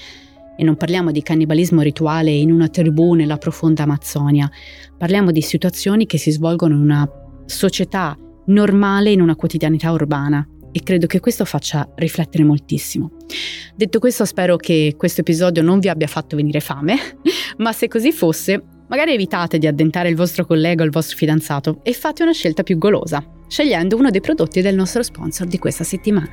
E 0.56 0.64
non 0.64 0.76
parliamo 0.76 1.10
di 1.10 1.22
cannibalismo 1.22 1.82
rituale 1.82 2.30
in 2.30 2.50
una 2.50 2.68
tribù 2.68 3.14
nella 3.14 3.36
profonda 3.36 3.82
Amazzonia, 3.82 4.50
parliamo 4.96 5.30
di 5.30 5.42
situazioni 5.42 6.06
che 6.06 6.18
si 6.18 6.30
svolgono 6.30 6.74
in 6.74 6.80
una 6.80 7.08
società 7.44 8.16
normale, 8.46 9.12
in 9.12 9.20
una 9.20 9.36
quotidianità 9.36 9.90
urbana. 9.92 10.46
E 10.72 10.82
credo 10.82 11.06
che 11.06 11.20
questo 11.20 11.44
faccia 11.44 11.90
riflettere 11.94 12.44
moltissimo. 12.44 13.12
Detto 13.74 13.98
questo, 13.98 14.24
spero 14.24 14.56
che 14.56 14.94
questo 14.96 15.22
episodio 15.22 15.62
non 15.62 15.78
vi 15.78 15.88
abbia 15.88 16.06
fatto 16.06 16.36
venire 16.36 16.60
fame, 16.60 16.96
ma 17.58 17.72
se 17.72 17.88
così 17.88 18.12
fosse, 18.12 18.62
magari 18.88 19.12
evitate 19.12 19.58
di 19.58 19.66
addentare 19.66 20.08
il 20.08 20.16
vostro 20.16 20.44
collega 20.44 20.82
o 20.82 20.86
il 20.86 20.92
vostro 20.92 21.16
fidanzato 21.16 21.80
e 21.82 21.92
fate 21.92 22.22
una 22.22 22.32
scelta 22.32 22.62
più 22.62 22.78
golosa 22.78 23.24
scegliendo 23.48 23.96
uno 23.96 24.10
dei 24.10 24.20
prodotti 24.20 24.60
del 24.60 24.74
nostro 24.74 25.02
sponsor 25.02 25.46
di 25.46 25.58
questa 25.58 25.84
settimana. 25.84 26.28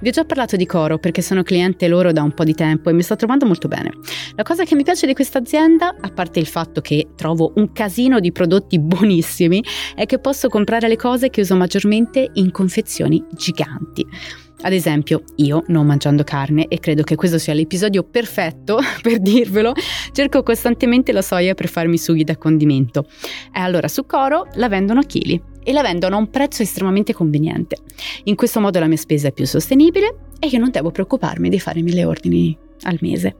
Vi 0.00 0.08
ho 0.08 0.12
già 0.12 0.24
parlato 0.24 0.56
di 0.56 0.66
Coro 0.66 0.98
perché 0.98 1.22
sono 1.22 1.42
cliente 1.42 1.88
loro 1.88 2.12
da 2.12 2.22
un 2.22 2.32
po' 2.32 2.44
di 2.44 2.54
tempo 2.54 2.90
e 2.90 2.92
mi 2.92 3.02
sto 3.02 3.16
trovando 3.16 3.46
molto 3.46 3.68
bene. 3.68 3.92
La 4.34 4.42
cosa 4.42 4.64
che 4.64 4.74
mi 4.74 4.82
piace 4.82 5.06
di 5.06 5.14
questa 5.14 5.38
azienda, 5.38 5.96
a 6.00 6.08
parte 6.10 6.38
il 6.38 6.46
fatto 6.46 6.80
che 6.80 7.08
trovo 7.16 7.52
un 7.56 7.72
casino 7.72 8.20
di 8.20 8.32
prodotti 8.32 8.78
buonissimi, 8.78 9.62
è 9.94 10.06
che 10.06 10.18
posso 10.18 10.48
comprare 10.48 10.88
le 10.88 10.96
cose 10.96 11.30
che 11.30 11.40
uso 11.40 11.56
maggiormente 11.56 12.30
in 12.34 12.50
confezioni 12.50 13.24
giganti. 13.32 14.06
Ad 14.62 14.72
esempio, 14.72 15.22
io, 15.36 15.64
non 15.68 15.86
mangiando 15.86 16.22
carne, 16.22 16.66
e 16.68 16.78
credo 16.78 17.02
che 17.02 17.16
questo 17.16 17.38
sia 17.38 17.54
l'episodio 17.54 18.02
perfetto 18.02 18.78
per 19.00 19.18
dirvelo, 19.18 19.72
cerco 20.12 20.42
costantemente 20.42 21.12
la 21.12 21.22
soia 21.22 21.54
per 21.54 21.68
farmi 21.68 21.96
sughi 21.96 22.24
da 22.24 22.36
condimento. 22.36 23.06
E 23.52 23.60
allora 23.60 23.88
su 23.88 24.04
Coro 24.04 24.48
la 24.54 24.68
vendono 24.68 25.00
a 25.00 25.04
chili 25.04 25.40
e 25.62 25.72
la 25.72 25.82
vendono 25.82 26.16
a 26.16 26.18
un 26.18 26.28
prezzo 26.30 26.62
estremamente 26.62 27.12
conveniente. 27.12 27.76
In 28.24 28.34
questo 28.34 28.60
modo 28.60 28.78
la 28.78 28.86
mia 28.86 28.96
spesa 28.96 29.28
è 29.28 29.32
più 29.32 29.46
sostenibile 29.46 30.16
e 30.38 30.48
io 30.48 30.58
non 30.58 30.70
devo 30.70 30.90
preoccuparmi 30.90 31.48
di 31.48 31.58
fare 31.58 31.80
mille 31.82 32.04
ordini 32.04 32.56
al 32.82 32.98
mese. 33.00 33.36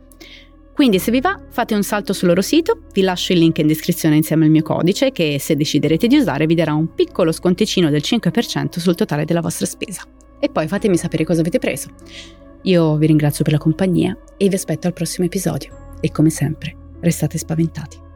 Quindi 0.73 0.99
se 0.99 1.11
vi 1.11 1.21
va 1.21 1.39
fate 1.49 1.75
un 1.75 1.83
salto 1.83 2.13
sul 2.13 2.29
loro 2.29 2.41
sito, 2.41 2.83
vi 2.93 3.03
lascio 3.03 3.33
il 3.33 3.39
link 3.39 3.59
in 3.59 3.67
descrizione 3.67 4.17
insieme 4.17 4.45
al 4.47 4.51
mio 4.51 4.63
codice 4.63 5.11
che 5.11 5.39
se 5.39 5.57
deciderete 5.57 6.07
di 6.07 6.17
usare 6.17 6.47
vi 6.47 6.55
darà 6.55 6.75
un 6.75 6.95
piccolo 6.95 7.33
sconticino 7.33 7.91
del 7.91 8.03
5% 8.05 8.79
sul 8.79 8.95
totale 8.95 9.25
della 9.25 9.41
vostra 9.41 9.67
spesa. 9.67 10.03
E 10.39 10.49
poi 10.49 10.69
fatemi 10.69 10.97
sapere 10.97 11.25
cosa 11.25 11.41
avete 11.41 11.59
preso. 11.59 11.91
Io 12.63 12.97
vi 12.97 13.07
ringrazio 13.07 13.45
per 13.45 13.55
la 13.55 13.59
compagnia 13.59 14.17
e 14.37 14.49
vi 14.49 14.55
aspetto 14.55 14.87
al 14.87 14.93
prossimo 14.93 15.27
episodio. 15.27 15.97
E 16.01 16.11
come 16.11 16.31
sempre, 16.31 16.75
restate 17.01 17.37
spaventati. 17.37 18.09